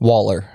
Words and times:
Waller. 0.00 0.48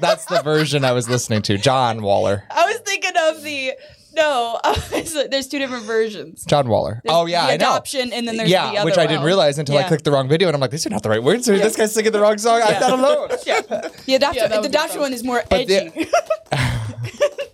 That's 0.00 0.26
the 0.26 0.42
version 0.42 0.84
I 0.84 0.92
was 0.92 1.08
listening 1.08 1.42
to. 1.42 1.56
John 1.56 2.02
Waller. 2.02 2.44
I 2.50 2.66
was 2.66 2.78
thinking 2.80 3.12
of 3.28 3.42
the 3.42 3.72
no. 4.14 4.60
there's 5.30 5.48
two 5.48 5.58
different 5.58 5.84
versions. 5.84 6.44
John 6.44 6.68
Waller. 6.68 7.00
There's 7.04 7.14
oh 7.16 7.26
yeah, 7.26 7.46
the 7.46 7.52
I 7.52 7.56
know. 7.56 7.70
adoption, 7.70 8.12
and 8.12 8.28
then 8.28 8.36
there's 8.36 8.50
yeah, 8.50 8.70
the 8.70 8.78
other 8.78 8.84
which 8.86 8.98
I 8.98 9.06
didn't 9.06 9.20
one. 9.20 9.26
realize 9.26 9.58
until 9.58 9.78
I 9.78 9.84
clicked 9.84 10.04
the 10.04 10.10
wrong 10.12 10.28
video, 10.28 10.48
and 10.48 10.54
I'm 10.54 10.60
like, 10.60 10.70
these 10.72 10.86
are 10.86 10.90
not 10.90 11.02
the 11.02 11.08
right 11.10 11.22
words. 11.22 11.46
This 11.46 11.76
guy's 11.76 11.94
singing 11.94 12.12
the 12.12 12.20
wrong 12.20 12.38
song. 12.38 12.60
I'm 12.62 12.80
not 12.80 12.92
alone. 12.98 13.28
Yeah, 13.46 13.60
the 13.62 14.14
adoption. 14.14 14.50
Yeah, 14.50 14.60
the 14.60 14.68
adoption 14.68 15.00
one 15.00 15.12
is 15.12 15.24
more 15.24 15.42
But 15.48 15.66
the- 15.68 15.76
edgy. 15.86 16.10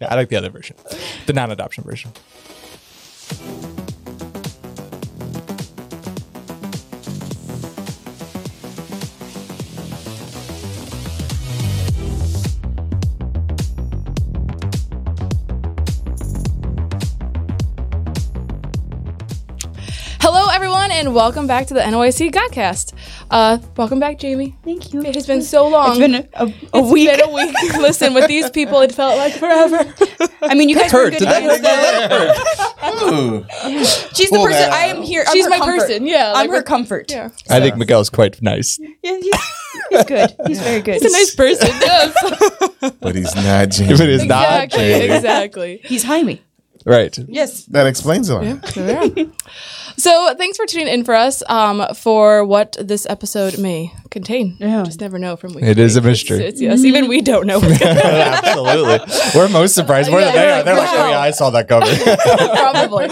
Yeah, 0.00 0.08
I 0.10 0.14
like 0.14 0.30
the 0.30 0.36
other 0.36 0.48
version, 0.48 0.76
the 1.26 1.34
non-adoption 1.34 1.84
version. 1.84 2.12
And 21.00 21.14
welcome 21.14 21.46
back 21.46 21.66
to 21.66 21.72
the 21.74 21.80
NYC 21.80 22.30
Godcast. 22.30 22.92
Uh, 23.30 23.56
welcome 23.76 23.98
back, 23.98 24.18
Jamie. 24.18 24.54
Thank 24.64 24.92
you. 24.92 25.00
It 25.02 25.14
has 25.14 25.26
been 25.26 25.40
so 25.40 25.66
long. 25.66 25.90
It's 25.92 25.98
been 25.98 26.14
a, 26.14 26.28
a, 26.34 26.44
a 26.44 26.52
It's 26.74 26.92
week. 26.92 27.08
been 27.08 27.20
a 27.22 27.32
week. 27.32 27.54
Listen, 27.78 28.12
with 28.12 28.28
these 28.28 28.50
people, 28.50 28.80
it 28.82 28.92
felt 28.92 29.16
like 29.16 29.32
forever. 29.32 29.94
I 30.42 30.54
mean, 30.54 30.68
you 30.68 30.74
guys 30.76 30.92
were 30.92 31.04
Hurt. 31.04 31.12
good 31.12 31.18
Did 31.20 31.28
that 31.28 32.10
hurt? 32.10 33.00
though. 33.00 33.08
Ooh. 33.14 33.44
She's 34.12 34.28
the 34.30 34.36
Pull 34.36 34.44
person. 34.46 34.60
that 34.60 34.72
I 34.72 34.84
am 34.86 35.00
here. 35.02 35.24
I'm 35.26 35.32
She's 35.34 35.48
my 35.48 35.56
comfort. 35.58 35.78
person, 35.80 36.06
yeah, 36.06 36.32
I'm 36.34 36.48
like 36.48 36.58
her 36.58 36.62
comfort. 36.62 37.10
Yeah. 37.10 37.30
I 37.48 37.60
think 37.60 37.76
Miguel's 37.76 38.10
quite 38.10 38.42
nice. 38.42 38.78
Yeah, 39.02 39.16
he's, 39.20 39.34
he's 39.90 40.04
good. 40.04 40.36
He's 40.46 40.60
very 40.60 40.82
good. 40.82 41.00
He's 41.00 41.04
a 41.04 41.16
nice 41.16 41.34
person. 41.34 41.68
Yes. 41.68 42.14
But 43.00 43.14
he's 43.14 43.34
not 43.34 43.68
If 43.68 43.70
James. 43.76 44.00
it 44.00 44.08
is 44.08 44.24
not 44.24 44.42
exactly. 44.64 44.78
Jamie. 44.78 45.14
Exactly. 45.14 45.80
He's 45.84 46.02
Jaime. 46.02 46.42
Right. 46.84 47.16
Yes. 47.28 47.64
That 47.66 47.86
explains 47.86 48.28
a 48.28 48.36
lot. 48.40 48.76
So, 49.96 50.34
thanks 50.38 50.56
for 50.56 50.64
tuning 50.64 50.88
in 50.88 51.04
for 51.04 51.14
us 51.14 51.42
um, 51.48 51.84
for 51.94 52.42
what 52.44 52.74
this 52.80 53.06
episode 53.10 53.58
may 53.58 53.92
contain. 54.10 54.56
Yeah. 54.58 54.82
Just 54.82 54.98
never 55.00 55.18
know 55.18 55.36
from 55.36 55.52
week. 55.52 55.64
It 55.64 55.74
to 55.74 55.82
is 55.82 55.94
a 55.96 56.00
mystery. 56.00 56.38
It's, 56.38 56.52
it's, 56.54 56.60
yes, 56.62 56.84
even 56.84 57.06
we 57.06 57.20
don't 57.20 57.46
know. 57.46 57.58
What's 57.60 57.82
Absolutely. 57.82 58.98
We're 59.34 59.48
most 59.50 59.74
surprised 59.74 60.10
more 60.10 60.20
than 60.20 60.34
they 60.34 60.50
are. 60.52 60.62
They're 60.62 60.76
like, 60.76 60.88
oh 60.90 61.10
yeah, 61.10 61.18
I 61.18 61.32
saw 61.32 61.50
that 61.50 61.68
coming. 61.68 61.90
Probably. 62.56 63.08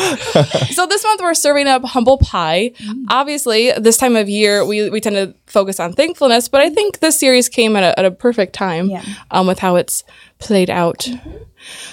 so 0.73 0.87
this 0.87 1.05
month 1.05 1.21
we're 1.21 1.35
serving 1.35 1.67
up 1.67 1.85
humble 1.85 2.17
pie. 2.17 2.73
Obviously, 3.11 3.73
this 3.73 3.99
time 3.99 4.17
of 4.17 4.29
year 4.31 4.65
we, 4.65 4.89
we 4.89 5.01
tend 5.01 5.17
to 5.17 5.35
focus 5.47 5.79
on 5.79 5.93
thankfulness, 5.93 6.49
but 6.49 6.63
I 6.63 6.71
think 6.71 7.01
this 7.01 7.19
series 7.19 7.51
came 7.51 7.77
at 7.77 7.83
a, 7.83 7.99
at 7.99 8.05
a 8.07 8.11
perfect 8.11 8.55
time 8.55 8.89
Yeah. 8.89 9.05
um, 9.31 9.47
with 9.47 9.59
how 9.59 9.77
it's 9.77 10.05
played 10.39 10.71
out. 10.71 11.07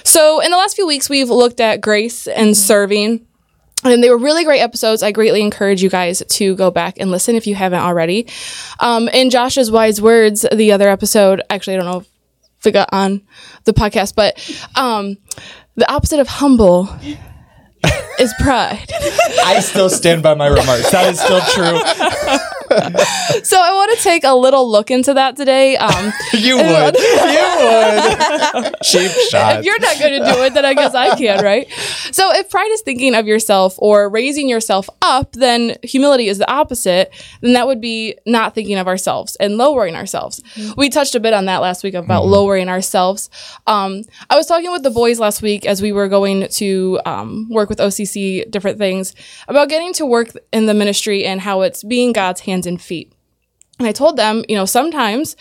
So 0.04 0.40
in 0.40 0.50
the 0.50 0.56
last 0.56 0.76
few 0.76 0.86
weeks, 0.86 1.08
we've 1.08 1.30
looked 1.30 1.60
at 1.60 1.80
grace 1.80 2.26
and 2.26 2.56
serving. 2.56 3.26
And 3.84 4.02
they 4.02 4.10
were 4.10 4.18
really 4.18 4.44
great 4.44 4.60
episodes. 4.60 5.02
I 5.02 5.12
greatly 5.12 5.42
encourage 5.42 5.82
you 5.82 5.90
guys 5.90 6.22
to 6.26 6.56
go 6.56 6.70
back 6.70 6.96
and 6.98 7.10
listen 7.10 7.36
if 7.36 7.46
you 7.46 7.54
haven't 7.54 7.80
already. 7.80 8.26
Um, 8.80 9.08
in 9.08 9.30
Josh's 9.30 9.70
wise 9.70 10.00
words, 10.00 10.46
the 10.50 10.72
other 10.72 10.88
episode, 10.88 11.42
actually, 11.50 11.74
I 11.74 11.76
don't 11.76 11.86
know 11.86 12.04
if 12.58 12.66
it 12.66 12.72
got 12.72 12.88
on 12.92 13.22
the 13.64 13.72
podcast, 13.72 14.14
but 14.16 14.38
um, 14.74 15.18
the 15.76 15.90
opposite 15.92 16.20
of 16.20 16.26
humble 16.26 16.88
is 18.18 18.34
pride. 18.40 18.90
I 19.44 19.60
still 19.60 19.90
stand 19.90 20.22
by 20.22 20.34
my 20.34 20.46
remarks. 20.46 20.90
That 20.90 21.12
is 21.12 21.20
still 21.20 21.40
true. 21.40 22.38
So 23.42 23.60
I 23.60 23.70
want 23.72 23.96
to 23.96 24.02
take 24.02 24.24
a 24.24 24.34
little 24.34 24.70
look 24.70 24.90
into 24.90 25.14
that 25.14 25.36
today. 25.36 25.76
Um, 25.76 26.12
You 26.32 26.56
would. 26.56 26.96
You 27.36 27.46
would. 27.58 28.74
Cheap 28.82 29.10
shot. 29.30 29.58
if 29.60 29.64
you're 29.64 29.78
not 29.80 29.98
going 29.98 30.20
to 30.20 30.32
do 30.32 30.42
it, 30.42 30.54
then 30.54 30.64
I 30.64 30.74
guess 30.74 30.94
I 30.94 31.16
can, 31.16 31.44
right? 31.44 31.68
So 32.12 32.32
if 32.34 32.50
pride 32.50 32.70
is 32.72 32.80
thinking 32.82 33.14
of 33.14 33.26
yourself 33.26 33.74
or 33.78 34.08
raising 34.08 34.48
yourself 34.48 34.88
up, 35.02 35.32
then 35.32 35.76
humility 35.82 36.28
is 36.28 36.38
the 36.38 36.50
opposite. 36.50 37.12
Then 37.40 37.52
that 37.54 37.66
would 37.66 37.80
be 37.80 38.16
not 38.26 38.54
thinking 38.54 38.78
of 38.78 38.86
ourselves 38.86 39.36
and 39.36 39.56
lowering 39.56 39.94
ourselves. 39.94 40.42
We 40.76 40.88
touched 40.88 41.14
a 41.14 41.20
bit 41.20 41.32
on 41.34 41.44
that 41.46 41.58
last 41.58 41.82
week 41.84 41.94
about 41.94 42.26
lowering 42.26 42.68
ourselves. 42.68 43.28
Um, 43.66 44.02
I 44.30 44.36
was 44.36 44.46
talking 44.46 44.70
with 44.72 44.82
the 44.82 44.90
boys 44.90 45.18
last 45.18 45.42
week 45.42 45.66
as 45.66 45.82
we 45.82 45.92
were 45.92 46.08
going 46.08 46.48
to 46.48 47.00
um, 47.04 47.48
work 47.50 47.68
with 47.68 47.78
OCC, 47.78 48.48
different 48.50 48.78
things 48.78 49.14
about 49.48 49.68
getting 49.68 49.92
to 49.94 50.06
work 50.06 50.30
in 50.52 50.66
the 50.66 50.74
ministry 50.74 51.24
and 51.24 51.40
how 51.40 51.62
it's 51.62 51.82
being 51.84 52.12
God's 52.12 52.40
hands 52.56 52.66
and 52.66 52.80
feet. 52.80 53.12
And 53.78 53.86
I 53.86 53.92
told 53.92 54.16
them, 54.16 54.44
you 54.48 54.56
know, 54.56 54.64
sometimes 54.64 55.36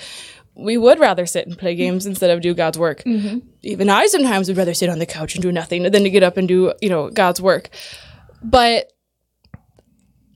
we 0.56 0.78
would 0.78 1.00
rather 1.00 1.26
sit 1.26 1.48
and 1.48 1.58
play 1.58 1.76
games 1.76 2.06
instead 2.06 2.30
of 2.30 2.42
do 2.42 2.54
God's 2.54 2.78
work. 2.78 3.04
Even 3.64 3.90
I 3.90 4.08
sometimes 4.08 4.48
would 4.48 4.58
rather 4.58 4.74
sit 4.74 4.90
on 4.90 5.00
the 5.00 5.06
couch 5.06 5.36
and 5.36 5.42
do 5.42 5.52
nothing 5.52 5.84
than 5.84 6.04
to 6.04 6.10
get 6.10 6.24
up 6.24 6.38
and 6.38 6.48
do, 6.48 6.74
you 6.82 6.90
know, 6.90 7.10
God's 7.10 7.42
work. 7.42 7.70
But 8.44 8.92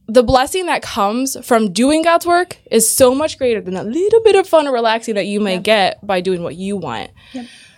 the 0.08 0.24
blessing 0.24 0.66
that 0.68 0.82
comes 0.82 1.38
from 1.46 1.72
doing 1.72 2.02
God's 2.04 2.26
work 2.26 2.58
is 2.72 2.90
so 2.90 3.14
much 3.14 3.38
greater 3.38 3.62
than 3.62 3.76
that 3.76 3.86
little 3.86 4.22
bit 4.24 4.36
of 4.36 4.48
fun 4.48 4.68
or 4.68 4.72
relaxing 4.74 5.16
that 5.16 5.28
you 5.28 5.40
may 5.40 5.58
get 5.60 6.06
by 6.06 6.22
doing 6.22 6.42
what 6.42 6.56
you 6.56 6.78
want. 6.78 7.12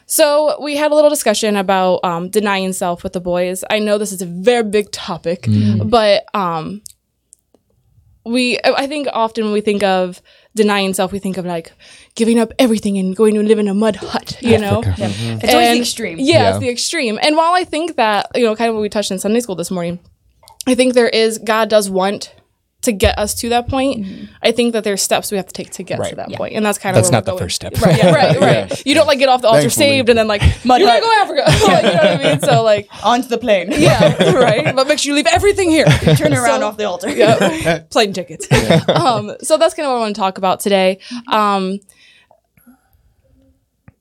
So 0.05 0.57
we 0.61 0.75
had 0.77 0.91
a 0.91 0.95
little 0.95 1.09
discussion 1.09 1.55
about 1.55 2.03
um, 2.03 2.29
denying 2.29 2.73
self 2.73 3.03
with 3.03 3.13
the 3.13 3.21
boys. 3.21 3.63
I 3.69 3.79
know 3.79 3.97
this 3.97 4.11
is 4.11 4.21
a 4.21 4.25
very 4.25 4.63
big 4.63 4.91
topic, 4.91 5.45
but 5.85 6.25
um, 6.33 6.81
we 8.25 8.59
I 8.63 8.87
think 8.87 9.07
often 9.11 9.45
when 9.45 9.53
we 9.53 9.61
think 9.61 9.83
of 9.83 10.21
denying 10.55 10.93
self, 10.93 11.11
we 11.11 11.19
think 11.19 11.37
of 11.37 11.45
like 11.45 11.71
giving 12.15 12.39
up 12.39 12.51
everything 12.59 12.97
and 12.97 13.15
going 13.15 13.33
to 13.35 13.41
live 13.43 13.57
in 13.59 13.67
a 13.67 13.73
mud 13.73 13.95
hut, 13.95 14.37
you 14.41 14.57
know. 14.57 14.81
It's 14.85 15.53
always 15.53 15.71
the 15.75 15.79
extreme. 15.79 16.19
Yeah, 16.19 16.25
Yeah. 16.25 16.49
it's 16.51 16.59
the 16.59 16.69
extreme. 16.69 17.17
And 17.21 17.35
while 17.37 17.53
I 17.53 17.63
think 17.63 17.95
that, 17.95 18.27
you 18.35 18.43
know, 18.43 18.55
kind 18.55 18.69
of 18.69 18.75
what 18.75 18.81
we 18.81 18.89
touched 18.89 19.11
in 19.11 19.19
Sunday 19.19 19.39
school 19.39 19.55
this 19.55 19.71
morning, 19.71 19.99
I 20.67 20.75
think 20.75 20.93
there 20.93 21.09
is 21.09 21.37
God 21.39 21.69
does 21.69 21.89
want 21.89 22.33
to 22.81 22.91
get 22.91 23.19
us 23.19 23.35
to 23.35 23.49
that 23.49 23.67
point. 23.67 24.29
I 24.41 24.51
think 24.51 24.73
that 24.73 24.83
there's 24.83 25.01
steps 25.03 25.29
we 25.31 25.37
have 25.37 25.45
to 25.45 25.53
take 25.53 25.69
to 25.71 25.83
get 25.83 25.97
to 25.97 26.01
Right. 26.01 26.15
that 26.15 26.31
point. 26.33 26.55
And 26.55 26.65
that's 26.65 26.79
kind 26.79 26.97
of 26.97 27.03
That's 27.03 27.11
where 27.11 27.21
not 27.21 27.25
we're 27.25 27.25
the 27.25 27.31
going. 27.31 27.43
first 27.45 27.55
step. 27.55 27.79
Right, 27.81 27.97
yeah, 28.03 28.11
right, 28.13 28.39
right. 28.39 28.85
You 28.85 28.95
don't 28.95 29.05
like 29.05 29.19
get 29.19 29.29
off 29.29 29.41
the 29.41 29.47
altar 29.49 29.61
Thankfully. 29.61 29.85
saved 29.85 30.09
and 30.09 30.17
then 30.17 30.27
like 30.27 30.41
mud 30.65 30.81
you're 30.81 30.89
gonna 30.89 31.01
go 31.01 31.11
Africa. 31.21 31.43
Like, 31.67 31.83
you 31.83 31.89
know 31.91 31.97
what 31.97 32.25
I 32.25 32.31
mean? 32.31 32.39
So 32.41 32.63
like 32.63 32.87
Onto 33.03 33.27
the 33.27 33.37
plane. 33.37 33.71
yeah, 33.71 34.31
right. 34.33 34.75
But 34.75 34.87
make 34.87 34.97
sure 34.99 35.11
you 35.11 35.15
leave 35.15 35.27
everything 35.27 35.69
here. 35.69 35.85
Turn 35.85 36.33
around 36.33 36.63
off 36.63 36.77
the 36.77 36.85
altar. 36.85 37.09
Yeah. 37.09 37.79
Plane 37.91 38.13
tickets. 38.13 38.47
Um, 38.89 39.33
so 39.41 39.57
that's 39.57 39.73
kind 39.75 39.85
of 39.85 39.91
what 39.91 39.97
I 39.97 39.99
want 39.99 40.15
to 40.15 40.19
talk 40.19 40.37
about 40.39 40.59
today. 40.59 40.99
Um, 41.27 41.79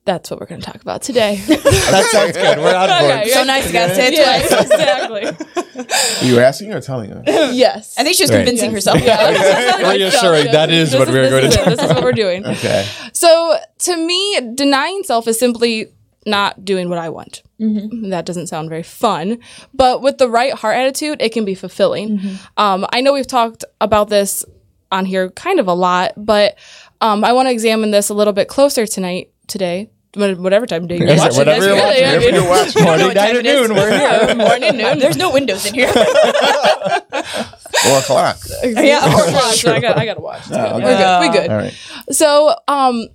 that's 0.04 0.30
what 0.30 0.40
we're 0.40 0.46
going 0.46 0.60
to 0.60 0.66
talk 0.66 0.80
about 0.82 1.02
today. 1.02 1.36
that 1.46 2.08
sounds 2.10 2.32
good. 2.36 2.58
We're 2.58 2.74
on 2.74 2.88
board. 2.88 3.20
Okay, 3.20 3.28
So 3.30 3.44
nice, 3.44 3.66
you 3.66 3.72
gotta 3.72 3.94
say 3.94 4.08
it 4.08 4.14
yeah, 4.14 4.48
twice. 4.48 4.70
exactly. 4.72 6.28
Are 6.28 6.32
you 6.32 6.40
asking 6.40 6.72
or 6.72 6.80
telling 6.80 7.12
us? 7.12 7.24
Yes. 7.54 7.94
I 7.98 8.02
think 8.02 8.16
she 8.16 8.22
was 8.24 8.30
Right. 8.30 8.38
convincing 8.38 8.70
herself. 8.72 9.00
Yeah. 9.02 9.90
Reassuring, 9.92 10.52
that 10.52 10.70
is 10.70 10.94
what 10.96 11.08
we're 11.08 11.28
going 11.30 11.50
to 11.50 11.56
do. 11.56 11.64
do. 11.64 11.70
This 11.70 11.82
is 11.82 11.92
what 11.92 12.02
we're 12.02 12.12
doing. 12.12 12.46
Okay. 12.46 12.86
So 13.12 13.56
to 13.80 13.96
me, 13.96 14.52
denying 14.54 15.02
self 15.04 15.28
is 15.28 15.38
simply 15.38 15.92
not 16.26 16.64
doing 16.64 16.88
what 16.88 16.98
I 16.98 17.08
want. 17.08 17.42
That 17.58 18.24
doesn't 18.24 18.46
sound 18.48 18.68
very 18.70 18.82
fun, 18.82 19.38
but 19.74 20.00
with 20.00 20.16
the 20.18 20.28
right 20.30 20.54
heart 20.54 20.76
attitude, 20.76 21.20
it 21.20 21.30
can 21.32 21.44
be 21.44 21.54
fulfilling. 21.54 22.20
Um, 22.56 22.86
I 22.90 23.00
know 23.02 23.12
we've 23.12 23.26
talked 23.26 23.64
about 23.82 24.08
this 24.08 24.44
on 24.90 25.04
here 25.04 25.28
kind 25.30 25.60
of 25.60 25.68
a 25.68 25.74
lot, 25.74 26.12
but 26.16 26.56
um, 27.02 27.22
I 27.24 27.32
want 27.32 27.48
to 27.48 27.52
examine 27.52 27.90
this 27.90 28.08
a 28.08 28.14
little 28.14 28.32
bit 28.32 28.48
closer 28.48 28.86
tonight, 28.86 29.30
today, 29.50 29.90
whatever 30.14 30.66
time 30.66 30.82
of 30.84 30.88
day 30.88 30.98
you're 30.98 31.08
Is 31.08 31.14
it 31.14 31.18
watching 31.24 31.36
whatever 31.38 31.64
this. 31.66 31.66
you're 31.66 31.76
really. 31.76 31.86
watching? 31.86 32.04
I 32.04 32.14
If 32.14 32.34
you're 32.34 32.48
watching 32.48 32.82
morning, 32.88 33.06
what 33.08 33.16
night, 33.16 33.36
or 33.36 33.40
it 33.40 33.46
is. 33.46 33.68
noon, 33.68 33.76
we're 33.76 33.90
here. 33.90 34.00
yeah, 34.00 34.34
morning, 34.48 34.76
noon. 34.78 34.98
There's 34.98 35.16
no 35.16 35.32
windows 35.32 35.66
in 35.66 35.74
here. 35.74 35.92
Four 35.92 36.02
o'clock. 37.98 38.38
yeah, 38.62 39.10
four 39.10 39.24
o'clock, 39.28 39.54
so 39.54 39.72
I 39.72 39.80
got, 39.80 39.97
I 39.98 40.04
got 40.04 40.14
to 40.14 40.20
watch. 40.20 40.50
okay. 40.50 40.72
We're 40.74 40.97
good. 40.97 41.20
We 41.20 41.28
good. 41.38 41.50
All 41.50 41.56
right. 41.56 41.74
So, 42.10 42.54
um, 42.68 43.08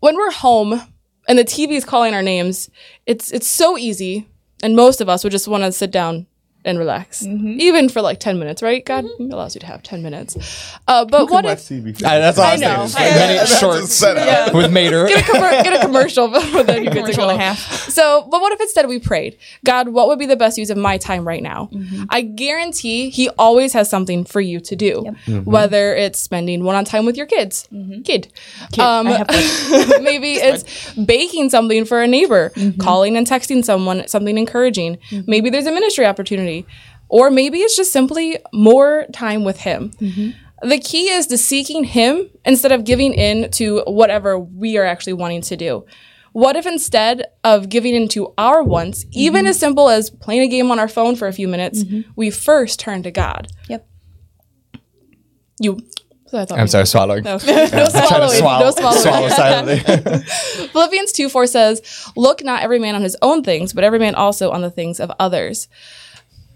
when 0.00 0.16
we're 0.16 0.32
home 0.32 0.80
and 1.28 1.38
the 1.38 1.44
TV 1.44 1.72
is 1.72 1.84
calling 1.84 2.14
our 2.14 2.22
names, 2.22 2.68
it's 3.06 3.30
it's 3.30 3.46
so 3.46 3.78
easy, 3.78 4.26
and 4.62 4.74
most 4.74 5.00
of 5.00 5.08
us 5.08 5.22
would 5.22 5.30
just 5.30 5.46
want 5.46 5.62
to 5.64 5.70
sit 5.72 5.90
down 5.92 6.26
and 6.64 6.78
relax, 6.78 7.24
even 7.24 7.88
for 7.88 8.02
like 8.02 8.20
ten 8.20 8.38
minutes, 8.38 8.62
right? 8.62 8.84
God 8.84 9.06
allows 9.18 9.54
you 9.54 9.60
to 9.60 9.66
have 9.66 9.82
ten 9.82 10.02
minutes. 10.02 10.36
Uh, 10.86 11.04
but 11.04 11.30
what 11.30 11.44
if 11.46 11.60
TV. 11.60 11.94
Uh, 12.02 12.18
that's 12.18 12.38
all 12.38 12.44
I 12.44 12.52
I'm 12.54 12.60
know. 12.60 12.86
saying. 12.86 13.14
I 13.14 13.16
Many 13.16 13.38
That's 13.38 13.52
a 13.52 13.56
short 13.56 13.84
setup. 13.84 14.54
with 14.60 14.72
Mater. 14.72 15.06
get 15.06 15.20
a, 15.28 15.32
commer- 15.32 15.62
get 15.64 15.82
a 15.82 15.86
commercial, 15.86 16.28
but 16.52 16.66
then 16.66 16.84
you 16.84 16.90
get 16.90 16.94
to 16.94 17.00
Commercial 17.00 17.24
go. 17.24 17.30
and 17.30 17.40
a 17.40 17.44
half. 17.44 17.58
So, 17.90 18.26
but 18.30 18.40
what 18.40 18.52
if 18.52 18.60
instead 18.60 18.88
we 18.88 18.98
prayed, 18.98 19.38
God, 19.64 19.88
what 19.88 20.08
would 20.08 20.18
be 20.18 20.26
the 20.26 20.36
best 20.36 20.58
use 20.58 20.70
of 20.70 20.76
my 20.76 20.98
time 20.98 21.26
right 21.26 21.42
now? 21.42 21.70
I 22.10 22.20
guarantee 22.22 23.10
He 23.10 23.28
always 23.38 23.72
has 23.72 23.88
something 23.88 24.24
for 24.24 24.40
you 24.40 24.60
to 24.60 24.76
do, 24.76 25.02
whether 25.44 25.94
it's 25.94 26.18
spending 26.18 26.64
one 26.64 26.76
on 26.76 26.84
time 26.84 27.06
with 27.06 27.16
your 27.16 27.26
kids, 27.26 27.68
kid, 28.04 28.32
um, 28.78 29.06
maybe 30.02 30.34
it's 30.34 30.92
baking 30.94 31.50
something 31.50 31.84
for 31.84 32.02
a 32.02 32.06
neighbor, 32.06 32.52
calling 32.78 33.16
and 33.16 33.26
texting 33.26 33.64
someone 33.64 34.06
something 34.08 34.36
encouraging. 34.36 34.98
Maybe 35.26 35.50
there's 35.50 35.66
a 35.66 35.72
ministry 35.72 36.06
opportunity, 36.06 36.49
or 37.08 37.30
maybe 37.30 37.58
it's 37.58 37.76
just 37.76 37.92
simply 37.92 38.38
more 38.52 39.06
time 39.12 39.44
with 39.44 39.60
Him. 39.60 39.90
Mm-hmm. 40.00 40.68
The 40.68 40.78
key 40.78 41.10
is 41.10 41.26
to 41.28 41.38
seeking 41.38 41.84
Him 41.84 42.30
instead 42.44 42.72
of 42.72 42.84
giving 42.84 43.14
in 43.14 43.50
to 43.52 43.82
whatever 43.86 44.38
we 44.38 44.78
are 44.78 44.84
actually 44.84 45.14
wanting 45.14 45.42
to 45.42 45.56
do. 45.56 45.84
What 46.32 46.54
if 46.54 46.66
instead 46.66 47.24
of 47.42 47.68
giving 47.68 47.94
into 47.94 48.32
our 48.38 48.62
wants, 48.62 49.04
mm-hmm. 49.04 49.18
even 49.18 49.46
as 49.46 49.58
simple 49.58 49.88
as 49.88 50.10
playing 50.10 50.42
a 50.42 50.48
game 50.48 50.70
on 50.70 50.78
our 50.78 50.88
phone 50.88 51.16
for 51.16 51.26
a 51.26 51.32
few 51.32 51.48
minutes, 51.48 51.82
mm-hmm. 51.82 52.10
we 52.14 52.30
first 52.30 52.78
turn 52.78 53.02
to 53.02 53.10
God? 53.10 53.48
Yep. 53.68 53.88
You. 55.58 55.80
so 56.26 56.38
I 56.38 56.44
thought 56.44 56.58
I'm 56.60 56.68
sorry, 56.68 56.86
swallowing. 56.86 57.24
No, 57.24 57.32
no 57.32 57.38
swallowing. 57.38 58.38
swallow, 58.38 58.64
No 58.64 58.70
swallowing. 58.70 59.02
swallow 59.02 59.28
silently. 59.28 59.78
Philippians 60.68 61.12
2 61.12 61.28
4 61.28 61.46
says, 61.48 62.12
Look 62.16 62.44
not 62.44 62.62
every 62.62 62.78
man 62.78 62.94
on 62.94 63.02
his 63.02 63.16
own 63.20 63.42
things, 63.42 63.72
but 63.72 63.82
every 63.82 63.98
man 63.98 64.14
also 64.14 64.52
on 64.52 64.60
the 64.60 64.70
things 64.70 65.00
of 65.00 65.10
others. 65.18 65.68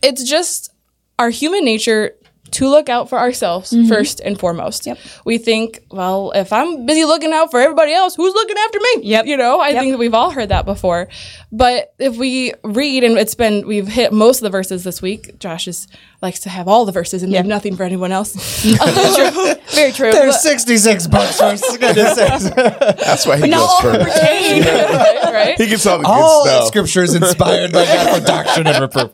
It's 0.03 0.25
just 0.25 0.73
our 1.19 1.31
human 1.31 1.65
nature 1.65 2.15
to 2.53 2.69
look 2.69 2.89
out 2.89 3.09
for 3.09 3.19
ourselves 3.19 3.73
mm-hmm. 3.73 3.89
first 3.89 4.21
and 4.21 4.39
foremost. 4.39 4.87
Yep. 4.87 4.99
We 5.25 5.39
think, 5.39 5.81
well, 5.91 6.31
if 6.37 6.53
I'm 6.53 6.87
busy 6.87 7.05
looking 7.05 7.33
out 7.33 7.51
for 7.51 7.59
everybody 7.59 7.93
else, 7.93 8.15
who's 8.15 8.33
looking 8.33 8.57
after 8.57 8.79
me? 8.79 9.09
Yep. 9.09 9.27
You 9.27 9.37
know, 9.37 9.59
I 9.61 9.71
Yep. 9.71 9.81
think 9.81 9.93
that 9.93 9.99
we've 9.99 10.15
all 10.15 10.31
heard 10.31 10.51
that 10.51 10.65
before. 10.65 11.09
But 11.51 11.95
if 11.99 12.17
we 12.17 12.53
read, 12.63 13.03
and 13.03 13.19
it's 13.19 13.35
been, 13.35 13.67
we've 13.67 13.89
hit 13.89 14.13
most 14.13 14.39
of 14.39 14.43
the 14.45 14.51
verses 14.51 14.85
this 14.85 15.03
week. 15.03 15.39
Josh 15.41 15.67
is 15.67 15.89
likes 16.23 16.41
to 16.41 16.49
have 16.49 16.67
all 16.69 16.85
the 16.87 16.93
verses 16.93 17.23
and 17.23 17.31
leave 17.33 17.45
nothing 17.45 17.77
for 17.77 17.83
anyone 17.83 18.11
else. 18.11 18.33
Very 19.75 19.93
true. 19.93 20.11
There's 20.11 20.41
66 20.41 21.07
bucks 21.09 21.39
for 21.39 21.79
goodness 21.79 22.15
sakes. 22.15 22.45
That's 22.51 23.27
why 23.27 23.37
he 23.37 23.49
Not 23.49 23.59
goes 23.59 23.69
all 23.69 23.81
first. 23.83 24.07
right? 24.23 25.23
right? 25.25 25.61
He 25.61 25.67
gets 25.67 25.85
all 25.87 25.99
the 25.99 26.05
good 26.05 26.11
All 26.11 26.45
stuff. 26.47 26.67
scriptures 26.69 27.15
inspired 27.15 27.73
by 27.73 27.85
God 27.85 28.21
for 28.21 28.27
doctrine 28.27 28.67
and 28.69 28.81
reproof. 28.81 29.13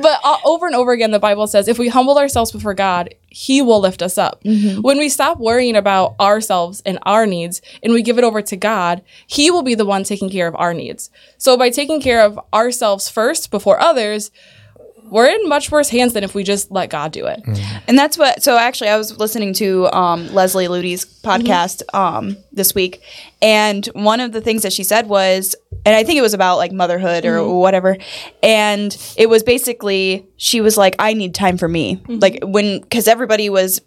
But 0.00 0.20
uh, 0.24 0.38
over 0.44 0.66
and 0.66 0.74
over 0.74 0.92
again, 0.92 1.10
the 1.10 1.18
Bible 1.18 1.46
says 1.46 1.68
if 1.68 1.78
we 1.78 1.88
humble 1.88 2.18
ourselves 2.18 2.50
before 2.52 2.74
God, 2.74 3.14
He 3.28 3.62
will 3.62 3.80
lift 3.80 4.02
us 4.02 4.18
up. 4.18 4.40
When 4.44 4.98
we 4.98 5.08
stop 5.08 5.38
worrying 5.38 5.76
about 5.76 6.14
ourselves 6.20 6.82
and 6.84 6.98
our 7.02 7.26
needs 7.26 7.62
and 7.82 7.92
we 7.92 8.02
give 8.02 8.18
it 8.18 8.24
over 8.24 8.42
to 8.42 8.56
God, 8.56 9.02
He 9.26 9.50
will 9.50 9.62
be 9.62 9.74
the 9.74 9.86
one 9.86 10.04
taking 10.04 10.30
care 10.30 10.46
of 10.48 10.56
our 10.56 10.74
needs. 10.74 11.10
So 11.38 11.56
by 11.56 11.70
taking 11.70 12.00
care 12.00 12.24
of 12.24 12.38
ourselves 12.52 13.08
first 13.08 13.50
before 13.50 13.80
others, 13.80 14.30
we're 15.12 15.26
in 15.26 15.46
much 15.46 15.70
worse 15.70 15.90
hands 15.90 16.14
than 16.14 16.24
if 16.24 16.34
we 16.34 16.42
just 16.42 16.70
let 16.70 16.88
God 16.88 17.12
do 17.12 17.26
it. 17.26 17.42
And 17.86 17.98
that's 17.98 18.16
what. 18.16 18.42
So 18.42 18.56
actually, 18.56 18.88
I 18.88 18.96
was 18.96 19.18
listening 19.18 19.52
to 19.54 19.86
um, 19.92 20.32
Leslie 20.32 20.68
Ludy's 20.68 21.04
podcast 21.04 21.82
um, 21.94 22.38
this 22.50 22.74
week, 22.74 23.02
and 23.42 23.84
one 23.92 24.20
of 24.20 24.32
the 24.32 24.40
things 24.40 24.62
that 24.62 24.72
she 24.72 24.82
said 24.84 25.08
was, 25.08 25.54
and 25.84 25.94
I 25.94 26.02
think 26.02 26.18
it 26.18 26.22
was 26.22 26.32
about 26.32 26.56
like 26.56 26.72
motherhood 26.72 27.26
or 27.26 27.58
whatever, 27.60 27.98
and 28.42 28.96
it 29.18 29.28
was 29.28 29.42
basically 29.42 30.26
she 30.38 30.62
was 30.62 30.78
like, 30.78 30.96
"I 30.98 31.12
need 31.12 31.34
time 31.34 31.58
for 31.58 31.68
me," 31.68 32.00
like 32.08 32.38
when 32.42 32.80
because 32.80 33.06
everybody 33.06 33.50
was. 33.50 33.80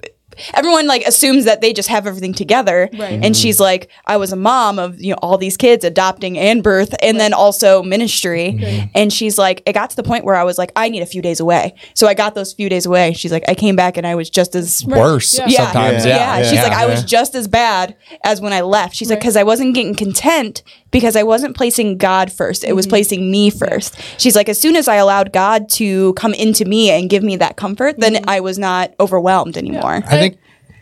Everyone 0.53 0.87
like 0.87 1.03
assumes 1.05 1.45
that 1.45 1.61
they 1.61 1.73
just 1.73 1.89
have 1.89 2.07
everything 2.07 2.33
together, 2.33 2.89
Right. 2.93 3.13
and 3.13 3.23
mm-hmm. 3.23 3.33
she's 3.33 3.59
like, 3.59 3.89
"I 4.05 4.17
was 4.17 4.31
a 4.31 4.35
mom 4.35 4.79
of 4.79 4.99
you 4.99 5.11
know 5.11 5.17
all 5.21 5.37
these 5.37 5.57
kids, 5.57 5.83
adopting 5.83 6.37
and 6.37 6.63
birth, 6.63 6.93
and 7.01 7.19
then 7.19 7.33
also 7.33 7.83
ministry." 7.83 8.57
Mm-hmm. 8.59 8.87
And 8.95 9.11
she's 9.11 9.37
like, 9.37 9.61
"It 9.65 9.73
got 9.73 9.89
to 9.91 9.95
the 9.95 10.03
point 10.03 10.25
where 10.25 10.35
I 10.35 10.43
was 10.43 10.57
like, 10.57 10.71
I 10.75 10.89
need 10.89 11.01
a 11.01 11.05
few 11.05 11.21
days 11.21 11.39
away." 11.39 11.75
So 11.93 12.07
I 12.07 12.13
got 12.13 12.35
those 12.35 12.53
few 12.53 12.69
days 12.69 12.85
away. 12.85 13.13
She's 13.13 13.31
like, 13.31 13.43
"I 13.47 13.55
came 13.55 13.75
back 13.75 13.97
and 13.97 14.05
I 14.05 14.15
was 14.15 14.29
just 14.29 14.55
as 14.55 14.83
Worse 14.85 15.37
Yeah. 15.47 15.47
sometimes. 15.71 16.05
yeah, 16.05 16.39
Yeah. 16.39 16.49
She's 16.49 16.61
like, 16.61 16.71
I 16.73 16.85
was 16.85 17.03
just 17.03 17.35
as 17.35 17.47
bad 17.47 17.95
as 18.23 18.41
when 18.41 18.53
I 18.53 18.61
left. 18.61 18.95
She's 18.95 19.09
like, 19.09 19.19
because 19.19 19.35
I 19.35 19.43
wasn't 19.43 19.73
getting 19.75 19.95
content 19.95 20.63
because 20.95 21.17
I 21.17 21.23
wasn't 21.23 21.57
placing 21.57 21.97
God 21.97 22.31
first. 22.31 22.63
It 22.63 22.67
Mm-hmm. 22.67 22.75
was 22.77 22.87
placing 22.87 23.29
me 23.29 23.49
first. 23.49 23.99
She's 24.17 24.33
like, 24.35 24.47
as 24.47 24.59
soon 24.59 24.77
as 24.77 24.87
I 24.87 24.95
allowed 24.95 25.33
God 25.33 25.67
to 25.71 26.13
come 26.13 26.33
into 26.33 26.63
me 26.63 26.89
and 26.89 27.09
give 27.09 27.21
me 27.21 27.35
that 27.37 27.57
comfort, 27.57 27.99
then 27.99 28.13
Mm-hmm. 28.15 28.29
I 28.29 28.39
was 28.39 28.57
not 28.57 28.93
overwhelmed 28.99 29.57
anymore. 29.57 29.95
I 30.07 30.17
think 30.21 30.37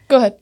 Go 0.08 0.18
ahead. 0.18 0.38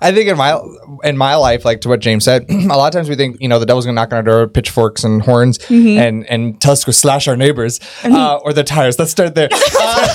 I 0.00 0.12
think 0.12 0.28
in 0.30 0.36
my 0.38 0.58
in 1.02 1.16
my 1.18 1.34
life, 1.34 1.64
like 1.64 1.80
to 1.82 1.88
what 1.90 2.00
James 2.00 2.24
said, 2.24 2.46
a 2.48 2.68
lot 2.68 2.86
of 2.86 2.92
times 2.92 3.08
we 3.08 3.16
think 3.16 3.36
you 3.40 3.48
know 3.48 3.58
the 3.58 3.66
devil's 3.66 3.84
gonna 3.84 3.96
knock 4.00 4.12
on 4.12 4.16
our 4.18 4.22
door, 4.22 4.40
with 4.44 4.54
pitchforks 4.54 5.02
and 5.04 5.20
horns, 5.22 5.58
and 5.68 6.24
and 6.30 6.58
tell 6.60 6.72
us 6.72 6.84
to 6.84 6.92
slash 6.92 7.26
our 7.28 7.36
neighbors 7.36 7.80
uh, 8.04 8.36
or 8.44 8.52
the 8.54 8.62
tires. 8.64 8.98
Let's 8.98 9.10
start 9.10 9.34
there. 9.34 9.48
Uh, 9.52 10.14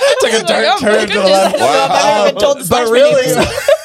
take 0.20 0.34
a 0.34 0.44
dark 0.44 0.64
oh 0.68 0.78
turn 0.80 1.08
to 1.08 1.14
the 1.14 1.24
left. 1.24 1.56
I've 1.58 2.18
never 2.18 2.32
been 2.32 2.40
told 2.42 2.58
to 2.58 2.64
slash 2.64 2.84
but 2.86 2.92
really, 2.92 3.26
neighbors. 3.26 3.46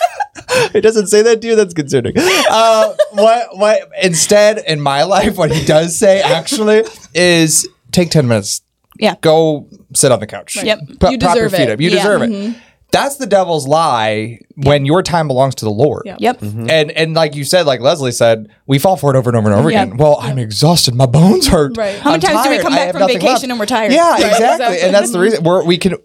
it 0.74 0.82
doesn't 0.82 1.08
say 1.08 1.22
that 1.24 1.42
to 1.42 1.48
you. 1.48 1.56
That's 1.56 1.74
concerning. 1.74 2.14
Uh, 2.18 2.94
what 3.12 3.58
what 3.58 3.90
instead 4.02 4.60
in 4.68 4.80
my 4.82 5.04
life, 5.04 5.38
what 5.38 5.52
he 5.52 5.66
does 5.66 5.98
say 5.98 6.22
actually 6.22 6.84
is 7.14 7.68
take 7.92 8.10
ten 8.12 8.28
minutes. 8.28 8.62
Yeah. 9.00 9.16
Go 9.22 9.68
sit 9.94 10.12
on 10.12 10.20
the 10.20 10.28
couch. 10.28 10.56
Yep. 10.64 10.80
Pro- 11.00 11.10
You 11.12 11.18
prop 11.18 11.36
your 11.36 11.46
deserve 11.48 11.52
feet 11.60 11.70
it. 11.70 11.74
up. 11.74 11.82
You 11.82 11.90
Yeah. 11.90 11.96
deserve 11.98 12.22
it. 12.24 12.56
That's 12.92 13.18
the 13.18 13.26
devil's 13.26 13.68
lie 13.68 14.40
when 14.56 14.86
your 14.86 15.04
time 15.04 15.28
belongs 15.28 15.56
to 15.56 15.66
the 15.66 15.72
Lord. 15.72 16.04
Yeah. 16.06 16.16
Yep. 16.20 16.42
And 16.44 16.92
and 16.92 17.14
like 17.14 17.36
you 17.36 17.44
said, 17.44 17.66
like 17.66 17.82
Leslie 17.82 18.12
said, 18.14 18.48
we 18.68 18.80
fall 18.80 18.96
for 18.96 19.14
it 19.14 19.18
over 19.18 19.30
and 19.30 19.36
over 19.38 19.50
and 19.52 19.60
over 19.60 19.70
Yeah. 19.70 19.84
again. 19.84 19.98
Well, 19.98 20.18
I'm 20.22 20.38
exhausted. 20.40 20.96
My 20.96 21.08
bones 21.08 21.48
hurt. 21.48 21.76
Right. 21.76 21.98
How 22.00 22.12
many 22.12 22.26
I'm 22.26 22.34
times 22.36 22.46
do 22.46 22.52
we 22.52 22.60
come 22.60 22.74
back 22.74 22.94
from 22.94 23.06
vacation 23.08 23.28
left. 23.28 23.44
and 23.44 23.60
we're 23.60 23.66
tired? 23.66 23.92
Yeah, 23.92 24.12
Right. 24.12 24.20
exactly. 24.24 24.46
exactly. 24.48 24.82
And 24.82 24.96
that's 24.96 25.12
the 25.12 25.20
reason 25.20 25.44
we're, 25.44 25.66
we 25.66 25.78
can. 25.78 25.96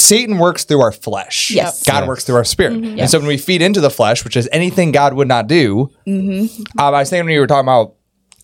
Satan 0.00 0.38
works 0.38 0.64
through 0.64 0.80
our 0.80 0.92
flesh. 0.92 1.50
Yes. 1.50 1.84
God 1.84 2.08
works 2.08 2.24
through 2.24 2.36
our 2.36 2.44
spirit. 2.44 2.74
And 2.74 3.08
so 3.10 3.18
when 3.18 3.28
we 3.28 3.36
feed 3.38 3.62
into 3.62 3.80
the 3.80 3.90
flesh, 3.90 4.24
which 4.24 4.36
is 4.36 4.48
anything 4.52 4.92
God 4.92 5.14
would 5.14 5.28
not 5.28 5.46
do, 5.46 5.90
um, 6.06 6.48
I 6.78 6.90
was 6.90 7.10
thinking 7.10 7.26
when 7.26 7.34
you 7.34 7.40
were 7.40 7.46
talking 7.46 7.68
about 7.68 7.94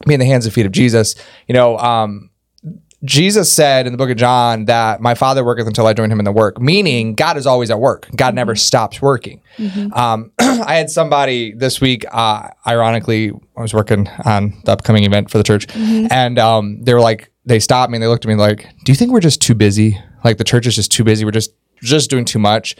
being 0.07 0.21
the 0.21 0.27
hands 0.27 0.45
and 0.45 0.55
feet 0.55 0.67
of 0.67 0.73
Jesus, 0.73 1.15
you 1.49 1.55
know, 1.55 1.79
um, 1.79 2.31
Jesus 3.05 3.53
said 3.53 3.87
in 3.87 3.93
the 3.93 3.99
book 3.99 4.11
of 4.11 4.17
John 4.17 4.65
that 4.65 5.01
my 5.01 5.15
father 5.15 5.45
worketh 5.45 5.67
until 5.67 5.87
I 5.87 5.93
join 5.93 6.11
him 6.11 6.19
in 6.19 6.25
the 6.25 6.33
work, 6.33 6.61
meaning 6.61 7.15
God 7.15 7.37
is 7.37 7.47
always 7.47 7.71
at 7.71 7.79
work. 7.79 8.09
God 8.17 8.35
never 8.35 8.57
stops 8.57 9.01
working. 9.01 9.43
Um, 9.93 10.33
I 10.41 10.75
had 10.75 10.91
somebody 10.91 11.53
this 11.53 11.81
week, 11.81 12.05
uh, 12.11 12.49
ironically, 12.67 13.33
I 13.57 13.61
was 13.63 13.73
working 13.75 14.09
on 14.25 14.55
the 14.65 14.73
upcoming 14.73 15.05
event 15.05 15.31
for 15.31 15.39
the 15.39 15.45
church, 15.45 15.67
and 15.77 16.39
um, 16.39 16.83
they 16.83 16.95
were 16.95 17.01
like, 17.01 17.31
they 17.47 17.61
stopped 17.61 17.91
me 17.91 17.97
and 17.97 18.03
they 18.03 18.09
looked 18.09 18.25
at 18.25 18.29
me 18.29 18.35
like, 18.35 18.69
Do 18.85 18.93
you 18.93 18.97
think 18.97 19.13
we're 19.13 19.21
just 19.21 19.41
too 19.41 19.55
busy? 19.55 19.99
Like 20.25 20.37
the 20.39 20.45
church 20.45 20.67
is 20.67 20.75
just 20.75 20.93
too 20.93 21.05
busy. 21.05 21.25
We're 21.25 21.31
just 21.31 21.53
just 21.83 22.11
doing 22.11 22.25
too 22.25 22.39
much. 22.39 22.77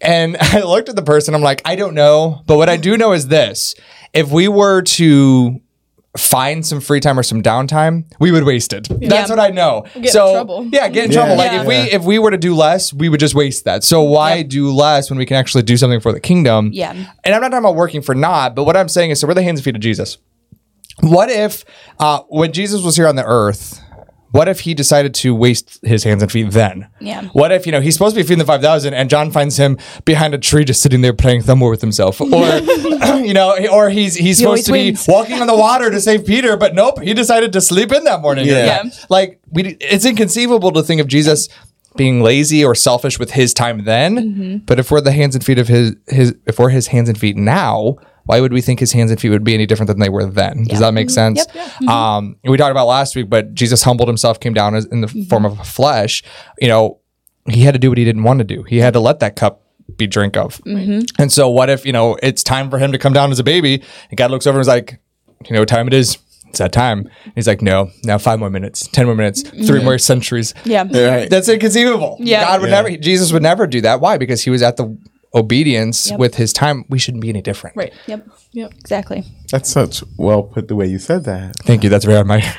And 0.00 0.36
I 0.40 0.60
looked 0.60 0.88
at 0.88 0.96
the 0.96 1.02
person. 1.02 1.34
I'm 1.34 1.42
like, 1.42 1.62
I 1.64 1.76
don't 1.76 1.94
know, 1.94 2.42
but 2.46 2.56
what 2.56 2.68
I 2.68 2.76
do 2.76 2.96
know 2.96 3.12
is 3.12 3.28
this: 3.28 3.74
if 4.12 4.30
we 4.30 4.48
were 4.48 4.82
to 4.82 5.60
find 6.18 6.66
some 6.66 6.78
free 6.78 7.00
time 7.00 7.18
or 7.18 7.22
some 7.22 7.42
downtime, 7.42 8.04
we 8.20 8.30
would 8.30 8.44
waste 8.44 8.74
it. 8.74 8.86
That's 9.00 9.30
what 9.30 9.38
I 9.38 9.48
know. 9.48 9.86
in 9.94 10.08
so 10.08 10.32
trouble. 10.34 10.68
yeah, 10.70 10.86
get 10.88 11.06
in 11.06 11.10
trouble. 11.10 11.36
Like 11.36 11.52
Yeah. 11.52 11.62
if 11.62 11.66
we 11.66 11.74
if 11.74 12.04
we 12.04 12.18
were 12.18 12.30
to 12.30 12.36
do 12.36 12.54
less, 12.54 12.92
we 12.92 13.08
would 13.08 13.20
just 13.20 13.34
waste 13.34 13.64
that. 13.64 13.82
So 13.84 14.02
why 14.02 14.42
do 14.42 14.70
less 14.70 15.08
when 15.08 15.18
we 15.18 15.24
can 15.24 15.38
actually 15.38 15.62
do 15.62 15.76
something 15.78 16.00
for 16.00 16.12
the 16.12 16.20
kingdom? 16.20 16.68
Yeah. 16.72 16.90
And 16.90 17.34
I'm 17.34 17.40
not 17.40 17.48
talking 17.48 17.64
about 17.64 17.76
working 17.76 18.02
for 18.02 18.14
naught, 18.14 18.54
but 18.54 18.64
what 18.64 18.76
I'm 18.76 18.88
saying 18.88 19.10
is, 19.10 19.20
so 19.20 19.26
we're 19.26 19.32
the 19.34 19.42
hands 19.42 19.60
and 19.60 19.64
feet 19.64 19.74
of 19.74 19.80
Jesus. 19.80 20.18
What 21.00 21.30
if 21.30 21.64
uh, 21.98 22.20
when 22.28 22.52
Jesus 22.52 22.82
was 22.82 22.96
here 22.96 23.08
on 23.08 23.16
the 23.16 23.24
earth? 23.24 23.80
What 24.32 24.48
if 24.48 24.60
he 24.60 24.72
decided 24.72 25.12
to 25.16 25.34
waste 25.34 25.78
his 25.82 26.04
hands 26.04 26.22
and 26.22 26.32
feet 26.32 26.52
then? 26.52 26.88
Yeah. 27.00 27.24
What 27.34 27.52
if, 27.52 27.66
you 27.66 27.72
know, 27.72 27.82
he's 27.82 27.92
supposed 27.92 28.16
to 28.16 28.20
be 28.20 28.22
feeding 28.22 28.38
the 28.38 28.46
5,000 28.46 28.94
and 28.94 29.10
John 29.10 29.30
finds 29.30 29.58
him 29.58 29.76
behind 30.06 30.32
a 30.32 30.38
tree 30.38 30.64
just 30.64 30.80
sitting 30.80 31.02
there 31.02 31.12
playing 31.12 31.42
thumb 31.42 31.60
war 31.60 31.70
with 31.70 31.82
himself? 31.82 32.20
Or, 32.32 33.18
you 33.18 33.34
know, 33.34 33.54
or 33.70 33.90
he's 33.90 34.14
he's 34.14 34.38
supposed 34.38 34.66
to 34.66 34.72
wins. 34.72 35.06
be 35.06 35.12
walking 35.12 35.40
on 35.40 35.46
the 35.46 35.54
water 35.54 35.90
to 35.90 36.00
save 36.00 36.24
Peter, 36.24 36.56
but 36.56 36.74
nope, 36.74 37.00
he 37.02 37.12
decided 37.12 37.52
to 37.52 37.60
sleep 37.60 37.92
in 37.92 38.04
that 38.04 38.22
morning. 38.22 38.46
Yeah. 38.46 38.64
Yeah. 38.64 38.90
Like, 39.10 39.40
we, 39.50 39.76
it's 39.80 40.06
inconceivable 40.06 40.72
to 40.72 40.82
think 40.82 41.00
of 41.00 41.08
Jesus 41.08 41.48
being 41.96 42.22
lazy 42.22 42.64
or 42.64 42.74
selfish 42.74 43.18
with 43.18 43.32
his 43.32 43.52
time 43.52 43.84
then. 43.84 44.16
Mm-hmm. 44.16 44.56
But 44.64 44.78
if 44.78 44.90
we're 44.90 45.02
the 45.02 45.12
hands 45.12 45.34
and 45.34 45.44
feet 45.44 45.58
of 45.58 45.68
his, 45.68 45.94
his, 46.06 46.34
if 46.46 46.58
we're 46.58 46.70
his 46.70 46.86
hands 46.86 47.08
and 47.10 47.18
feet 47.18 47.36
now, 47.36 47.96
why 48.24 48.40
would 48.40 48.52
we 48.52 48.60
think 48.60 48.80
his 48.80 48.92
hands 48.92 49.10
and 49.10 49.20
feet 49.20 49.30
would 49.30 49.44
be 49.44 49.54
any 49.54 49.66
different 49.66 49.88
than 49.88 49.98
they 50.00 50.08
were 50.08 50.24
then? 50.26 50.64
Does 50.64 50.80
that 50.80 50.94
make 50.94 51.08
Mm-hmm. 51.08 51.36
sense? 51.36 51.88
Um, 51.88 52.36
we 52.44 52.56
talked 52.56 52.70
about 52.70 52.86
last 52.86 53.16
week, 53.16 53.28
but 53.28 53.54
Jesus 53.54 53.82
humbled 53.82 54.08
himself, 54.08 54.38
came 54.40 54.54
down 54.54 54.74
in 54.74 55.00
the 55.00 55.06
Mm-hmm. 55.08 55.22
form 55.24 55.44
of 55.44 55.66
flesh. 55.66 56.22
You 56.60 56.68
know, 56.68 57.00
he 57.50 57.62
had 57.62 57.72
to 57.72 57.78
do 57.78 57.88
what 57.90 57.98
he 57.98 58.04
didn't 58.04 58.22
want 58.22 58.38
to 58.38 58.44
do. 58.44 58.62
He 58.64 58.78
had 58.78 58.92
to 58.92 59.00
let 59.00 59.18
that 59.20 59.34
cup 59.36 59.62
be 59.96 60.06
drink 60.06 60.36
of. 60.36 60.58
Mm-hmm. 60.64 61.20
And 61.20 61.32
so, 61.32 61.48
what 61.50 61.68
if 61.68 61.84
you 61.84 61.92
know 61.92 62.16
it's 62.22 62.42
time 62.42 62.70
for 62.70 62.78
him 62.78 62.92
to 62.92 62.98
come 62.98 63.12
down 63.12 63.30
as 63.32 63.38
a 63.38 63.44
baby, 63.44 63.82
and 64.10 64.16
God 64.16 64.30
looks 64.30 64.46
over 64.46 64.58
and 64.58 64.62
is 64.62 64.68
like, 64.68 65.00
you 65.44 65.52
know 65.52 65.60
what 65.60 65.68
time 65.68 65.86
it 65.88 65.92
is? 65.94 66.18
It's 66.48 66.58
that 66.58 66.70
time. 66.72 66.98
And 67.24 67.32
he's 67.34 67.48
like, 67.48 67.62
no, 67.62 67.90
now 68.04 68.18
five 68.18 68.38
more 68.38 68.50
minutes, 68.50 68.86
ten 68.88 69.06
more 69.06 69.14
minutes, 69.14 69.42
three 69.42 69.82
more 69.82 69.96
centuries. 69.98 70.52
Yeah. 70.64 70.82
Right. 70.82 71.28
That's 71.30 71.48
inconceivable. 71.48 72.18
Yeah. 72.20 72.44
God 72.44 72.60
would 72.60 72.70
Yeah. 72.70 72.82
never, 72.82 72.96
Jesus 72.98 73.32
would 73.32 73.42
never 73.42 73.66
do 73.66 73.80
that. 73.80 74.00
Why? 74.02 74.18
Because 74.18 74.42
he 74.42 74.50
was 74.50 74.60
at 74.62 74.76
the 74.76 74.94
obedience 75.34 76.12
with 76.18 76.34
his 76.34 76.52
time. 76.52 76.84
We 76.88 76.98
shouldn't 76.98 77.22
be 77.22 77.28
any 77.28 77.42
different. 77.42 77.76
Right. 77.76 77.92
Yep. 78.06 78.28
Yep. 78.52 78.74
Exactly. 78.78 79.24
That's 79.50 79.70
such 79.70 80.02
well 80.16 80.42
put 80.42 80.68
the 80.68 80.76
way 80.76 80.86
you 80.86 80.98
said 80.98 81.24
that. 81.24 81.56
Thank 81.60 81.84
you. 81.84 81.90
That's 81.90 82.04
very 82.04 82.18
on 82.18 82.26
my. 82.26 82.36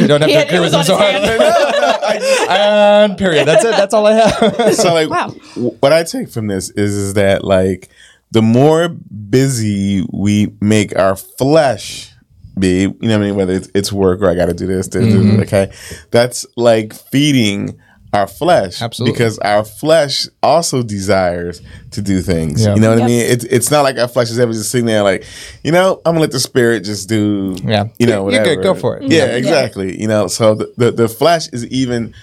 you 0.00 0.06
don't 0.06 0.20
have 0.20 0.28
to 0.28 0.32
Yeah, 0.32 0.40
agree 0.42 0.60
with 0.60 0.74
him 0.74 0.82
so 0.84 0.96
hard. 0.96 1.14
and 2.50 3.16
period. 3.18 3.46
That's 3.46 3.64
it. 3.64 3.70
That's 3.70 3.94
all 3.94 4.06
I 4.06 4.12
have. 4.12 4.74
so 4.74 4.92
like 4.94 5.08
Wow. 5.10 5.34
w- 5.54 5.76
what 5.80 5.92
I 5.92 6.02
take 6.04 6.28
from 6.30 6.46
this 6.46 6.70
is 6.70 6.94
is 6.94 7.14
that 7.14 7.44
like 7.44 7.88
the 8.30 8.42
more 8.42 8.88
busy 8.88 10.06
we 10.12 10.54
make 10.60 10.96
our 10.98 11.16
flesh 11.16 12.12
be, 12.58 12.80
you 12.82 12.88
know 13.02 13.18
what 13.18 13.24
I 13.24 13.26
mean, 13.26 13.36
whether 13.36 13.52
it's, 13.54 13.70
it's 13.74 13.92
work 13.92 14.20
or 14.20 14.28
I 14.28 14.34
got 14.34 14.46
to 14.46 14.54
do 14.54 14.66
this, 14.66 14.88
this, 14.88 15.04
this, 15.04 15.14
mm-hmm. 15.14 15.40
okay, 15.42 15.72
that's 16.10 16.44
like 16.56 16.92
feeding 16.92 17.78
our 18.12 18.26
flesh 18.26 18.80
Absolutely. 18.80 19.12
because 19.12 19.38
our 19.40 19.64
flesh 19.64 20.26
also 20.42 20.82
desires 20.82 21.60
to 21.90 22.00
do 22.02 22.20
things. 22.22 22.64
Yeah. 22.64 22.74
You 22.74 22.80
know 22.80 22.90
what 22.90 23.02
I 23.02 23.06
mean? 23.06 23.20
It's 23.20 23.44
it's 23.44 23.70
not 23.70 23.82
like 23.82 23.98
our 23.98 24.08
flesh 24.08 24.30
is 24.30 24.38
ever 24.38 24.52
just 24.52 24.70
sitting 24.70 24.86
there 24.86 25.02
like, 25.02 25.24
you 25.62 25.72
know, 25.72 26.00
I'm 26.04 26.12
gonna 26.12 26.20
let 26.20 26.32
the 26.32 26.40
spirit 26.40 26.84
just 26.84 27.08
do 27.08 27.56
Yeah. 27.62 27.88
you 27.98 28.06
know, 28.06 28.12
You're 28.14 28.40
whatever. 28.40 28.44
good, 28.56 28.62
go 28.62 28.74
for 28.74 28.96
it. 28.98 29.10
Yeah, 29.10 29.26
exactly. 29.26 30.00
You 30.00 30.08
know, 30.08 30.26
so 30.26 30.54
the, 30.54 30.72
the, 30.76 30.90
the 30.90 31.08
flesh 31.08 31.48
is 31.48 31.66
even 31.66 32.14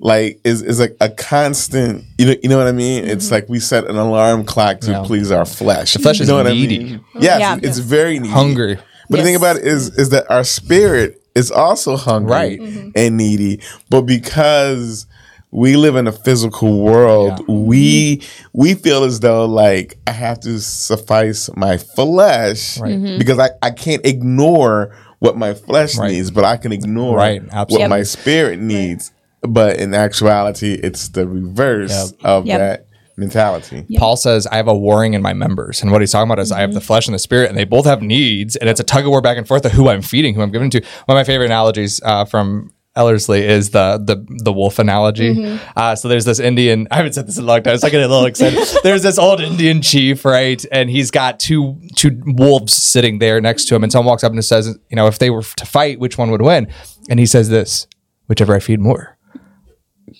like 0.00 0.40
is 0.44 0.62
is 0.62 0.78
like 0.78 0.96
a 1.00 1.08
constant 1.08 2.04
you 2.18 2.26
know 2.26 2.34
you 2.42 2.48
know 2.48 2.56
what 2.58 2.66
I 2.68 2.72
mean? 2.72 3.04
It's 3.04 3.26
mm-hmm. 3.26 3.34
like 3.34 3.48
we 3.48 3.60
set 3.60 3.84
an 3.88 3.96
alarm 3.96 4.44
clock 4.44 4.80
to 4.80 4.90
Yeah. 4.92 5.02
please 5.04 5.30
our 5.30 5.44
flesh. 5.44 5.92
The 5.94 5.98
flesh 6.00 6.20
is 6.20 6.28
you 6.28 6.34
know 6.34 6.42
what 6.42 6.50
needy. 6.52 6.76
I 6.76 6.82
mean? 6.84 7.04
Yes, 7.20 7.40
Yeah. 7.40 7.58
it's 7.62 7.78
very 7.78 8.18
needy. 8.18 8.32
Hungry. 8.32 8.78
But 9.10 9.18
the 9.18 9.22
thing 9.22 9.36
about 9.36 9.56
it 9.56 9.64
is, 9.66 9.88
is 9.96 10.10
that 10.10 10.30
our 10.30 10.44
spirit 10.44 11.22
is 11.34 11.50
also 11.50 11.96
hungry 11.96 12.30
Right. 12.30 12.60
Mm-hmm. 12.60 12.90
and 12.94 13.16
needy. 13.16 13.60
But 13.88 14.02
because 14.02 15.06
we 15.50 15.76
live 15.76 15.96
in 15.96 16.06
a 16.06 16.12
physical 16.12 16.80
world, 16.82 17.40
Yeah. 17.48 17.54
we 17.54 18.22
we 18.52 18.74
feel 18.74 19.04
as 19.04 19.20
though 19.20 19.46
like 19.46 19.98
I 20.06 20.12
have 20.12 20.40
to 20.40 20.60
suffice 20.60 21.48
my 21.56 21.78
flesh 21.78 22.78
Right. 22.78 23.18
because 23.18 23.38
I, 23.38 23.50
I 23.62 23.70
can't 23.70 24.04
ignore 24.04 24.94
what 25.20 25.36
my 25.36 25.54
flesh 25.54 25.96
Right. 25.96 26.12
needs, 26.12 26.30
but 26.30 26.44
I 26.44 26.56
can 26.58 26.72
ignore 26.72 27.16
Right, 27.16 27.42
what 27.42 27.52
absolutely. 27.54 27.88
my 27.88 28.02
spirit 28.02 28.60
needs. 28.60 29.10
But 29.42 29.76
in 29.78 29.94
actuality, 29.94 30.74
it's 30.74 31.08
the 31.08 31.26
reverse 31.26 32.12
Yep. 32.12 32.24
of 32.24 32.46
Yep. 32.46 32.58
that 32.58 32.84
mentality. 33.16 33.84
Paul 33.96 34.16
says, 34.16 34.46
I 34.46 34.56
have 34.56 34.68
a 34.68 34.74
warring 34.76 35.14
in 35.14 35.22
my 35.22 35.32
members. 35.32 35.82
And 35.82 35.90
what 35.90 36.00
he's 36.00 36.12
talking 36.12 36.28
about 36.30 36.38
is 36.40 36.52
I 36.52 36.60
have 36.60 36.72
the 36.74 36.80
flesh 36.80 37.06
and 37.08 37.14
the 37.14 37.18
spirit, 37.18 37.48
and 37.48 37.58
they 37.58 37.64
both 37.64 37.84
have 37.84 38.00
needs. 38.02 38.54
And 38.56 38.68
it's 38.70 38.78
a 38.80 38.84
tug 38.84 39.04
of 39.04 39.10
war 39.10 39.20
back 39.20 39.36
and 39.36 39.46
forth 39.46 39.64
of 39.64 39.72
who 39.72 39.88
I'm 39.88 40.02
feeding, 40.02 40.34
who 40.34 40.42
I'm 40.42 40.52
giving 40.52 40.70
to. 40.70 40.80
One 41.06 41.16
of 41.16 41.20
my 41.20 41.24
favorite 41.24 41.46
analogies 41.46 42.00
uh, 42.04 42.24
from 42.26 42.70
Ellerslie 42.98 43.44
is 43.44 43.70
the 43.70 43.98
the 44.02 44.26
the 44.42 44.52
wolf 44.52 44.78
analogy. 44.78 45.34
Mm-hmm. 45.34 45.68
Uh, 45.76 45.94
so 45.94 46.08
there's 46.08 46.24
this 46.24 46.40
Indian. 46.40 46.88
I 46.90 46.96
haven't 46.96 47.12
said 47.12 47.26
this 47.26 47.38
in 47.38 47.44
a 47.44 47.46
long 47.46 47.62
time. 47.62 47.78
So 47.78 47.86
I 47.86 47.90
get 47.90 48.02
a 48.02 48.08
little 48.08 48.26
excited. 48.26 48.58
there's 48.82 49.02
this 49.02 49.18
old 49.18 49.40
Indian 49.40 49.80
chief, 49.80 50.24
right? 50.24 50.62
And 50.72 50.90
he's 50.90 51.10
got 51.10 51.38
two 51.38 51.80
two 51.94 52.20
wolves 52.26 52.74
sitting 52.74 53.20
there 53.20 53.40
next 53.40 53.66
to 53.66 53.74
him. 53.74 53.82
And 53.82 53.92
someone 53.92 54.10
walks 54.10 54.24
up 54.24 54.32
and 54.32 54.44
says, 54.44 54.76
you 54.90 54.96
know, 54.96 55.06
if 55.06 55.18
they 55.18 55.30
were 55.30 55.42
to 55.42 55.64
fight, 55.64 56.00
which 56.00 56.18
one 56.18 56.30
would 56.30 56.42
win? 56.42 56.72
And 57.08 57.20
he 57.20 57.26
says 57.26 57.48
this: 57.48 57.86
whichever 58.26 58.54
I 58.54 58.60
feed 58.60 58.80
more. 58.80 59.16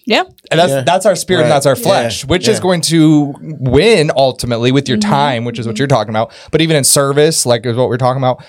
Yeah. 0.04 0.24
And 0.50 0.58
that's 0.58 0.70
Yeah. 0.72 0.80
that's 0.82 1.06
our 1.06 1.16
spirit 1.16 1.42
and 1.42 1.50
that's 1.50 1.66
our 1.66 1.76
Yeah. 1.76 1.82
flesh, 1.82 2.24
which 2.24 2.48
is 2.48 2.60
going 2.60 2.80
to 2.82 3.34
win 3.40 4.10
ultimately 4.14 4.72
with 4.72 4.88
your 4.88 4.98
mm-hmm. 4.98 5.10
time, 5.10 5.44
which 5.44 5.58
is 5.58 5.66
what 5.66 5.74
mm-hmm. 5.74 5.82
you're 5.82 5.88
talking 5.88 6.10
about. 6.10 6.32
But 6.50 6.60
even 6.60 6.76
in 6.76 6.84
service, 6.84 7.44
like 7.44 7.66
is 7.66 7.76
what 7.76 7.88
we're 7.88 7.98
talking 7.98 8.20
about, 8.20 8.42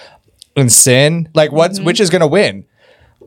in 0.55 0.69
sin, 0.69 1.29
like 1.33 1.51
what's 1.51 1.79
which 1.79 1.99
is 1.99 2.09
going 2.09 2.21
to 2.21 2.27
win? 2.27 2.65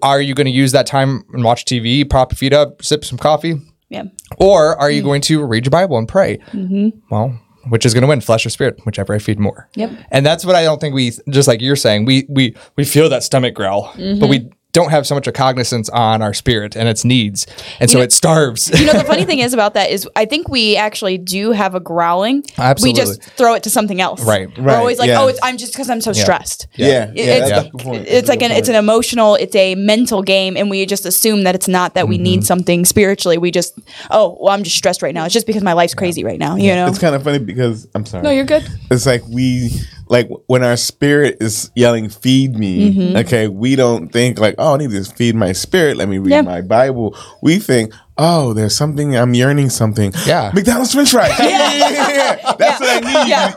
Are 0.03 0.21
you 0.21 0.35
going 0.35 0.47
to 0.47 0.53
use 0.53 0.73
that 0.73 0.87
time 0.87 1.23
and 1.33 1.45
watch 1.45 1.65
TV, 1.65 2.09
prop 2.09 2.33
your 2.33 2.37
feet 2.37 2.53
up, 2.53 2.85
sip 2.85 3.05
some 3.05 3.19
coffee, 3.19 3.55
Yeah. 3.89 4.05
or 4.39 4.77
are 4.81 4.91
you 4.91 5.03
going 5.03 5.21
to 5.23 5.45
read 5.45 5.65
your 5.65 5.71
Bible 5.71 5.97
and 5.99 6.09
pray? 6.09 6.39
Mm-hmm. 6.53 6.99
Well, 7.11 7.39
which 7.69 7.87
is 7.87 7.95
going 7.95 8.03
to 8.03 8.09
win, 8.09 8.21
flesh 8.21 8.45
or 8.45 8.51
spirit, 8.51 8.81
whichever 8.85 9.15
I 9.15 9.19
feed 9.19 9.39
more. 9.39 9.69
Yep. 9.77 9.91
And 10.11 10.27
that's 10.27 10.45
what 10.45 10.57
I 10.57 10.65
don't 10.65 10.81
think 10.81 10.95
we, 10.95 11.13
just 11.31 11.47
like 11.47 11.61
you're 11.61 11.77
saying, 11.77 12.05
we 12.05 12.27
we 12.29 12.57
we 12.77 12.85
feel 12.85 13.09
that 13.09 13.23
stomach 13.23 13.55
growl, 13.55 13.93
but 13.95 14.29
we 14.29 14.41
mm-hmm. 14.41 14.49
Don't 14.73 14.91
have 14.91 15.07
so 15.07 15.15
much 15.15 15.27
a 15.27 15.33
cognizance 15.33 15.89
on 15.91 16.23
our 16.23 16.33
spirit 16.35 16.77
and 16.77 16.89
its 16.89 17.05
needs, 17.05 17.47
and 17.81 17.91
so 17.91 18.01
it 18.01 18.13
starves. 18.13 18.69
You 18.81 18.87
know, 18.87 18.95
the 18.95 19.05
funny 19.05 19.25
thing 19.31 19.39
is 19.41 19.53
about 19.53 19.75
that 19.75 19.91
is 19.91 20.09
I 20.17 20.25
think 20.25 20.49
we 20.49 20.77
actually 20.77 21.19
do 21.19 21.53
have 21.53 21.75
a 21.75 21.81
growling. 21.81 22.43
Absolutely. 22.57 23.01
We 23.01 23.05
just 23.07 23.23
throw 23.37 23.55
it 23.55 23.63
to 23.65 23.71
something 23.71 24.01
else. 24.01 24.25
Right. 24.25 24.49
We're 24.57 24.65
Right, 24.65 24.77
always 24.77 24.99
like, 24.99 25.09
yeah. 25.09 25.21
oh, 25.21 25.29
it's, 25.29 25.39
I'm 25.43 25.59
just 25.59 25.73
because 25.73 25.91
I'm 25.91 26.01
so 26.01 26.13
stressed. 26.13 26.67
Yeah, 26.75 27.11
yeah, 27.15 27.25
it's, 27.25 27.51
a 27.51 27.71
it's 28.19 28.29
like 28.29 28.43
an 28.43 28.51
it's 28.53 28.69
an 28.69 28.75
emotional, 28.77 29.35
it's 29.35 29.55
a 29.57 29.75
mental 29.75 30.23
game, 30.23 30.57
and 30.57 30.71
we 30.71 30.87
just 30.87 31.05
assume 31.05 31.43
that 31.45 31.55
it's 31.55 31.69
not 31.69 31.95
that 31.95 32.09
we 32.09 32.17
Mm-hmm. 32.17 32.23
need 32.25 32.45
something 32.45 32.85
spiritually. 32.85 33.39
We 33.39 33.51
just, 33.51 33.79
oh, 34.11 34.37
well, 34.41 34.53
I'm 34.55 34.63
just 34.63 34.77
stressed 34.77 35.03
right 35.03 35.15
now. 35.15 35.25
It's 35.25 35.33
just 35.35 35.47
because 35.47 35.63
my 35.63 35.73
life's 35.73 35.95
crazy 35.95 36.25
right 36.25 36.39
now. 36.39 36.57
You 36.57 36.75
know, 36.75 36.87
It's 36.87 36.99
kind 36.99 37.15
of 37.15 37.23
funny 37.25 37.39
because 37.39 37.89
I'm 37.95 38.05
sorry. 38.07 38.23
No, 38.23 38.31
you're 38.31 38.45
good. 38.45 38.65
it's 38.91 39.07
like 39.07 39.23
we 39.29 39.71
like 40.13 40.29
when 40.47 40.63
our 40.63 40.77
spirit 40.77 41.39
is 41.41 41.71
yelling 41.75 42.09
feed 42.09 42.55
me 42.55 42.93
Mm-hmm. 42.93 43.17
okay 43.23 43.49
we 43.49 43.75
don't 43.77 44.11
think 44.13 44.39
like 44.39 44.55
oh 44.59 44.75
i 44.75 44.77
need 44.79 44.91
to 44.93 45.03
feed 45.05 45.35
my 45.35 45.53
spirit 45.53 45.97
let 45.97 46.09
me 46.09 46.19
read 46.19 46.31
Yeah. 46.33 46.43
my 46.43 46.61
bible 46.61 47.17
we 47.43 47.59
think 47.59 47.93
oh 48.19 48.53
there's 48.53 48.77
something 48.77 49.17
i'm 49.17 49.33
yearning 49.35 49.71
something 49.71 50.13
Yeah. 50.27 50.51
mcdonald's 50.55 50.93
french 50.93 51.11
fries 51.11 51.33
yeah, 51.39 51.49
yeah, 51.49 51.89
yeah, 51.89 52.09
yeah. 52.13 52.53
that's 52.59 52.79
what 52.81 52.91
i 52.91 53.01
need 53.01 53.29
Yeah. 53.29 53.55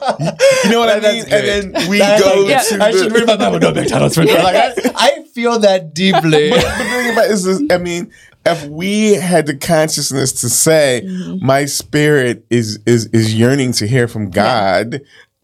you 0.64 0.70
know 0.72 0.80
what 0.80 0.90
i 0.90 1.00
mean 1.00 1.24
and 1.30 1.44
then 1.74 1.90
we 1.90 1.98
That's 2.00 2.24
go 2.24 2.42
like, 2.42 2.50
yeah, 2.50 2.60
to 2.78 2.84
I 2.84 2.92
the, 2.92 2.98
should 2.98 3.12
read 3.12 3.28
my 3.28 3.36
Bible. 3.38 3.60
No 3.60 3.72
McDonald's. 3.74 4.18
Like, 4.18 4.30
I, 4.30 4.74
I 4.96 5.24
feel 5.34 5.60
that 5.60 5.94
deeply. 5.94 6.50
but 6.56 6.62
the 6.62 6.84
thing 6.86 7.12
about 7.12 7.26
it 7.26 7.32
is, 7.32 7.46
is, 7.46 7.64
I 7.70 7.78
mean, 7.78 8.12
if 8.46 8.64
we 8.68 9.14
had 9.16 9.46
the 9.48 9.58
consciousness 9.58 10.32
to 10.42 10.50
say, 10.50 11.02
Mm-hmm. 11.04 11.46
my 11.46 11.66
spirit 11.66 12.46
is 12.50 12.80
is 12.86 13.08
is 13.08 13.34
yearning 13.36 13.72
to 13.74 13.88
hear 13.88 14.08
from 14.08 14.30
God, 14.30 15.02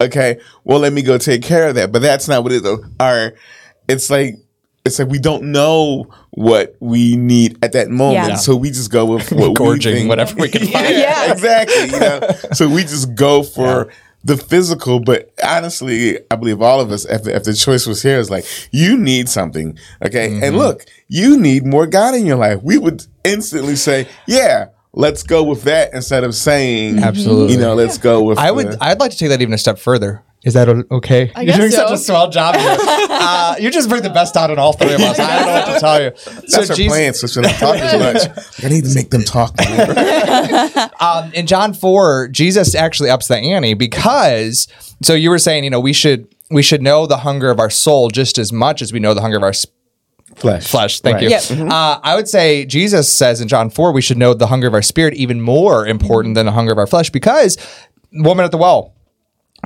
okay, 0.07 0.39
well, 0.63 0.79
let 0.79 0.93
me 0.93 1.01
go 1.01 1.17
take 1.17 1.41
care 1.43 1.67
of 1.69 1.75
that. 1.75 1.91
But 1.91 2.01
that's 2.01 2.27
not 2.27 2.43
what 2.43 2.51
it 2.51 2.65
is. 2.65 2.79
Our, 2.99 3.33
it's 3.87 4.09
like 4.09 4.35
it's 4.83 4.97
like 4.99 5.09
we 5.09 5.19
don't 5.19 5.51
know 5.51 6.11
what 6.31 6.75
we 6.79 7.15
need 7.15 7.57
at 7.63 7.73
that 7.73 7.89
moment, 7.89 8.27
Yeah. 8.29 8.35
so 8.35 8.55
we 8.55 8.69
just 8.69 8.91
go 8.91 9.05
with 9.05 9.31
what 9.31 9.53
Gorging 9.55 9.93
we 9.93 9.99
think. 9.99 10.09
whatever 10.09 10.35
we 10.35 10.49
can 10.49 10.61
find. 10.67 10.89
Yeah, 10.89 11.25
Yeah. 11.25 11.31
exactly. 11.33 11.83
You 11.91 11.99
know, 11.99 12.29
so 12.53 12.67
we 12.67 12.81
just 12.81 13.15
go 13.15 13.43
for. 13.43 13.91
The 14.23 14.37
physical, 14.37 14.99
but 14.99 15.31
honestly, 15.43 16.19
I 16.29 16.35
believe 16.35 16.61
all 16.61 16.79
of 16.79 16.91
us, 16.91 17.05
if, 17.05 17.27
if 17.27 17.43
the 17.43 17.55
choice 17.55 17.87
was 17.87 18.03
here, 18.03 18.19
is 18.19 18.29
like, 18.29 18.45
you 18.69 18.95
need 18.95 19.27
something. 19.29 19.79
Okay. 20.05 20.29
Mm-hmm. 20.29 20.43
And 20.43 20.57
look, 20.59 20.85
you 21.07 21.39
need 21.39 21.65
more 21.65 21.87
God 21.87 22.13
in 22.13 22.27
your 22.27 22.35
life. 22.37 22.61
We 22.61 22.77
would 22.77 23.03
instantly 23.23 23.75
say, 23.75 24.07
yeah, 24.27 24.67
let's 24.93 25.23
go 25.23 25.43
with 25.43 25.63
that 25.63 25.93
instead 25.93 26.23
of 26.23 26.35
saying, 26.35 26.99
Absolutely. 26.99 27.53
you 27.53 27.59
know, 27.59 27.75
let's 27.75 27.97
go 27.97 28.23
with. 28.23 28.37
I 28.37 28.51
would. 28.51 28.77
I'd 28.81 28.99
like 28.99 29.11
to 29.11 29.17
take 29.17 29.29
that 29.29 29.41
even 29.41 29.53
a 29.53 29.57
step 29.57 29.79
further. 29.79 30.23
Is 30.43 30.55
that 30.55 30.67
o- 30.67 30.83
okay? 30.89 31.31
You're 31.39 31.55
doing 31.55 31.69
so. 31.69 31.85
such 31.85 31.91
a 31.91 31.97
swell 31.97 32.29
job. 32.29 32.55
Here. 32.55 32.77
uh, 32.79 33.55
you 33.59 33.69
just 33.69 33.89
bring 33.89 34.01
the 34.01 34.09
best 34.09 34.35
out 34.35 34.49
in 34.49 34.57
all 34.57 34.73
three 34.73 34.93
of 34.93 34.99
us. 35.01 35.19
I 35.19 35.37
don't 35.37 35.45
know 35.45 35.53
what 35.53 35.73
to 35.73 35.79
tell 35.79 36.01
you. 36.01 36.09
that's 36.49 36.67
her 36.69 36.87
plan, 36.87 37.13
so 37.13 37.27
she's 37.27 37.37
not 37.37 37.55
talking 37.55 37.87
too 37.87 37.99
much. 37.99 38.63
I 38.63 38.69
need 38.69 38.85
to 38.85 38.95
make 38.95 39.11
them 39.11 39.21
talk. 39.21 39.53
more. 39.69 40.89
um, 40.99 41.31
in 41.33 41.45
John 41.45 41.73
four, 41.73 42.27
Jesus 42.29 42.73
actually 42.73 43.09
ups 43.09 43.27
the 43.27 43.37
ante 43.37 43.73
because. 43.73 44.67
So 45.03 45.13
you 45.13 45.31
were 45.31 45.39
saying, 45.39 45.63
you 45.63 45.69
know, 45.71 45.79
we 45.79 45.93
should 45.93 46.27
we 46.51 46.61
should 46.61 46.81
know 46.81 47.07
the 47.07 47.17
hunger 47.17 47.49
of 47.49 47.59
our 47.59 47.69
soul 47.69 48.09
just 48.09 48.37
as 48.37 48.51
much 48.51 48.81
as 48.81 48.93
we 48.93 48.99
know 48.99 49.13
the 49.13 49.21
hunger 49.21 49.37
of 49.37 49.43
our 49.43 49.53
sp- 49.53 49.73
Flesh. 50.35 50.67
flesh. 50.67 50.99
Thank 51.01 51.15
Right. 51.15 51.23
you. 51.23 51.29
Yep. 51.29 51.71
Uh, 51.71 51.99
I 52.03 52.15
would 52.15 52.27
say 52.27 52.65
Jesus 52.65 53.13
says 53.13 53.41
in 53.41 53.47
John 53.47 53.69
4, 53.69 53.91
we 53.91 54.01
should 54.01 54.17
know 54.17 54.33
the 54.33 54.47
hunger 54.47 54.67
of 54.67 54.73
our 54.73 54.81
spirit 54.81 55.13
even 55.15 55.41
more 55.41 55.85
important 55.85 56.35
than 56.35 56.45
the 56.45 56.51
hunger 56.51 56.71
of 56.71 56.77
our 56.77 56.87
flesh 56.87 57.09
because 57.09 57.57
woman 58.13 58.43
at 58.45 58.51
the 58.51 58.57
well, 58.57 58.93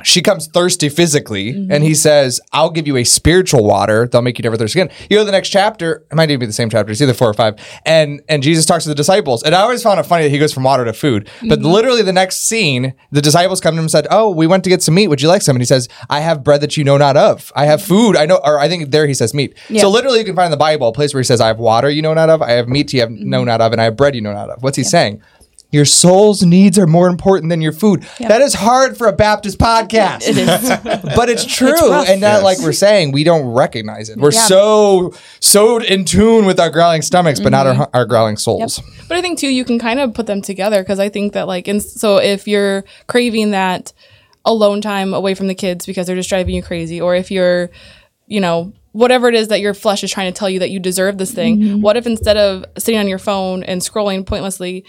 she 0.04 0.20
comes 0.22 0.46
thirsty 0.46 0.88
physically, 0.88 1.52
mm-hmm. 1.52 1.72
and 1.72 1.82
he 1.82 1.94
says, 1.94 2.40
I'll 2.52 2.70
give 2.70 2.86
you 2.86 2.96
a 2.96 3.04
spiritual 3.04 3.64
water 3.64 4.04
that'll 4.04 4.22
make 4.22 4.38
you 4.38 4.42
never 4.42 4.56
thirst 4.56 4.74
again. 4.74 4.90
You 5.08 5.16
go 5.16 5.22
to 5.22 5.24
the 5.24 5.32
next 5.32 5.48
chapter, 5.48 6.04
it 6.10 6.14
might 6.14 6.30
even 6.30 6.40
be 6.40 6.46
the 6.46 6.52
same 6.52 6.68
chapter, 6.68 6.92
it's 6.92 7.00
either 7.00 7.14
four 7.14 7.28
or 7.28 7.34
five, 7.34 7.54
and 7.84 8.22
and 8.28 8.42
Jesus 8.42 8.66
talks 8.66 8.84
to 8.84 8.90
the 8.90 8.94
disciples. 8.94 9.42
And 9.42 9.54
I 9.54 9.60
always 9.60 9.82
found 9.82 9.98
it 9.98 10.04
funny 10.04 10.24
that 10.24 10.30
he 10.30 10.38
goes 10.38 10.52
from 10.52 10.64
water 10.64 10.84
to 10.84 10.92
food. 10.92 11.28
But 11.48 11.60
mm-hmm. 11.60 11.68
literally 11.68 12.02
the 12.02 12.12
next 12.12 12.40
scene, 12.40 12.94
the 13.10 13.22
disciples 13.22 13.60
come 13.60 13.74
to 13.74 13.78
him 13.78 13.84
and 13.84 13.90
said, 13.90 14.06
Oh, 14.10 14.30
we 14.30 14.46
went 14.46 14.64
to 14.64 14.70
get 14.70 14.82
some 14.82 14.94
meat. 14.94 15.08
Would 15.08 15.22
you 15.22 15.28
like 15.28 15.42
some? 15.42 15.56
And 15.56 15.62
he 15.62 15.66
says, 15.66 15.88
I 16.10 16.20
have 16.20 16.44
bread 16.44 16.60
that 16.60 16.76
you 16.76 16.84
know 16.84 16.96
not 16.96 17.16
of. 17.16 17.52
I 17.56 17.66
have 17.66 17.82
food. 17.82 18.16
I 18.16 18.26
know, 18.26 18.40
or 18.44 18.58
I 18.58 18.68
think 18.68 18.90
there 18.90 19.06
he 19.06 19.14
says 19.14 19.32
meat. 19.32 19.56
Yeah. 19.68 19.80
So 19.80 19.90
literally 19.90 20.18
you 20.18 20.24
can 20.24 20.36
find 20.36 20.46
in 20.46 20.50
the 20.50 20.56
Bible 20.56 20.88
a 20.88 20.92
place 20.92 21.14
where 21.14 21.20
he 21.20 21.24
says, 21.24 21.40
I 21.40 21.48
have 21.48 21.58
water 21.58 21.88
you 21.88 22.02
know 22.02 22.14
not 22.14 22.30
of, 22.30 22.42
I 22.42 22.52
have 22.52 22.68
meat 22.68 22.92
you 22.92 23.00
have 23.00 23.08
mm-hmm. 23.08 23.28
know 23.28 23.44
not 23.44 23.60
of, 23.60 23.72
and 23.72 23.80
I 23.80 23.84
have 23.84 23.96
bread 23.96 24.14
you 24.14 24.20
know 24.20 24.32
not 24.32 24.50
of. 24.50 24.62
What's 24.62 24.76
he 24.76 24.84
saying? 24.84 25.22
Your 25.72 25.84
soul's 25.84 26.42
needs 26.42 26.78
are 26.78 26.86
more 26.86 27.08
important 27.08 27.50
than 27.50 27.60
your 27.60 27.72
food. 27.72 28.06
That 28.20 28.40
is 28.40 28.54
hard 28.54 28.96
for 28.96 29.08
a 29.08 29.12
Baptist 29.12 29.58
podcast. 29.58 30.22
it 30.22 30.38
is. 30.38 30.68
but 31.16 31.28
it's 31.28 31.44
true. 31.44 31.72
rough. 31.72 32.08
and 32.08 32.20
not 32.20 32.36
Yes. 32.36 32.42
like 32.44 32.58
we're 32.60 32.72
saying, 32.72 33.12
we 33.12 33.24
don't 33.24 33.46
recognize 33.46 34.08
it. 34.08 34.18
We're 34.18 34.32
Yeah. 34.32 34.40
so 34.40 35.14
so 35.40 35.78
in 35.78 36.04
tune 36.04 36.46
with 36.46 36.60
our 36.60 36.70
growling 36.70 37.02
stomachs, 37.02 37.40
but 37.40 37.50
not 37.50 37.66
our, 37.66 37.74
mm-hmm. 37.74 37.96
our 37.96 38.04
growling 38.04 38.36
souls. 38.36 38.80
But 39.08 39.18
I 39.18 39.22
think 39.22 39.38
too, 39.38 39.48
you 39.48 39.64
can 39.64 39.78
kind 39.78 40.00
of 40.00 40.14
put 40.14 40.26
them 40.26 40.40
together 40.40 40.82
because 40.82 40.98
I 41.00 41.08
think 41.08 41.32
that 41.32 41.46
like, 41.46 41.68
and 41.68 41.82
so 41.82 42.18
if 42.18 42.46
you're 42.46 42.84
craving 43.08 43.50
that 43.50 43.92
alone 44.44 44.80
time 44.80 45.12
away 45.12 45.34
from 45.34 45.48
the 45.48 45.54
kids 45.54 45.84
because 45.84 46.06
they're 46.06 46.16
just 46.16 46.28
driving 46.28 46.54
you 46.54 46.62
crazy, 46.62 47.00
or 47.00 47.16
if 47.16 47.30
you're, 47.30 47.70
you 48.26 48.40
know, 48.40 48.72
whatever 48.92 49.28
it 49.28 49.34
is 49.34 49.48
that 49.48 49.60
your 49.60 49.74
flesh 49.74 50.02
is 50.02 50.10
trying 50.10 50.32
to 50.32 50.38
tell 50.38 50.48
you 50.48 50.60
that 50.60 50.70
you 50.70 50.80
deserve 50.80 51.18
this 51.18 51.32
thing, 51.32 51.58
mm-hmm. 51.58 51.80
what 51.82 51.96
if 51.96 52.06
instead 52.06 52.36
of 52.36 52.64
sitting 52.78 52.98
on 52.98 53.08
your 53.08 53.18
phone 53.18 53.62
and 53.62 53.80
scrolling 53.82 54.24
pointlessly, 54.24 54.84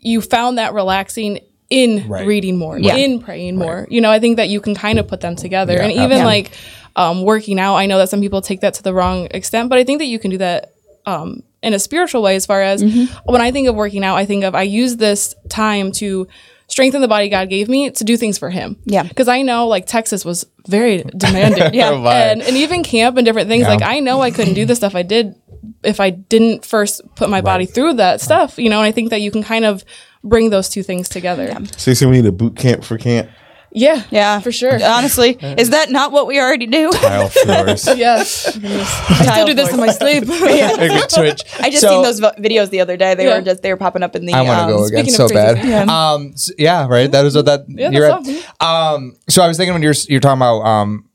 you 0.00 0.20
found 0.20 0.58
that 0.58 0.72
relaxing 0.74 1.40
in 1.68 2.08
Right. 2.08 2.26
reading 2.26 2.56
more, 2.56 2.78
Yeah. 2.78 2.96
in 2.96 3.20
praying 3.20 3.56
more. 3.56 3.86
You 3.90 4.00
know, 4.00 4.10
I 4.10 4.18
think 4.18 4.38
that 4.38 4.48
you 4.48 4.60
can 4.60 4.74
kind 4.74 4.98
of 4.98 5.06
put 5.06 5.20
them 5.20 5.36
together. 5.36 5.78
and 5.78 5.92
even 5.92 6.02
absolutely. 6.12 6.24
like 6.24 6.50
um, 6.96 7.22
working 7.22 7.60
out, 7.60 7.76
I 7.76 7.86
know 7.86 7.98
that 7.98 8.08
some 8.08 8.20
people 8.20 8.40
take 8.42 8.60
that 8.62 8.74
to 8.74 8.82
the 8.82 8.92
wrong 8.92 9.28
extent, 9.30 9.68
but 9.68 9.78
I 9.78 9.84
think 9.84 10.00
that 10.00 10.06
you 10.06 10.18
can 10.18 10.32
do 10.32 10.38
that 10.38 10.72
um, 11.06 11.44
in 11.62 11.72
a 11.72 11.78
spiritual 11.78 12.22
way 12.22 12.34
as 12.34 12.44
far 12.46 12.60
as 12.62 12.82
when 12.82 13.40
I 13.40 13.52
think 13.52 13.68
of 13.68 13.76
working 13.76 14.02
out, 14.04 14.16
I 14.16 14.26
think 14.26 14.42
of 14.44 14.54
I 14.56 14.62
use 14.62 14.96
this 14.96 15.34
time 15.48 15.92
to 15.92 16.26
strengthen 16.66 17.00
the 17.00 17.08
body 17.08 17.28
God 17.28 17.48
gave 17.48 17.68
me 17.68 17.90
to 17.90 18.04
do 18.04 18.16
things 18.16 18.38
for 18.38 18.50
him. 18.50 18.76
Yeah. 18.84 19.02
Because 19.04 19.28
I 19.28 19.42
know 19.42 19.66
like 19.68 19.86
Texas 19.86 20.24
was 20.24 20.44
very 20.66 21.04
demanding. 21.16 21.70
Yeah. 21.74 21.92
And, 21.92 22.42
and 22.42 22.56
even 22.56 22.82
camp 22.82 23.16
and 23.16 23.24
different 23.24 23.48
things, 23.48 23.62
Yeah. 23.62 23.74
like 23.74 23.82
I 23.82 24.00
know 24.00 24.20
I 24.20 24.30
couldn't 24.32 24.54
do 24.54 24.64
the 24.66 24.74
stuff 24.76 24.94
I 24.96 25.02
did 25.02 25.34
if 25.82 26.00
I 26.00 26.10
didn't 26.10 26.64
first 26.64 27.00
put 27.16 27.28
my 27.30 27.40
body 27.40 27.66
through 27.66 27.94
that 27.94 28.20
stuff, 28.20 28.58
you 28.58 28.68
know, 28.70 28.78
and 28.78 28.86
I 28.86 28.92
think 28.92 29.10
that 29.10 29.20
you 29.20 29.30
can 29.30 29.42
kind 29.42 29.64
of 29.64 29.84
bring 30.22 30.50
those 30.50 30.68
two 30.68 30.82
things 30.82 31.08
together. 31.08 31.44
Yeah. 31.44 31.58
So 31.76 31.90
you 31.90 31.94
say 31.94 32.06
we 32.06 32.12
need 32.12 32.26
a 32.26 32.32
boot 32.32 32.56
camp 32.56 32.84
for 32.84 32.98
camp? 32.98 33.28
Yeah. 33.72 34.02
Yeah, 34.10 34.40
For 34.40 34.50
sure. 34.50 34.84
Honestly, 34.84 35.38
is 35.40 35.70
that 35.70 35.90
not 35.92 36.10
what 36.10 36.26
we 36.26 36.40
already 36.40 36.66
do? 36.66 36.90
Tile 36.90 37.28
floors. 37.28 37.86
Yes. 37.96 38.48
I 38.56 39.32
still 39.32 39.46
do 39.46 39.54
this 39.54 39.70
in 39.72 39.76
my 39.78 39.92
sleep. 39.92 40.26
Maybe 40.28 40.88
Twitch. 41.14 41.42
I 41.60 41.70
just 41.70 41.82
So- 41.82 41.88
seen 41.90 42.02
those 42.02 42.18
vo- 42.18 42.32
videos 42.36 42.70
the 42.70 42.80
other 42.80 42.96
day. 42.96 43.14
They 43.14 43.26
Yeah. 43.28 43.36
were 43.38 43.42
just 43.44 43.62
they 43.62 43.70
were 43.72 43.76
popping 43.76 44.02
up 44.02 44.16
in 44.16 44.26
the. 44.26 44.32
I 44.34 44.42
want 44.42 44.58
to 44.58 44.64
um, 44.64 44.70
go 44.70 44.84
again 44.86 45.06
so 45.08 45.28
bad. 45.28 45.58
crazy. 45.60 45.72
Um, 45.72 46.30
s- 46.34 46.50
yeah, 46.58 46.86
right. 46.88 47.08
That 47.12 47.24
is 47.26 47.36
what 47.36 47.44
that 47.46 47.64
Yeah, 47.68 47.90
you're 47.90 48.08
that's 48.08 48.28
at. 48.60 48.60
Um, 48.66 49.16
so 49.28 49.40
I 49.42 49.46
was 49.46 49.56
thinking 49.56 49.72
when 49.74 49.82
you're 49.82 49.94
you're 50.08 50.18
talking 50.20 50.38
about 50.38 50.62
um, 50.66 51.08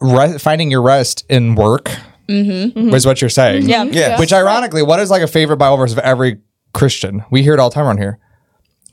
re- 0.00 0.38
finding 0.38 0.72
your 0.72 0.82
rest 0.82 1.24
in 1.28 1.54
work 1.54 1.90
Mm-hmm. 2.28 2.78
mm-hmm. 2.78 2.90
was 2.90 3.06
what 3.06 3.20
you're 3.20 3.30
saying. 3.30 3.68
Yeah. 3.68 3.84
Mm-hmm. 3.84 3.94
Yeah. 3.94 4.18
Which 4.18 4.32
ironically, 4.32 4.82
what 4.82 5.00
is 5.00 5.10
like 5.10 5.22
a 5.22 5.26
favorite 5.26 5.56
Bible 5.56 5.76
verse 5.76 5.92
of 5.92 5.98
every 5.98 6.40
Christian? 6.72 7.24
We 7.30 7.42
hear 7.42 7.54
it 7.54 7.60
all 7.60 7.70
the 7.70 7.74
time 7.74 7.86
around 7.86 7.98
here. 7.98 8.18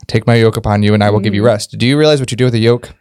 Take 0.07 0.25
my 0.25 0.35
yoke 0.35 0.57
upon 0.57 0.83
you, 0.83 0.93
and 0.93 1.03
I 1.03 1.09
will 1.09 1.19
give 1.19 1.33
you 1.33 1.41
mm-hmm. 1.41 1.47
rest. 1.47 1.77
Do 1.77 1.85
you 1.85 1.97
realize 1.97 2.19
what 2.19 2.31
you 2.31 2.37
do 2.37 2.45
with 2.45 2.55
a 2.55 2.59
yoke? 2.59 2.91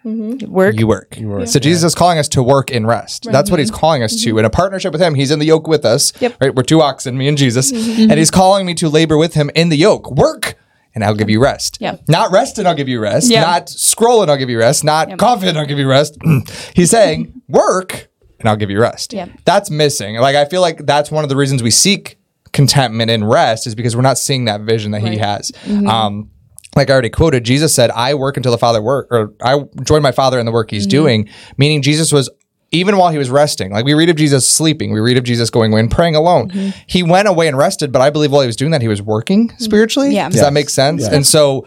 work. 0.87 1.17
You 1.19 1.29
work. 1.29 1.49
So 1.49 1.59
Jesus 1.59 1.83
is 1.83 1.95
calling 1.95 2.19
us 2.19 2.29
to 2.29 2.43
work 2.43 2.71
in 2.71 2.87
rest. 2.87 3.27
That's 3.31 3.51
what 3.51 3.59
he's 3.59 3.71
calling 3.71 4.03
us 4.03 4.23
to. 4.23 4.39
In 4.39 4.45
a 4.45 4.51
partnership 4.51 4.93
with 4.93 5.01
him, 5.01 5.15
he's 5.15 5.31
in 5.31 5.39
the 5.39 5.47
yoke 5.47 5.67
with 5.67 5.85
us. 5.85 6.13
Yep. 6.21 6.37
Right? 6.41 6.55
We're 6.55 6.63
two 6.63 6.83
oxen, 6.83 7.17
me 7.17 7.27
and 7.27 7.39
Jesus. 7.39 7.73
And 7.73 8.13
he's 8.13 8.31
calling 8.31 8.67
me 8.67 8.75
to 8.75 8.89
labor 8.89 9.17
with 9.17 9.35
him 9.35 9.51
in 9.55 9.71
the 9.71 9.77
yoke. 9.77 10.11
Work. 10.11 10.57
And 10.95 11.05
I'll 11.05 11.15
give 11.15 11.31
you 11.31 11.41
rest. 11.41 11.79
Yep. 11.81 12.03
Not 12.09 12.33
rest 12.33 12.59
and 12.59 12.67
I'll 12.67 12.75
give 12.75 12.89
you 12.89 13.01
rest. 13.01 13.31
Yeah. 13.31 13.43
Not 13.43 13.69
scroll 13.69 14.23
and 14.23 14.31
I'll 14.31 14.37
give 14.37 14.51
you 14.51 14.59
rest. 14.59 14.83
Not 14.85 15.19
coffee 15.19 15.49
and 15.49 15.57
I'll 15.57 15.67
give 15.67 15.79
you 15.79 15.89
rest. 15.89 16.19
he's 16.75 16.91
saying 16.91 17.43
work 17.49 18.10
and 18.41 18.49
I'll 18.49 18.57
give 18.57 18.71
you 18.71 18.81
rest. 18.81 19.13
Yeah. 19.13 19.29
That's 19.45 19.71
missing. 19.71 20.17
Like 20.17 20.37
I 20.37 20.45
feel 20.47 20.61
like 20.61 20.85
that's 20.87 21.11
one 21.11 21.25
of 21.25 21.31
the 21.31 21.37
reasons 21.37 21.63
we 21.63 21.71
seek 21.71 22.19
contentment 22.53 23.11
and 23.11 23.29
rest 23.29 23.67
is 23.67 23.75
because 23.75 23.95
we're 23.95 24.03
not 24.03 24.19
seeing 24.19 24.47
that 24.47 24.63
vision 24.63 24.91
that 24.91 25.03
he 25.03 25.19
has. 25.19 25.53
Mm-hmm. 25.65 25.87
Um, 25.87 26.31
like 26.77 26.89
I 26.89 26.93
already 26.93 27.11
quoted, 27.11 27.45
Jesus 27.45 27.75
said, 27.75 27.91
"I 27.91 28.15
work 28.15 28.37
until 28.37 28.53
the 28.53 28.59
Father 28.59 28.81
work, 28.81 29.09
or 29.11 29.35
I 29.43 29.65
join 29.83 30.03
my 30.03 30.13
Father 30.13 30.39
in 30.39 30.47
the 30.47 30.53
work 30.53 30.71
He's 30.71 30.85
mm-hmm. 30.85 30.91
doing." 30.91 31.29
Meaning, 31.57 31.83
Jesus 31.83 32.13
was 32.13 32.31
even 32.71 32.97
while 32.97 33.11
he 33.11 33.19
was 33.19 33.29
resting. 33.29 33.73
Like 33.73 33.85
we 33.85 33.95
read 33.95 34.09
of 34.09 34.17
Jesus 34.17 34.49
sleeping, 34.49 34.93
we 34.93 35.01
read 35.01 35.19
of 35.19 35.25
Jesus 35.25 35.51
going 35.51 35.73
away 35.73 35.81
and 35.81 35.91
praying 35.91 36.15
alone. 36.15 36.51
Mm-hmm. 36.51 36.71
He 36.87 37.03
went 37.03 37.27
away 37.27 37.49
and 37.49 37.59
rested, 37.59 37.91
but 37.91 38.01
I 38.01 38.11
believe 38.11 38.31
while 38.31 38.43
he 38.43 38.47
was 38.47 38.57
doing 38.57 38.71
that, 38.71 38.83
he 38.83 38.89
was 38.89 39.03
working 39.03 39.53
spiritually. 39.59 40.15
Yeah. 40.15 40.29
Does 40.29 40.37
Yes. 40.37 40.45
that 40.45 40.53
make 40.53 40.71
sense? 40.71 41.07
And 41.07 41.27
so. 41.27 41.67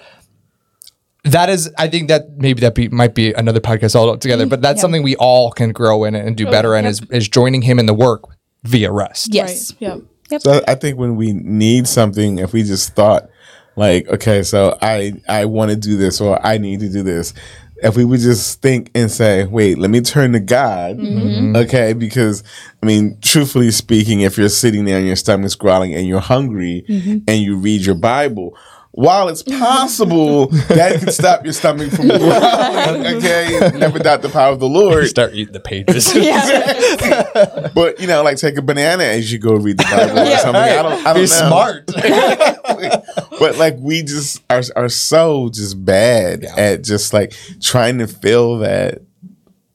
That 1.25 1.49
is, 1.49 1.71
I 1.77 1.87
think 1.87 2.09
that 2.09 2.37
maybe 2.37 2.61
that 2.61 2.75
be, 2.75 2.89
might 2.89 3.15
be 3.15 3.31
another 3.31 3.61
podcast 3.61 3.95
all 3.95 4.17
together, 4.17 4.45
mm, 4.45 4.49
but 4.49 4.61
that's 4.61 4.81
something 4.81 5.03
we 5.03 5.15
all 5.15 5.51
can 5.51 5.71
grow 5.71 6.03
in 6.03 6.15
and 6.15 6.35
do 6.35 6.45
better 6.45 6.75
in 6.75 6.85
is, 6.85 7.01
is 7.11 7.29
joining 7.29 7.61
him 7.61 7.79
in 7.79 7.85
the 7.85 7.93
work 7.93 8.23
via 8.63 8.91
rest. 8.91 9.33
Yes. 9.33 9.71
Right. 9.81 10.01
Yeah. 10.29 10.37
So 10.39 10.61
I 10.67 10.75
think 10.75 10.97
when 10.97 11.15
we 11.15 11.31
need 11.33 11.87
something, 11.87 12.39
if 12.39 12.53
we 12.53 12.63
just 12.63 12.95
thought 12.95 13.29
like, 13.75 14.07
okay, 14.07 14.43
so 14.43 14.77
I 14.81 15.13
I 15.27 15.45
want 15.45 15.71
to 15.71 15.77
do 15.77 15.97
this 15.97 16.21
or 16.21 16.43
I 16.45 16.57
need 16.57 16.79
to 16.81 16.89
do 16.89 17.03
this, 17.03 17.33
if 17.77 17.97
we 17.97 18.05
would 18.05 18.19
just 18.19 18.61
think 18.61 18.91
and 18.95 19.11
say, 19.11 19.45
wait, 19.45 19.77
let 19.77 19.89
me 19.89 20.01
turn 20.01 20.33
to 20.33 20.39
God, 20.39 20.97
mm-hmm. 20.97 21.55
okay? 21.55 21.93
Because 21.93 22.43
I 22.81 22.85
mean, 22.85 23.17
truthfully 23.21 23.71
speaking, 23.71 24.21
if 24.21 24.37
you're 24.37 24.49
sitting 24.49 24.85
there 24.85 24.97
and 24.97 25.07
your 25.07 25.15
stomach's 25.15 25.55
growling 25.55 25.93
and 25.93 26.07
you're 26.07 26.19
hungry 26.19 26.85
mm-hmm. 26.87 27.19
and 27.27 27.41
you 27.41 27.57
read 27.57 27.81
your 27.81 27.95
Bible. 27.95 28.57
While 28.95 29.29
it's 29.29 29.41
possible 29.41 30.47
that 30.67 30.99
can 30.99 31.11
stop 31.11 31.43
your 31.43 31.53
stomach 31.53 31.89
from 31.89 32.09
growling, 32.09 33.07
okay, 33.17 33.71
never 33.73 33.97
doubt 33.97 34.21
the 34.21 34.29
power 34.29 34.53
of 34.53 34.59
the 34.59 34.69
Lord. 34.69 35.07
Start 35.07 35.33
eating 35.33 35.51
the 35.51 35.59
pages. 35.59 36.13
But 37.73 37.99
you 37.99 38.05
know, 38.05 38.21
like 38.21 38.37
take 38.37 38.55
a 38.55 38.61
banana 38.61 39.03
as 39.03 39.33
you 39.33 39.39
go 39.39 39.55
read 39.55 39.79
the 39.79 39.83
Bible 39.83 40.19
or 40.19 40.37
something. 40.37 40.61
I 40.61 40.81
don't, 40.83 41.07
I 41.07 41.13
don't 41.13 41.15
Be 41.15 41.21
know. 41.21 41.25
smart. 41.25 41.87
but 43.39 43.57
like 43.57 43.77
we 43.79 44.03
just 44.03 44.43
are 44.51 44.61
are 44.75 44.89
so 44.89 45.49
just 45.49 45.83
bad 45.83 46.43
at 46.43 46.83
just 46.83 47.13
like 47.13 47.33
trying 47.61 47.97
to 47.97 48.05
fill 48.05 48.59
that 48.59 49.01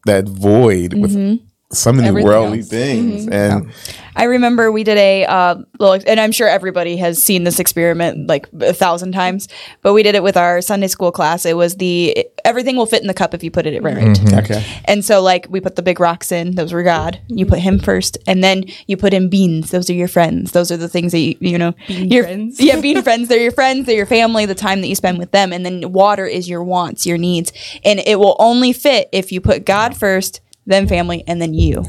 that 0.07 0.29
void 0.29 0.95
with 0.95 1.17
mm-hmm. 1.17 1.45
So 1.71 1.93
many 1.93 2.09
Everything 2.09 2.27
worldly 2.27 2.59
else. 2.61 2.69
things 2.69 3.29
and 3.29 3.71
I 4.19 4.25
remember 4.25 4.73
we 4.73 4.83
did 4.83 4.99
a 4.99 5.25
uh, 5.27 5.55
little, 5.79 6.05
and 6.11 6.19
I'm 6.19 6.33
sure 6.33 6.49
everybody 6.49 6.97
has 6.97 7.23
seen 7.23 7.45
this 7.45 7.61
experiment 7.61 8.27
like 8.27 8.49
a 8.61 8.73
thousand 8.73 9.13
times, 9.13 9.47
but 9.81 9.93
we 9.93 10.03
did 10.03 10.17
it 10.17 10.25
with 10.25 10.37
our 10.37 10.61
Sunday 10.61 10.89
school 10.89 11.13
class. 11.13 11.47
It 11.47 11.57
was 11.57 11.77
the 11.77 12.27
everything 12.45 12.77
will 12.77 12.87
fit 12.87 13.01
in 13.01 13.07
the 13.07 13.15
cup 13.15 13.33
if 13.33 13.45
you 13.45 13.53
put 13.53 13.65
it 13.65 13.81
right. 13.81 13.97
Mm-hmm. 13.97 14.39
okay 14.39 14.65
And 14.87 15.05
so, 15.05 15.23
like, 15.23 15.47
we 15.49 15.61
put 15.61 15.77
the 15.77 15.83
big 15.83 16.01
rocks 16.01 16.33
in; 16.33 16.57
those 16.57 16.73
were 16.73 16.83
God. 16.83 17.21
You 17.29 17.47
put 17.47 17.61
Him 17.61 17.79
first, 17.79 18.19
and 18.27 18.43
then 18.43 18.65
you 18.89 18.97
put 18.97 19.15
in 19.15 19.29
beans. 19.29 19.71
Those 19.71 19.89
are 19.89 19.95
your 19.95 20.09
friends. 20.09 20.51
Those 20.51 20.73
are 20.73 20.77
the 20.77 20.89
things 20.89 21.13
that 21.13 21.21
you, 21.21 21.37
you 21.39 21.57
know, 21.57 21.75
your 21.87 22.25
friends. 22.25 22.59
Yeah, 22.69 22.81
bean 22.81 23.03
friends. 23.03 23.29
They're 23.29 23.41
your 23.41 23.53
friends. 23.53 23.87
They're 23.87 23.97
your 23.97 24.05
family. 24.05 24.47
The 24.47 24.55
time 24.57 24.81
that 24.81 24.89
you 24.89 24.97
spend 24.97 25.19
with 25.19 25.31
them, 25.31 25.53
and 25.53 25.65
then 25.65 25.93
water 25.93 26.27
is 26.27 26.49
your 26.49 26.65
wants, 26.65 27.07
your 27.07 27.19
needs, 27.19 27.53
and 27.85 28.01
it 28.01 28.19
will 28.19 28.35
only 28.41 28.73
fit 28.73 29.09
if 29.13 29.31
you 29.31 29.41
put 29.41 29.65
God 29.65 29.97
first, 29.97 30.41
then 30.69 30.87
family, 30.87 31.25
and 31.27 31.43
then 31.43 31.55
you. 31.55 31.83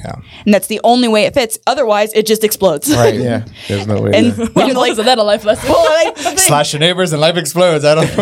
And 0.46 0.54
that's 0.54 0.68
the 0.68 0.80
only 0.84 1.08
way 1.08 1.26
it 1.26 1.34
fits. 1.36 1.60
Otherwise, 1.68 2.14
it 2.14 2.26
just 2.26 2.44
explodes. 2.44 2.90
Right. 2.92 3.14
yeah 3.20 3.46
there's 3.68 3.86
no 3.86 4.02
way 4.02 4.12
And 4.16 4.34
to- 4.36 4.42
we 4.46 4.50
Wow, 4.56 4.68
did, 4.68 4.76
like, 4.78 4.92
isn't 4.94 5.06
that 5.06 5.18
a 5.20 5.24
life 5.24 5.44
lesson? 5.46 5.70
well, 5.70 5.86
like, 6.16 6.18
Slash 6.40 6.74
your 6.74 6.80
neighbors 6.80 7.12
and 7.12 7.22
life 7.22 7.38
explodes. 7.38 7.86
I 7.86 7.94
don't 7.96 8.10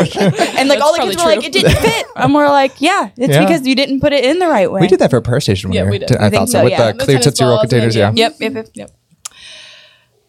and 0.58 0.68
like 0.68 0.82
all 0.82 0.92
the 0.92 0.98
probably 0.98 1.14
kids 1.16 1.24
were 1.24 1.30
like, 1.36 1.46
it 1.46 1.54
didn't 1.54 1.76
fit. 1.78 2.06
And 2.16 2.34
we're 2.34 2.50
like, 2.50 2.82
yeah, 2.82 3.12
it's 3.18 3.34
Yeah. 3.34 3.46
because 3.46 3.66
you 3.66 3.76
didn't 3.76 4.02
put 4.02 4.12
it 4.14 4.26
in 4.26 4.40
the 4.40 4.48
right 4.48 4.70
way. 4.72 4.82
We 4.82 4.88
did 4.88 5.00
that 5.00 5.12
for 5.12 5.18
a 5.18 5.22
prayer 5.22 5.40
station 5.40 5.70
one 5.70 5.76
Yeah, 5.76 5.84
year. 5.84 5.92
we 5.92 6.00
did. 6.00 6.12
I, 6.18 6.26
I 6.26 6.30
think 6.30 6.34
thought 6.42 6.50
so, 6.50 6.58
so, 6.60 6.64
with 6.66 6.72
yeah. 6.74 6.92
the 6.92 6.98
The 6.98 7.04
clear 7.06 7.18
tennis 7.20 7.26
Tootsie 7.26 7.44
Roll 7.46 7.56
balls 7.58 7.62
and 7.64 7.72
then, 7.72 7.80
containers. 7.92 7.96
Yeah. 7.96 8.12
yeah. 8.16 8.30
Yep, 8.30 8.36
yep, 8.40 8.54
yep. 8.56 8.68
Yep. 8.74 8.92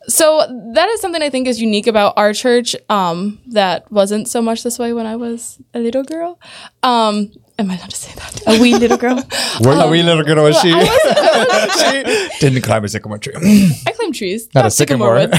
So 0.08 0.70
that 0.74 0.88
is 0.88 1.00
something 1.00 1.20
I 1.22 1.28
think 1.30 1.46
is 1.48 1.60
unique 1.60 1.86
about 1.86 2.14
our 2.16 2.32
church. 2.32 2.74
Um, 2.88 3.40
that 3.48 3.90
wasn't 3.92 4.26
so 4.28 4.40
much 4.40 4.62
this 4.62 4.78
way 4.78 4.92
when 4.94 5.04
I 5.06 5.16
was 5.16 5.58
a 5.74 5.80
little 5.80 6.02
girl. 6.02 6.40
Um, 6.82 7.30
am 7.58 7.70
I 7.70 7.76
allowed 7.76 7.90
to 7.90 7.96
say 7.96 8.12
that? 8.14 8.42
A 8.46 8.60
wee 8.60 8.74
little 8.76 8.96
girl. 8.96 9.16
Where 9.60 9.84
a 9.86 9.88
wee 9.88 10.02
little 10.02 10.24
girl 10.24 10.44
was 10.44 10.58
she? 10.60 10.70
she 12.32 12.38
didn't 12.40 12.62
climb 12.62 12.84
a 12.84 12.88
sycamore 12.88 13.18
tree. 13.18 13.34
I 13.86 13.92
climb 13.92 14.12
trees, 14.12 14.48
Not 14.54 14.66
a 14.66 14.70
sycamore. 14.70 15.14
woods. 15.14 15.36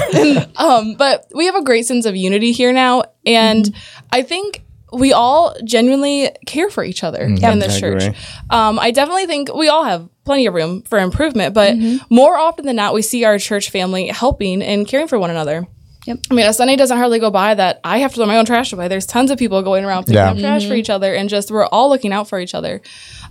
um, 0.57 0.95
but 0.95 1.25
we 1.33 1.45
have 1.45 1.55
a 1.55 1.63
great 1.63 1.85
sense 1.85 2.05
of 2.05 2.15
unity 2.15 2.51
here 2.51 2.73
now, 2.73 3.03
and 3.25 3.65
Mm-hmm. 3.65 4.07
I 4.11 4.21
think 4.23 4.63
we 4.91 5.13
all 5.13 5.55
genuinely 5.63 6.31
care 6.47 6.69
for 6.69 6.83
each 6.83 7.03
other 7.03 7.19
Mm-hmm. 7.19 7.43
in 7.45 7.59
this 7.59 7.77
I 7.77 7.79
church. 7.79 8.03
Um, 8.49 8.79
I 8.79 8.91
definitely 8.91 9.25
think 9.27 9.53
we 9.53 9.69
all 9.69 9.83
have 9.83 10.09
plenty 10.25 10.45
of 10.47 10.53
room 10.53 10.81
for 10.83 10.99
improvement, 10.99 11.53
but 11.53 11.75
Mm-hmm. 11.75 12.13
more 12.13 12.37
often 12.37 12.65
than 12.65 12.75
not, 12.75 12.93
we 12.93 13.01
see 13.01 13.23
our 13.23 13.37
church 13.37 13.69
family 13.69 14.07
helping 14.07 14.61
and 14.61 14.87
caring 14.87 15.07
for 15.07 15.19
one 15.19 15.29
another. 15.29 15.67
Yep. 16.09 16.17
I 16.31 16.33
mean, 16.33 16.47
a 16.47 16.53
Sunday 16.53 16.75
doesn't 16.75 16.97
hardly 16.97 17.19
go 17.19 17.29
by 17.29 17.53
that 17.53 17.79
I 17.83 17.99
have 17.99 18.11
to 18.11 18.15
throw 18.15 18.25
my 18.25 18.37
own 18.37 18.45
trash 18.45 18.73
away. 18.73 18.87
There's 18.87 19.05
tons 19.05 19.29
of 19.29 19.37
people 19.37 19.61
going 19.61 19.85
around 19.85 20.05
picking 20.05 20.15
Yeah. 20.15 20.31
up 20.31 20.39
trash 20.39 20.63
for 20.63 20.69
mm-hmm. 20.69 20.77
each 20.77 20.89
other, 20.89 21.13
and 21.13 21.29
just 21.29 21.51
we're 21.51 21.67
all 21.67 21.87
looking 21.89 22.11
out 22.11 22.27
for 22.27 22.39
each 22.39 22.55
other. 22.55 22.81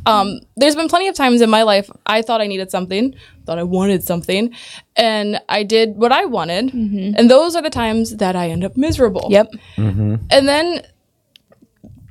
Um, 0.07 0.39
there's 0.57 0.77
been 0.77 0.89
plenty 0.89 1.09
of 1.09 1.17
times 1.17 1.41
in 1.41 1.51
my 1.51 1.65
life 1.65 1.91
I 2.07 2.23
thought 2.23 2.41
I 2.41 2.47
needed 2.47 2.71
something, 2.71 3.17
thought 3.47 3.59
I 3.59 3.65
wanted 3.65 4.05
something, 4.05 4.55
and 4.95 5.41
I 5.49 5.65
did 5.65 5.97
what 5.97 6.13
I 6.13 6.25
wanted, 6.27 6.67
mm-hmm. 6.67 7.15
and 7.17 7.29
those 7.29 7.57
are 7.57 7.63
the 7.63 7.71
times 7.71 8.17
that 8.19 8.37
I 8.37 8.49
end 8.51 8.65
up 8.65 8.77
miserable. 8.77 9.27
Yep. 9.29 9.51
Mm-hmm. 9.77 10.15
And 10.31 10.49
then 10.49 10.83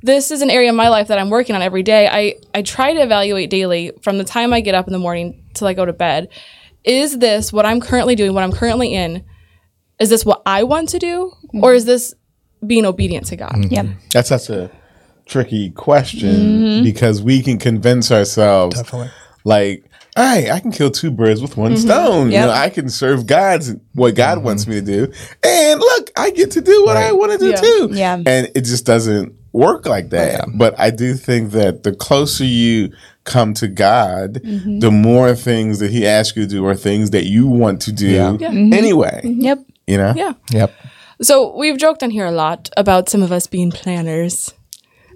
this 0.04 0.32
is 0.32 0.42
an 0.42 0.50
area 0.50 0.70
of 0.70 0.76
my 0.76 0.90
life 0.90 1.08
that 1.08 1.18
I'm 1.18 1.30
working 1.30 1.56
on 1.56 1.62
every 1.62 1.84
day. 1.84 2.08
I, 2.08 2.36
I 2.54 2.62
try 2.62 2.94
to 2.94 3.00
evaluate 3.00 3.50
daily 3.50 3.94
from 4.02 4.18
the 4.18 4.26
time 4.26 4.52
I 4.52 4.60
get 4.60 4.76
up 4.76 4.88
in 4.88 4.94
the 4.94 5.00
morning 5.00 5.46
till 5.54 5.68
I 5.68 5.74
go 5.74 5.86
to 5.86 5.94
bed. 5.94 6.28
Is 6.84 7.20
this 7.20 7.54
what 7.54 7.66
I'm 7.66 7.80
currently 7.80 8.16
doing, 8.16 8.34
what 8.34 8.44
I'm 8.44 8.52
currently 8.52 8.94
in? 8.94 9.24
Is 10.00 10.10
this 10.10 10.26
what 10.26 10.42
I 10.46 10.64
want 10.64 10.90
to 10.90 11.00
do? 11.00 11.32
Or 11.62 11.74
is 11.74 11.86
this 11.86 12.14
being 12.66 12.86
obedient 12.86 13.28
to 13.28 13.36
God? 13.36 13.52
Mm-hmm. 13.52 13.74
Yeah, 13.74 13.94
that's 14.12 14.30
such 14.30 14.50
a 14.50 14.72
tricky 15.26 15.72
question 15.72 16.30
Mm-hmm. 16.30 16.84
because 16.84 17.22
we 17.22 17.42
can 17.42 17.58
convince 17.58 18.12
ourselves 18.12 18.76
Definitely. 18.78 19.12
like 19.44 19.84
all 20.16 20.24
right, 20.24 20.50
I 20.50 20.60
can 20.60 20.72
kill 20.72 20.90
two 20.90 21.12
birds 21.12 21.44
with 21.44 21.58
one 21.58 21.74
mm-hmm. 21.74 21.82
stone. 21.82 22.32
You 22.32 22.40
know, 22.40 22.50
I 22.50 22.70
can 22.70 22.90
serve 22.90 23.28
God's 23.28 23.76
what 23.94 24.16
God 24.16 24.38
mm-hmm. 24.38 24.46
wants 24.46 24.66
me 24.66 24.76
to 24.76 24.82
do. 24.82 25.14
And 25.44 25.80
look, 25.80 26.10
I 26.18 26.32
get 26.32 26.50
to 26.52 26.62
do 26.62 26.86
what 26.86 26.98
I 26.98 27.12
want 27.12 27.34
to 27.34 27.38
do 27.38 27.50
Yeah. 27.50 27.56
too. 27.56 27.90
Yeah. 27.92 28.14
And 28.26 28.52
it 28.56 28.62
just 28.62 28.84
doesn't 28.84 29.36
work 29.52 29.86
like 29.86 30.10
that. 30.10 30.46
But 30.56 30.74
I 30.80 30.90
do 30.90 31.14
think 31.14 31.52
that 31.52 31.84
the 31.84 31.94
closer 31.94 32.46
you 32.46 32.92
come 33.26 33.54
to 33.56 33.68
God, 33.68 34.42
the 34.44 34.90
more 34.92 35.36
things 35.36 35.78
that 35.80 35.92
He 35.92 36.08
asks 36.08 36.36
you 36.36 36.44
to 36.44 36.50
do 36.50 36.66
are 36.66 36.76
things 36.76 37.12
that 37.12 37.26
you 37.26 37.46
want 37.46 37.82
to 37.84 37.92
do 37.92 38.08
Yeah. 38.08 38.38
anyway. 38.42 39.22
Yep. 39.24 39.60
You 39.88 39.98
know? 39.98 40.14
Yeah. 40.16 40.34
Yep. 40.52 40.74
So 41.22 41.56
we've 41.56 41.78
joked 41.78 42.04
on 42.04 42.12
here 42.12 42.26
a 42.26 42.32
lot 42.32 42.70
about 42.78 43.10
some 43.10 43.24
of 43.24 43.32
us 43.32 43.48
being 43.48 43.72
planners. 43.72 44.54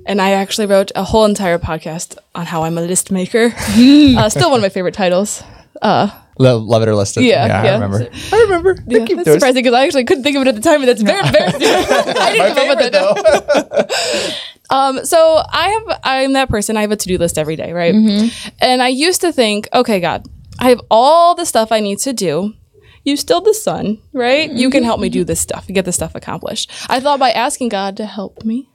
And 0.07 0.19
I 0.19 0.31
actually 0.31 0.65
wrote 0.65 0.91
a 0.95 1.03
whole 1.03 1.25
entire 1.25 1.59
podcast 1.59 2.17
on 2.33 2.47
how 2.47 2.63
I'm 2.63 2.77
a 2.77 2.81
list 2.81 3.11
maker. 3.11 3.53
uh, 3.57 4.29
still 4.29 4.49
one 4.49 4.59
of 4.59 4.63
my 4.63 4.69
favorite 4.69 4.95
titles. 4.95 5.43
Uh, 5.81 6.09
Lo- 6.39 6.57
love 6.57 6.81
it 6.81 6.87
or 6.87 6.95
list 6.95 7.17
it. 7.17 7.23
Yeah, 7.23 7.43
I 7.43 7.63
yeah. 7.65 7.73
remember. 7.73 8.09
I 8.31 8.41
remember. 8.41 8.75
yeah, 8.87 9.05
that's 9.05 9.31
surprising 9.31 9.61
because 9.61 9.75
I 9.75 9.85
actually 9.85 10.05
couldn't 10.05 10.23
think 10.23 10.35
of 10.37 10.41
it 10.41 10.47
at 10.47 10.55
the 10.55 10.61
time, 10.61 10.79
and 10.79 10.87
that's 10.89 11.03
very 11.03 11.19
embarrassing. 11.25 11.61
I 11.63 12.31
didn't 12.31 12.55
come 12.55 12.69
up 12.69 12.77
with 12.77 14.25
it. 14.25 14.41
Um, 14.71 15.05
so 15.05 15.43
I 15.49 15.67
have 15.69 15.99
I'm 16.03 16.33
that 16.33 16.49
person. 16.49 16.77
I 16.77 16.81
have 16.81 16.91
a 16.91 16.95
to 16.95 17.07
do 17.07 17.17
list 17.17 17.37
every 17.37 17.57
day, 17.57 17.73
right? 17.73 17.93
And 18.59 18.81
I 18.81 18.87
used 18.87 19.21
to 19.21 19.31
think, 19.31 19.67
okay, 19.73 19.99
God, 19.99 20.25
I 20.59 20.69
have 20.69 20.81
all 20.89 21.35
the 21.35 21.45
stuff 21.45 21.71
I 21.71 21.79
need 21.79 21.99
to 21.99 22.13
do. 22.13 22.53
You 23.03 23.17
still 23.17 23.41
the 23.41 23.53
son, 23.53 23.99
right? 24.13 24.51
You 24.51 24.69
can 24.69 24.81
mm-hmm. 24.81 24.85
help 24.85 24.99
me 24.99 25.09
do 25.09 25.21
mm-hmm. 25.21 25.27
this 25.27 25.39
stuff, 25.39 25.67
get 25.67 25.85
this 25.85 25.95
stuff 25.95 26.15
accomplished. 26.15 26.71
I 26.89 26.99
thought 26.99 27.19
by 27.19 27.31
asking 27.31 27.69
God 27.69 27.97
to 27.97 28.05
help 28.05 28.43
me. 28.43 28.70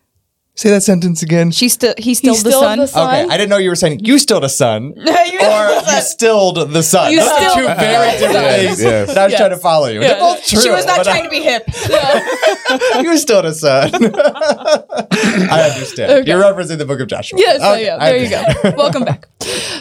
Say 0.59 0.71
that 0.71 0.83
sentence 0.83 1.23
again. 1.23 1.51
She's 1.51 1.75
still 1.75 1.93
he's 1.99 2.17
still 2.17 2.33
He's 2.33 2.43
the 2.43 2.51
still 2.51 2.61
son. 2.63 2.79
the 2.79 2.87
son. 2.87 3.07
Okay, 3.27 3.35
I 3.35 3.37
didn't 3.37 3.51
know 3.51 3.59
you 3.59 3.69
were 3.69 3.75
saying 3.77 4.01
you 4.07 4.19
stilled 4.19 4.43
a 4.43 4.49
son 4.49 4.95
or 4.97 5.03
you 5.05 6.01
stilled 6.01 6.73
the 6.73 6.83
sun. 6.83 7.13
You 7.13 7.21
Those 7.21 7.29
are 7.29 7.37
stilled 7.41 7.57
two 7.59 7.63
the 7.67 7.75
very 7.75 8.11
different 8.19 8.47
things. 8.47 8.83
yes. 8.83 9.09
And 9.11 9.19
I 9.19 9.25
was 9.25 9.33
Yes. 9.33 9.39
trying 9.41 9.51
to 9.51 9.59
follow 9.59 9.89
you. 9.89 10.01
Yeah. 10.01 10.09
They're 10.09 10.19
both 10.21 10.47
true. 10.47 10.61
she 10.63 10.71
was 10.71 10.87
not 10.87 10.97
but 10.99 11.05
trying 11.05 11.25
to 11.25 11.29
be 11.29 11.43
hip. 11.43 11.65
I, 11.69 13.01
you 13.05 13.19
stilled 13.19 13.45
a 13.45 13.53
son. 13.53 13.91
I 14.03 15.71
understand. 15.75 16.11
Okay. 16.13 16.31
You're 16.31 16.41
referencing 16.43 16.79
the 16.79 16.87
book 16.87 17.01
of 17.01 17.09
Joshua. 17.09 17.39
Yes, 17.39 17.61
Okay, 17.63 17.85
yeah, 17.85 17.97
I 18.01 18.13
there 18.13 18.19
you 18.25 18.35
understand. 18.37 18.77
go. 18.77 18.83
Welcome 18.83 19.05
back. 19.05 19.29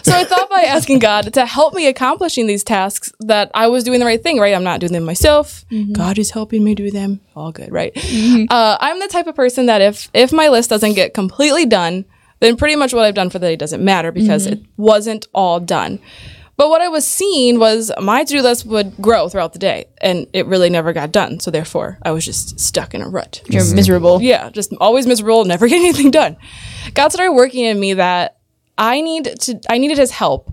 So 0.04 0.12
I 0.12 0.24
thought 0.26 0.50
by 0.50 0.62
asking 0.64 1.00
God 1.00 1.34
to 1.34 1.46
help 1.46 1.74
me 1.74 1.88
accomplishing 1.88 2.48
these 2.48 2.64
tasks 2.64 3.12
that 3.22 3.50
I 3.56 3.68
was 3.68 3.84
doing 3.84 4.00
the 4.00 4.06
right 4.06 4.22
thing, 4.22 4.40
right? 4.40 4.54
I'm 4.54 4.64
not 4.64 4.80
doing 4.80 4.92
them 4.94 5.04
myself. 5.06 5.66
God 5.94 6.20
is 6.20 6.32
helping 6.32 6.64
me 6.64 6.76
do 6.76 6.92
them. 6.92 7.22
All 7.36 7.52
good, 7.52 7.72
right? 7.72 7.92
Uh, 8.50 8.78
I'm 8.80 9.00
the 9.00 9.08
type 9.08 9.28
of 9.28 9.36
person 9.36 9.66
that 9.66 9.82
if 9.82 10.10
if 10.14 10.32
my 10.32 10.48
list 10.50 10.65
doesn't 10.68 10.94
get 10.94 11.14
completely 11.14 11.66
done, 11.66 12.06
then 12.40 12.58
pretty 12.58 12.76
much 12.76 12.94
what 12.94 13.06
I've 13.06 13.16
done 13.16 13.30
for 13.30 13.40
the 13.40 13.48
day 13.48 13.56
doesn't 13.56 13.84
matter 13.84 14.12
because 14.12 14.46
mm-hmm. 14.46 14.62
it 14.62 14.66
wasn't 14.78 15.28
all 15.34 15.60
done. 15.60 16.00
But 16.58 16.70
what 16.70 16.82
I 16.82 16.88
was 16.88 17.06
seeing 17.06 17.60
was 17.60 17.92
my 18.00 18.24
to-do 18.24 18.42
list 18.42 18.66
would 18.66 18.96
grow 18.98 19.28
throughout 19.28 19.52
the 19.52 19.60
day, 19.60 19.86
and 20.00 20.26
it 20.32 20.46
really 20.46 20.70
never 20.70 20.94
got 20.94 21.12
done. 21.12 21.40
So 21.42 21.52
therefore, 21.52 22.00
I 22.02 22.12
was 22.12 22.24
just 22.24 22.60
stuck 22.60 22.94
in 22.94 23.02
a 23.02 23.10
rut. 23.10 23.42
You're 23.48 23.62
mm-hmm. 23.62 23.76
miserable. 23.76 24.22
Yeah, 24.22 24.50
just 24.52 24.74
always 24.80 25.06
miserable, 25.06 25.44
never 25.44 25.68
getting 25.68 25.86
anything 25.86 26.12
done. 26.12 26.38
God 26.94 27.10
started 27.10 27.34
working 27.34 27.66
in 27.66 27.80
me 27.80 27.96
that 27.96 28.38
I 28.78 29.02
need 29.02 29.26
to 29.42 29.60
I 29.70 29.78
needed 29.78 29.98
his 29.98 30.12
help. 30.12 30.52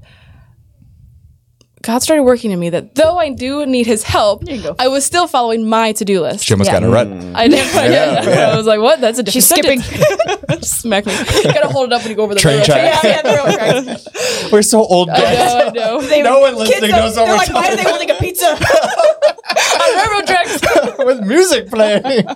God 1.83 2.03
started 2.03 2.23
working 2.23 2.51
in 2.53 2.59
me 2.61 2.71
that 2.71 2.95
though 2.95 3.19
I 3.19 3.31
do 3.31 3.67
need 3.67 3.87
his 3.87 4.03
help. 4.05 4.45
I 4.79 4.89
was 4.89 5.05
still 5.05 5.27
following 5.27 5.69
my 5.69 5.93
to-do 5.93 6.21
list. 6.21 6.45
She 6.45 6.55
almost 6.55 6.69
Yeah. 6.69 6.75
got 6.75 6.83
in 6.85 6.89
a 6.89 6.93
rut. 6.93 7.09
Mm. 7.09 7.35
I 7.35 7.49
did. 7.49 7.77
I, 7.77 7.89
did. 7.89 8.29
I 8.39 8.57
was 8.57 8.67
like, 8.67 8.81
"What? 8.81 9.01
That's 9.01 9.19
a 9.19 9.23
different 9.23 9.33
She's 9.45 9.49
skipping. 9.49 9.81
sentence. 9.81 10.69
Smack 10.83 11.07
me. 11.07 11.13
You 11.19 11.45
gotta 11.53 11.69
hold 11.69 11.87
it 11.89 11.93
up 11.93 12.03
when 12.03 12.11
you 12.11 12.17
go 12.17 12.23
over 12.23 12.35
the 12.35 12.41
Train 12.41 12.61
railroad 12.61 12.67
track. 12.67 13.03
yeah, 13.05 13.11
yeah, 13.11 13.23
the 13.23 13.29
railroad 13.29 13.55
tracks. 13.99 14.53
We're 14.53 14.63
so 14.63 14.81
old, 14.85 15.11
I 15.11 15.21
guys. 15.21 15.37
know, 15.39 15.59
I 15.59 15.71
know. 16.01 16.01
They- 16.09 16.23
No 16.23 16.39
one 16.41 16.55
listening 16.57 16.91
don't- 16.91 17.01
knows 17.01 17.17
what 17.17 17.25
they're 17.25 17.33
we're 17.35 17.37
like, 17.39 17.53
why 17.53 17.73
are 17.73 17.77
they 17.77 17.83
holding 17.83 18.11
a 18.11 18.15
pizza? 18.15 18.47
On 18.47 19.97
railroad 19.97 20.27
tracks. 20.27 20.99
With 20.99 21.21
music 21.27 21.69
playing. 21.69 22.27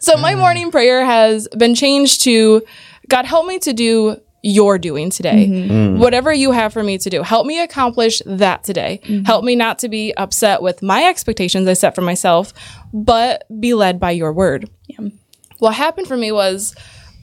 So 0.00 0.16
my 0.16 0.34
mm. 0.34 0.38
morning 0.38 0.70
prayer 0.70 1.04
has 1.04 1.48
been 1.56 1.74
changed 1.74 2.22
to 2.24 2.62
God 3.08 3.24
help 3.24 3.46
me 3.46 3.58
to 3.60 3.72
do 3.72 4.16
your 4.42 4.78
doing 4.78 5.10
today. 5.10 5.46
Mm-hmm. 5.48 5.72
Mm. 5.72 5.98
Whatever 5.98 6.32
you 6.32 6.52
have 6.52 6.72
for 6.72 6.82
me 6.82 6.98
to 6.98 7.10
do. 7.10 7.22
Help 7.22 7.46
me 7.46 7.60
accomplish 7.60 8.22
that 8.24 8.64
today. 8.64 9.00
Mm-hmm. 9.04 9.24
Help 9.24 9.44
me 9.44 9.56
not 9.56 9.80
to 9.80 9.88
be 9.88 10.14
upset 10.16 10.62
with 10.62 10.82
my 10.82 11.04
expectations 11.04 11.66
I 11.66 11.72
set 11.72 11.94
for 11.94 12.02
myself, 12.02 12.52
but 12.92 13.44
be 13.60 13.74
led 13.74 13.98
by 13.98 14.12
your 14.12 14.32
word. 14.32 14.70
What 15.58 15.74
happened 15.74 16.06
for 16.06 16.16
me 16.16 16.30
was 16.30 16.74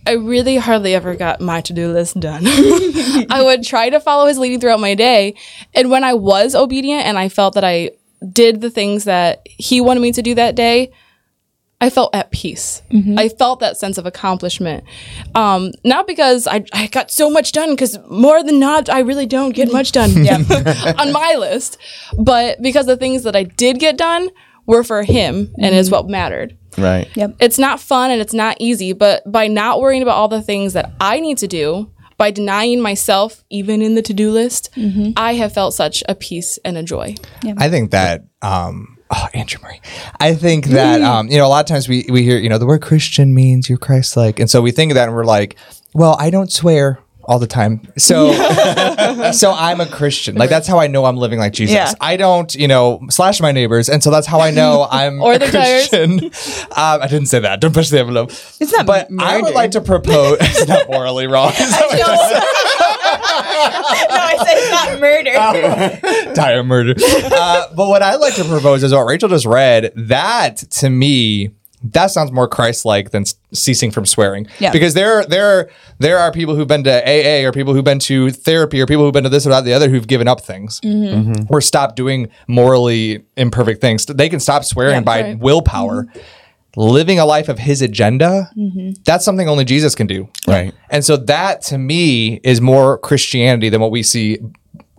I 0.06 0.14
really 0.14 0.58
hardly 0.58 0.94
ever 0.94 1.16
got 1.16 1.42
my 1.42 1.62
to-do 1.62 1.92
list 1.92 2.20
done. 2.20 2.44
I 2.46 3.42
would 3.44 3.64
try 3.64 3.90
to 3.90 4.00
follow 4.00 4.28
his 4.28 4.38
leading 4.38 4.60
throughout 4.60 4.80
my 4.80 4.94
day, 4.94 5.36
and 5.74 5.90
when 5.90 6.04
I 6.04 6.14
was 6.14 6.54
obedient 6.54 7.06
and 7.06 7.18
I 7.18 7.30
felt 7.30 7.56
that 7.56 7.64
I 7.64 7.92
did 8.32 8.62
the 8.62 8.70
things 8.70 9.06
that 9.06 9.42
he 9.46 9.82
wanted 9.82 10.02
me 10.02 10.12
to 10.12 10.22
do 10.22 10.36
that 10.36 10.56
day, 10.56 10.92
I 11.82 11.90
felt 11.90 12.16
at 12.16 12.32
peace. 12.32 12.82
I 13.18 13.28
felt 13.30 13.60
that 13.60 13.78
sense 13.78 13.98
of 13.98 14.06
accomplishment. 14.06 14.86
Um, 15.36 15.72
not 15.84 16.08
because 16.08 16.48
I, 16.48 16.64
I 16.74 16.88
got 16.88 17.12
so 17.12 17.30
much 17.30 17.52
done, 17.52 17.72
because 17.72 18.00
more 18.10 18.42
than 18.44 18.60
not, 18.60 18.90
I 18.90 19.00
really 19.00 19.26
don't 19.26 19.52
get 19.52 19.72
much 19.72 19.92
done 19.92 20.10
on 21.00 21.12
my 21.12 21.36
list, 21.38 21.78
but 22.18 22.62
because 22.62 22.86
the 22.86 22.98
things 22.98 23.24
that 23.24 23.36
I 23.36 23.44
did 23.44 23.80
get 23.80 23.98
done 23.98 24.30
were 24.66 24.84
for 24.84 25.04
him 25.04 25.54
and 25.60 25.76
is 25.76 25.92
what 25.92 26.08
mattered. 26.08 26.58
Right. 26.78 27.10
Yep. 27.16 27.36
It's 27.40 27.60
not 27.60 27.80
fun 27.80 28.10
and 28.10 28.22
it's 28.22 28.34
not 28.34 28.58
easy, 28.60 28.94
but 28.94 29.30
by 29.30 29.48
not 29.48 29.80
worrying 29.80 30.02
about 30.02 30.16
all 30.16 30.28
the 30.28 30.42
things 30.42 30.74
that 30.74 30.94
I 31.00 31.20
need 31.20 31.38
to 31.40 31.48
do, 31.48 31.92
by 32.18 32.32
denying 32.32 32.82
myself, 32.82 33.44
even 33.50 33.82
in 33.82 33.96
the 33.96 34.02
to 34.04 34.14
do 34.14 34.32
list, 34.32 34.70
I 35.18 35.34
have 35.34 35.54
felt 35.54 35.74
such 35.74 36.04
a 36.08 36.16
peace 36.16 36.58
and 36.64 36.78
a 36.78 36.84
joy. 36.84 37.16
I 37.58 37.70
think 37.70 37.92
that 37.92 38.24
um 38.42 38.95
oh 39.12 39.28
Andrew 39.34 39.60
Murray. 39.62 39.82
I 40.20 40.34
think 40.36 40.68
that 40.68 41.02
um 41.02 41.30
you 41.30 41.38
know 41.38 41.46
a 41.46 41.50
lot 41.50 41.60
of 41.64 41.68
times 41.68 41.88
we 41.88 42.06
we 42.10 42.24
hear 42.24 42.38
you 42.38 42.50
know 42.50 42.58
the 42.58 42.66
word 42.66 42.82
Christian 42.82 43.34
means 43.34 43.70
you're 43.70 43.78
Christ 43.78 44.18
like 44.18 44.40
and 44.40 44.50
so 44.50 44.62
we 44.62 44.72
think 44.72 44.92
of 44.92 44.96
that 44.96 45.08
and 45.08 45.16
we're 45.16 45.26
like 45.26 45.56
well 45.94 46.16
I 46.20 46.30
don't 46.30 46.52
swear 46.52 47.00
all 47.28 47.40
the 47.40 47.48
time. 47.48 47.82
So 47.98 48.32
so 49.32 49.52
I'm 49.52 49.82
a 49.82 49.88
Christian. 49.88 50.36
Like 50.36 50.52
that's 50.52 50.68
how 50.68 50.78
I 50.78 50.86
know 50.86 51.06
I'm 51.06 51.18
living 51.18 51.40
like 51.40 51.54
Jesus. 51.54 51.74
Yeah. 51.74 51.92
I 52.00 52.18
don't 52.18 52.54
you 52.54 52.68
know 52.68 53.02
slash 53.10 53.42
my 53.42 53.52
neighbors. 53.52 53.90
And 53.90 54.04
so 54.04 54.12
that's 54.12 54.28
how 54.28 54.40
I 54.40 54.52
know 54.52 54.88
I'm 54.90 55.20
Or 55.24 55.34
a 55.34 55.40
their. 55.40 55.50
Christian. 55.50 56.26
Um, 56.26 56.32
I 56.76 57.08
didn't 57.10 57.28
say 57.28 57.40
that. 57.40 57.62
Don't 57.62 57.74
push 57.74 57.90
the 57.90 58.00
envelope. 58.00 58.30
It's 58.60 58.72
not 58.72 58.86
but 58.86 59.10
I 59.18 59.42
would 59.42 59.56
like 59.56 59.72
to 59.72 59.82
propose 59.82 60.38
it's 60.40 60.68
not 60.68 60.88
morally 60.88 61.26
wrong 61.26 61.52
Is 63.16 63.30
that 63.30 63.40
what 63.40 63.66
you're 63.66 63.86
saying? 63.86 64.08
no, 64.10 64.16
I 64.16 64.38
said 64.38 64.58
it's 64.58 64.72
not 64.72 65.00
murder. 65.00 66.34
dire 66.34 66.64
murder. 66.64 66.96
Uh, 66.98 67.68
but 67.76 67.88
what 67.88 68.02
I'd 68.02 68.16
like 68.16 68.36
to 68.36 68.44
propose 68.46 68.84
is 68.84 68.94
what 68.94 69.06
Rachel 69.06 69.30
just 69.30 69.46
read. 69.46 69.92
That 69.96 70.58
to 70.58 70.90
me, 70.90 71.52
that 71.94 72.08
sounds 72.08 72.32
more 72.32 72.48
Christ-like 72.48 73.12
than 73.12 73.26
ceasing 73.54 73.92
from 73.92 74.06
swearing. 74.06 74.48
Yeah. 74.60 74.72
Because 74.72 74.94
there, 74.94 75.26
there, 75.26 75.70
there 76.00 76.18
are 76.18 76.32
people 76.32 76.56
who've 76.56 76.68
been 76.68 76.84
to 76.84 77.04
AA, 77.04 77.48
or 77.48 77.52
people 77.52 77.74
who've 77.74 77.86
been 77.86 78.00
to 78.00 78.32
therapy, 78.32 78.82
or 78.82 78.86
people 78.86 79.04
who've 79.04 79.14
been 79.14 79.24
to 79.24 79.30
this 79.30 79.46
or 79.46 79.50
that, 79.50 79.66
the 79.66 79.74
other, 79.74 79.90
who've 79.90 80.08
given 80.08 80.28
up 80.28 80.42
things 80.42 80.82
mm-hmm. 80.82 81.32
Mm-hmm. 81.32 81.54
or 81.54 81.62
stopped 81.62 81.96
doing 81.96 82.30
morally 82.48 83.24
imperfect 83.38 83.82
things. 83.82 84.06
They 84.06 84.30
can 84.30 84.40
stop 84.40 84.64
swearing 84.64 85.04
by 85.04 85.22
right. 85.22 85.40
willpower. 85.40 86.04
Mm-hmm. 86.04 86.20
Living 86.76 87.20
a 87.20 87.26
life 87.26 87.50
of 87.50 87.60
His 87.60 87.82
agenda. 87.82 88.50
Mm-hmm. 88.58 89.02
That's 89.06 89.24
something 89.26 89.48
only 89.48 89.66
Jesus 89.66 89.96
can 89.96 90.08
do. 90.08 90.30
Right. 90.48 90.74
And 90.90 91.04
so 91.04 91.18
that 91.18 91.62
to 91.64 91.78
me 91.78 92.42
is 92.44 92.62
more 92.62 92.98
Christianity 92.98 93.70
than 93.70 93.82
what 93.82 93.92
we 93.92 94.04
see 94.04 94.40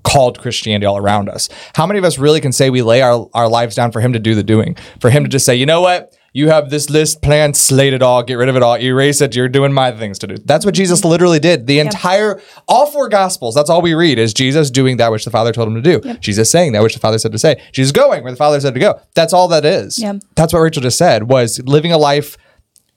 called 0.02 0.38
Christianity 0.38 0.86
all 0.86 0.96
around 0.96 1.28
us. 1.28 1.48
How 1.74 1.86
many 1.86 1.98
of 1.98 2.04
us 2.04 2.16
really 2.16 2.40
can 2.40 2.52
say 2.52 2.70
we 2.70 2.82
lay 2.82 3.02
our, 3.02 3.28
our 3.34 3.48
lives 3.48 3.74
down 3.74 3.90
for 3.90 4.00
him 4.00 4.12
to 4.12 4.20
do 4.20 4.34
the 4.34 4.44
doing? 4.44 4.76
For 5.00 5.10
him 5.10 5.24
to 5.24 5.28
just 5.28 5.44
say, 5.44 5.56
you 5.56 5.66
know 5.66 5.80
what? 5.80 6.16
You 6.36 6.50
have 6.50 6.68
this 6.68 6.90
list 6.90 7.22
planned, 7.22 7.56
slate 7.56 7.94
it 7.94 8.02
all, 8.02 8.22
get 8.22 8.34
rid 8.34 8.50
of 8.50 8.56
it 8.56 8.62
all, 8.62 8.76
erase 8.78 9.22
it. 9.22 9.34
You're 9.34 9.48
doing 9.48 9.72
my 9.72 9.90
things 9.92 10.18
to 10.18 10.26
do. 10.26 10.36
That's 10.36 10.66
what 10.66 10.74
Jesus 10.74 11.00
mm-hmm. 11.00 11.08
literally 11.08 11.38
did. 11.38 11.66
The 11.66 11.78
entire, 11.78 12.42
all 12.68 12.84
four 12.90 13.08
gospels, 13.08 13.54
that's 13.54 13.70
all 13.70 13.80
we 13.80 13.94
read 13.94 14.18
is 14.18 14.34
Jesus 14.34 14.70
doing 14.70 14.98
that 14.98 15.10
which 15.10 15.24
the 15.24 15.30
Father 15.30 15.50
told 15.50 15.68
him 15.68 15.82
to 15.82 15.98
do. 16.00 16.14
Jesus 16.16 16.50
saying 16.50 16.72
that 16.72 16.82
which 16.82 16.92
the 16.92 17.00
Father 17.00 17.18
said 17.18 17.32
to 17.32 17.38
say. 17.38 17.58
Jesus 17.72 17.90
going 17.90 18.22
where 18.22 18.32
the 18.32 18.36
Father 18.36 18.60
said 18.60 18.74
to 18.74 18.80
go. 18.80 19.00
That's 19.14 19.32
all 19.32 19.48
that 19.48 19.64
is. 19.64 19.98
Yep. 19.98 20.24
That's 20.34 20.52
what 20.52 20.58
Rachel 20.58 20.82
just 20.82 20.98
said 20.98 21.30
was 21.30 21.58
living 21.62 21.90
a 21.90 21.96
life 21.96 22.36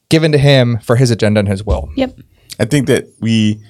given 0.10 0.34
to 0.34 0.38
him 0.38 0.78
for 0.80 0.98
his 0.98 1.10
agenda 1.10 1.40
and 1.40 1.48
his 1.48 1.64
will. 1.64 1.90
Yep. 1.96 2.20
I 2.60 2.66
think 2.66 2.88
that 2.88 3.06
we 3.22 3.64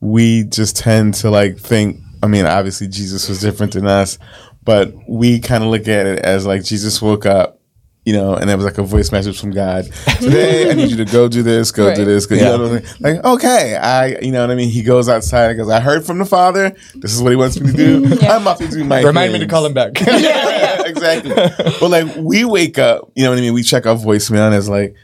we 0.00 0.42
just 0.42 0.76
tend 0.76 1.14
to 1.14 1.30
like 1.30 1.56
think. 1.56 2.00
I 2.20 2.26
mean, 2.26 2.46
obviously 2.46 2.88
Jesus 2.88 3.28
was 3.28 3.40
different 3.40 3.74
than 3.74 3.86
us, 3.86 4.18
but 4.64 4.92
we 5.08 5.38
kind 5.38 5.62
of 5.62 5.70
look 5.70 5.82
at 5.82 6.04
it 6.04 6.18
as 6.24 6.46
like 6.46 6.64
Jesus 6.64 7.00
woke 7.00 7.26
up, 7.26 7.60
you 8.04 8.12
know, 8.12 8.34
and 8.34 8.48
there 8.48 8.56
was 8.56 8.66
like 8.66 8.78
a 8.78 8.82
voice 8.82 9.10
message 9.10 9.40
from 9.40 9.50
God. 9.50 9.84
Today, 10.20 10.70
I 10.70 10.74
need 10.74 10.90
you 10.90 10.96
to 10.98 11.04
go 11.06 11.26
do 11.28 11.42
this, 11.42 11.70
go 11.70 11.94
do 11.94 12.04
this. 12.04 12.26
Go, 12.26 12.34
you 12.34 12.42
know 12.42 12.58
what 12.58 12.70
I 12.70 12.74
mean? 12.74 12.84
Like, 13.00 13.24
okay, 13.24 13.76
I, 13.76 14.18
you 14.18 14.30
know 14.30 14.42
what 14.42 14.50
I 14.50 14.54
mean. 14.54 14.68
He 14.68 14.82
goes 14.82 15.08
outside 15.08 15.50
and 15.50 15.58
goes, 15.58 15.70
"I 15.70 15.80
heard 15.80 16.04
from 16.04 16.18
the 16.18 16.26
Father. 16.26 16.76
This 16.94 17.14
is 17.14 17.22
what 17.22 17.30
He 17.30 17.36
wants 17.36 17.58
me 17.58 17.70
to 17.72 17.76
do. 17.76 18.18
I'm 18.22 18.46
off 18.46 18.58
to 18.58 18.68
do 18.68 18.84
my 18.84 19.00
Remind 19.00 19.32
me 19.32 19.38
to 19.38 19.46
call 19.46 19.64
him 19.64 19.72
back. 19.74 19.98
yeah, 20.06 20.82
exactly. 20.84 21.34
But 21.34 21.88
like 21.88 22.14
we 22.16 22.44
wake 22.44 22.78
up, 22.78 23.10
you 23.14 23.24
know 23.24 23.30
what 23.30 23.38
I 23.38 23.42
mean? 23.42 23.54
We 23.54 23.62
check 23.62 23.86
our 23.86 23.96
voicemail 23.96 24.46
and 24.46 24.54
it's 24.54 24.68
like, 24.68 24.94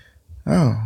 oh, 0.46 0.76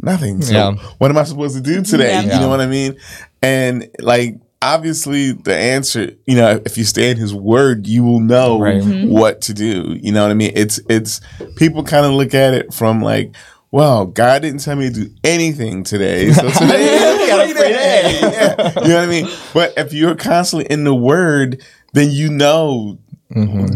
nothing. 0.00 0.42
So 0.42 0.52
Yeah. 0.52 0.72
what 0.98 1.10
am 1.10 1.18
I 1.18 1.24
supposed 1.24 1.54
to 1.54 1.62
do 1.62 1.82
today? 1.82 2.12
Yeah. 2.12 2.22
You 2.34 2.40
know 2.40 2.48
what 2.48 2.60
I 2.60 2.66
mean? 2.66 2.96
And 3.40 3.88
like 4.00 4.36
obviously 4.62 5.32
the 5.32 5.54
answer, 5.56 6.12
you 6.26 6.36
know, 6.36 6.60
if 6.64 6.78
you 6.78 6.84
stay 6.84 7.10
in 7.10 7.16
his 7.16 7.34
word, 7.34 7.86
you 7.86 8.04
will 8.04 8.20
know 8.20 8.58
Right. 8.60 8.82
what 9.06 9.40
to 9.42 9.54
do. 9.54 9.96
You 10.00 10.12
know 10.12 10.22
what 10.22 10.30
I 10.30 10.34
mean? 10.34 10.52
It's 10.54 10.80
it's 10.88 11.20
people 11.56 11.82
kind 11.84 12.06
of 12.06 12.12
look 12.12 12.34
at 12.34 12.54
it 12.54 12.72
from 12.72 13.02
like 13.02 13.34
well, 13.74 14.04
God 14.04 14.42
didn't 14.42 14.60
tell 14.60 14.76
me 14.76 14.90
to 14.90 14.94
do 15.06 15.10
anything 15.24 15.82
today. 15.82 16.30
So 16.32 16.42
today 16.50 16.94
is 16.94 17.02
a 17.30 17.36
free 17.44 17.52
free 17.54 17.68
day. 17.72 18.18
Yeah. 18.20 18.80
You 18.82 18.88
know 18.88 18.94
what 18.96 19.04
I 19.04 19.06
mean? 19.06 19.28
But 19.54 19.72
if 19.78 19.94
you're 19.94 20.14
constantly 20.14 20.66
in 20.70 20.84
the 20.84 20.94
word, 20.94 21.62
then 21.94 22.10
you 22.10 22.30
know 22.30 22.98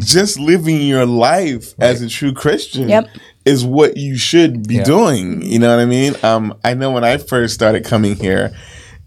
just 0.00 0.38
living 0.38 0.82
your 0.82 1.06
life 1.06 1.72
as 1.78 2.02
a 2.02 2.10
true 2.10 2.34
Christian 2.34 2.90
Yep. 2.90 3.08
is 3.46 3.64
what 3.64 3.96
you 3.96 4.18
should 4.18 4.68
be 4.68 4.74
Yeah. 4.76 4.84
doing. 4.84 5.40
You 5.40 5.58
know 5.60 5.70
what 5.74 5.80
I 5.80 5.86
mean? 5.86 6.14
Um, 6.22 6.52
I 6.62 6.74
know 6.74 6.90
when 6.90 7.04
I 7.04 7.16
first 7.16 7.54
started 7.54 7.82
coming 7.82 8.16
here 8.16 8.52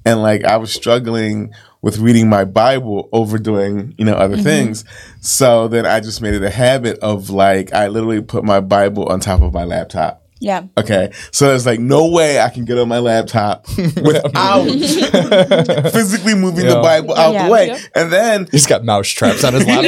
and 0.06 0.24
like 0.24 0.44
I 0.44 0.58
was 0.58 0.72
struggling 0.74 1.52
with 1.82 1.98
reading 1.98 2.28
my 2.30 2.44
Bible 2.46 3.10
over 3.12 3.38
doing, 3.38 3.96
you 3.98 4.06
know, 4.06 4.14
other 4.14 4.36
mm-hmm. 4.36 4.44
things. 4.44 4.84
So 5.22 5.68
then 5.68 5.86
I 5.86 6.00
just 6.00 6.22
made 6.22 6.34
it 6.34 6.44
a 6.44 6.50
habit 6.50 7.00
of 7.00 7.30
like 7.30 7.74
I 7.74 7.88
literally 7.88 8.22
put 8.22 8.44
my 8.44 8.60
Bible 8.60 9.08
on 9.08 9.20
top 9.20 9.42
of 9.42 9.54
my 9.54 9.64
laptop. 9.64 10.26
Yeah. 10.42 10.64
Okay, 10.78 11.12
so 11.32 11.48
there's 11.50 11.66
like 11.66 11.82
no 11.82 12.08
way 12.10 12.40
I 12.40 12.50
can 12.50 12.64
get 12.64 12.78
on 12.78 12.88
my 12.88 13.00
laptop 13.00 13.68
without 13.78 14.64
physically 15.92 16.34
moving 16.34 16.66
the 16.66 16.80
Bible 16.82 17.14
out 17.14 17.34
Yeah. 17.34 17.46
the 17.46 17.52
way, 17.52 17.68
Yep. 17.68 17.80
and 17.96 18.12
then 18.12 18.48
He's 18.50 18.66
got 18.66 18.86
mouse 18.86 19.10
traps 19.10 19.44
on 19.44 19.54
his 19.54 19.66
laptop. 19.68 19.86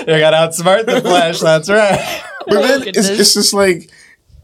you 0.00 0.18
got 0.18 0.30
to 0.30 0.36
outsmart 0.36 0.86
the 0.86 1.00
flesh. 1.02 1.38
That's 1.38 1.70
right. 1.70 2.22
But 2.48 2.62
then 2.62 2.82
oh, 2.82 2.84
it's, 2.86 3.08
it's 3.08 3.34
just 3.34 3.54
like, 3.54 3.90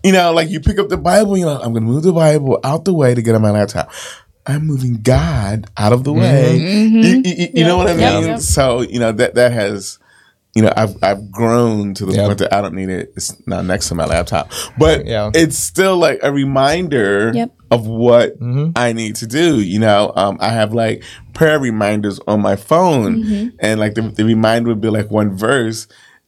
you 0.05 0.13
know, 0.13 0.33
like 0.33 0.49
you 0.49 0.61
pick 0.61 0.79
up 0.79 0.89
the 0.89 0.97
Bible, 0.97 1.37
you 1.37 1.45
know, 1.45 1.57
I'm 1.57 1.73
going 1.73 1.85
to 1.85 1.91
move 1.91 2.05
the 2.05 2.13
Bible 2.13 2.61
out 2.63 2.85
the 2.85 2.93
way 2.93 3.15
to 3.15 3.23
get 3.23 3.35
on 3.35 3.43
my 3.43 3.51
laptop. 3.51 3.91
I'm 4.47 4.67
moving 4.67 5.01
God 5.03 5.67
out 5.77 5.93
of 5.93 6.05
the 6.05 6.13
way. 6.13 6.57
You, 6.57 7.23
you- 7.25 7.49
you 7.55 7.65
know 7.65 7.77
what 7.77 7.87
I 7.89 7.93
mean? 7.93 8.01
Yep. 8.01 8.23
Yep. 8.25 8.41
So, 8.41 8.81
you 8.83 8.99
know, 8.99 9.13
that, 9.13 9.35
that 9.37 9.53
has, 9.53 9.99
you 10.57 10.63
know, 10.63 10.73
I've, 10.77 10.97
I've 11.03 11.31
grown 11.31 11.95
to 11.95 12.05
the 12.07 12.13
Yep. 12.15 12.27
point 12.27 12.39
that 12.41 12.53
I 12.53 12.61
don't 12.61 12.75
need 12.75 12.89
it. 12.89 13.13
It's 13.17 13.35
not 13.47 13.65
next 13.65 13.89
to 13.89 13.95
my 13.95 14.05
laptop, 14.05 14.51
but 14.79 15.07
Yeah. 15.07 15.31
it's 15.35 15.57
still 15.57 15.97
like 15.97 16.19
a 16.23 16.33
reminder 16.33 17.31
Yep. 17.35 17.53
of 17.71 17.87
what 17.87 18.39
Mm-hmm. 18.41 18.73
I 18.77 18.93
need 18.93 19.17
to 19.17 19.27
do. 19.27 19.61
You 19.61 19.79
know, 19.79 20.13
um, 20.17 20.37
I 20.41 20.49
have 20.51 20.75
like 20.75 21.05
prayer 21.35 21.59
reminders 21.61 22.19
on 22.27 22.43
my 22.43 22.57
phone, 22.57 23.53
and 23.61 23.79
like 23.81 23.95
the, 23.95 24.03
the 24.03 24.25
reminder 24.25 24.69
would 24.71 24.81
be 24.81 24.91
like 24.91 25.11
one 25.11 25.37
verse. 25.37 25.87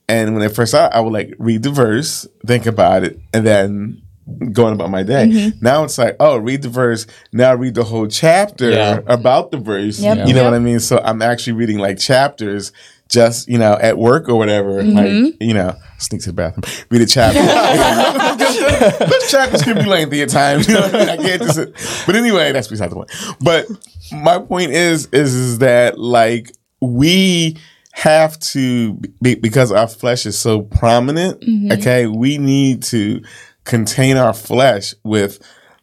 And 0.08 0.34
when 0.34 0.42
I 0.42 0.48
first 0.48 0.70
saw 0.72 0.86
it, 0.86 0.92
I 0.94 1.00
would 1.00 1.12
like 1.12 1.34
read 1.38 1.62
the 1.62 1.70
verse, 1.70 2.26
think 2.46 2.66
about 2.66 3.04
it, 3.04 3.18
and 3.32 3.44
then 3.46 4.02
going 4.52 4.72
about 4.72 4.90
my 4.90 5.02
day. 5.02 5.26
Mm-hmm. 5.26 5.64
Now 5.64 5.84
it's 5.84 5.98
like, 5.98 6.16
oh, 6.18 6.36
read 6.36 6.62
the 6.62 6.68
verse. 6.68 7.06
Now 7.32 7.54
read 7.54 7.74
the 7.74 7.84
whole 7.84 8.06
chapter 8.06 8.70
Yeah. 8.70 9.00
about 9.06 9.50
the 9.50 9.58
verse. 9.58 10.00
Yep. 10.00 10.28
You 10.28 10.34
know 10.34 10.44
what 10.44 10.54
I 10.54 10.58
mean? 10.58 10.80
So 10.80 10.98
I'm 10.98 11.22
actually 11.22 11.54
reading 11.54 11.78
like 11.78 11.98
chapters 11.98 12.72
just, 13.08 13.48
you 13.48 13.58
know, 13.58 13.78
at 13.80 13.98
work 13.98 14.28
or 14.28 14.36
whatever. 14.36 14.82
Like, 14.82 15.06
mm-hmm. 15.06 15.42
you 15.42 15.54
know, 15.54 15.76
sneak 15.98 16.22
to 16.22 16.30
the 16.30 16.32
bathroom, 16.32 16.64
read 16.90 17.02
a 17.02 17.06
chapter. 17.06 17.40
Those 19.06 19.30
chapters 19.30 19.62
can 19.62 19.76
be 19.76 19.84
lengthy 19.84 20.22
at 20.22 20.30
times. 20.30 20.68
You 20.74 20.74
know 20.74 20.80
what 20.80 20.94
I 20.94 20.98
mean? 20.98 21.08
I 21.08 21.16
can't 21.16 21.42
just. 21.42 22.06
But 22.06 22.16
anyway, 22.16 22.52
that's 22.52 22.68
beside 22.68 22.90
the 22.90 22.96
point. 22.96 23.10
But 23.40 23.66
my 24.12 24.38
point 24.38 24.72
is, 24.72 25.06
is, 25.12 25.34
is 25.34 25.58
that 25.58 25.98
like 25.98 26.50
we 26.80 27.56
have 27.92 28.38
to 28.40 28.94
be, 29.22 29.36
because 29.36 29.70
our 29.70 29.86
flesh 29.86 30.26
is 30.26 30.38
so 30.38 30.62
prominent. 30.62 31.40
Mm-hmm. 31.40 31.72
Okay, 31.72 32.06
we 32.06 32.38
need 32.38 32.82
to 32.84 33.22
contain 33.64 34.16
our 34.16 34.32
flesh 34.34 34.94
with 35.04 35.40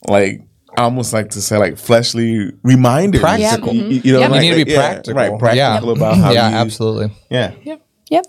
like. 0.07 0.41
I 0.77 0.83
almost 0.83 1.11
like 1.11 1.31
to 1.31 1.41
say 1.41 1.57
like 1.57 1.77
fleshly 1.77 2.53
reminders. 2.63 3.19
Practical. 3.19 3.73
You, 3.73 3.83
you 4.05 4.13
know, 4.13 4.19
Yep. 4.21 4.31
You 4.31 4.39
need 4.39 4.59
to 4.59 4.65
be 4.65 4.71
yeah, 4.71 4.77
practical. 4.93 5.13
right? 5.21 5.37
Practical 5.37 5.87
Yeah. 5.87 5.91
about 5.91 6.15
how 6.17 6.31
yeah, 6.31 6.49
you, 6.49 6.55
absolutely. 6.55 7.11
Yeah, 7.29 7.51
Yep. 7.63 7.85
Yep. 8.09 8.25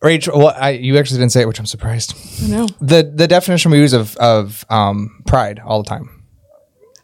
Rachel, 0.00 0.38
well, 0.38 0.54
I, 0.56 0.70
you 0.70 0.96
actually 0.98 1.18
didn't 1.18 1.32
say 1.32 1.40
it, 1.42 1.48
which 1.48 1.58
I'm 1.58 1.66
surprised. 1.66 2.14
I 2.44 2.46
know. 2.46 2.68
The 2.80 3.10
the 3.12 3.26
definition 3.26 3.72
we 3.72 3.78
use 3.78 3.92
of 3.92 4.16
of 4.18 4.64
um, 4.70 5.20
pride 5.26 5.58
all 5.58 5.82
the 5.82 5.88
time. 5.88 6.22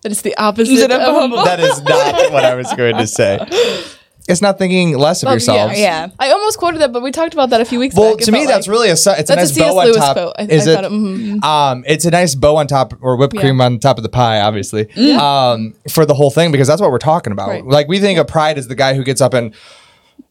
That 0.02 0.12
is 0.12 0.22
the 0.22 0.36
opposite 0.36 0.70
Instead 0.70 0.92
of 0.92 1.00
of 1.00 1.14
humble. 1.16 1.38
humble. 1.38 1.44
That 1.44 1.58
is 1.58 1.82
not 1.82 2.30
what 2.32 2.44
I 2.44 2.54
was 2.54 2.72
going 2.74 2.96
to 2.96 3.08
say. 3.08 3.38
It's 4.30 4.42
not 4.42 4.58
thinking 4.58 4.96
less 4.96 5.22
of 5.22 5.26
Well, 5.26 5.34
yourselves. 5.34 5.78
Yeah. 5.78 6.08
I 6.18 6.30
almost 6.30 6.58
quoted 6.58 6.80
that, 6.80 6.92
but 6.92 7.02
we 7.02 7.10
talked 7.10 7.34
about 7.34 7.50
that 7.50 7.60
a 7.60 7.64
few 7.64 7.78
weeks 7.78 7.94
Well, 7.94 8.16
back. 8.16 8.24
to 8.24 8.32
me, 8.32 8.46
that's 8.46 8.68
really 8.68 8.88
a 8.88 8.92
it's 8.92 9.06
a 9.06 9.14
nice 9.36 9.56
a 9.56 9.60
bow 9.60 9.78
on 9.78 9.84
Lewis 9.86 9.96
top. 9.96 10.34
I- 10.38 10.42
Is 10.44 10.66
I 10.68 10.72
it? 10.72 10.84
it- 10.84 10.90
mhm. 10.92 11.44
Um, 11.44 11.84
it's 11.86 12.04
a 12.04 12.10
nice 12.10 12.34
bow 12.34 12.56
on 12.56 12.66
top 12.66 12.94
or 13.00 13.16
whipped 13.16 13.34
Yeah. 13.34 13.40
cream 13.42 13.60
on 13.60 13.78
top 13.78 13.96
of 13.98 14.02
the 14.02 14.08
pie, 14.08 14.40
obviously. 14.40 14.88
Um, 15.14 15.74
for 15.88 16.04
the 16.06 16.14
whole 16.14 16.30
thing 16.30 16.52
because 16.52 16.68
that's 16.68 16.80
what 16.80 16.90
we're 16.90 16.98
talking 16.98 17.32
about. 17.32 17.48
Right. 17.48 17.66
Like 17.66 17.88
we 17.88 17.98
think 17.98 18.18
of 18.18 18.26
pride 18.26 18.58
as 18.58 18.68
the 18.68 18.74
guy 18.74 18.94
who 18.94 19.04
gets 19.04 19.20
up 19.20 19.34
and. 19.34 19.52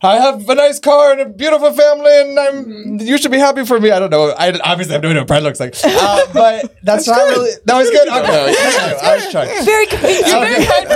I 0.01 0.15
have 0.15 0.47
a 0.47 0.55
nice 0.55 0.79
car 0.79 1.11
and 1.11 1.21
a 1.21 1.25
beautiful 1.25 1.71
family, 1.73 2.21
and 2.21 2.39
I'm. 2.39 2.99
You 2.99 3.17
should 3.17 3.31
be 3.31 3.37
happy 3.37 3.65
for 3.65 3.79
me. 3.79 3.91
I 3.91 3.99
don't 3.99 4.09
know. 4.09 4.29
I 4.37 4.57
obviously 4.63 4.93
have 4.93 5.03
no 5.03 5.09
idea 5.09 5.21
what 5.21 5.27
pride 5.27 5.43
looks 5.43 5.59
like, 5.59 5.75
uh, 5.83 6.25
but 6.33 6.75
that's, 6.83 7.07
not 7.07 7.27
really. 7.27 7.51
That 7.65 7.77
was 7.77 7.89
good. 7.89 8.07
Okay, 8.07 8.53
thank 8.53 9.01
you. 9.01 9.07
I 9.07 9.15
was 9.15 9.31
trying. 9.31 9.65
Very 9.65 9.85
convincing. 9.87 10.25
very 10.25 10.65
prideful. 10.65 10.95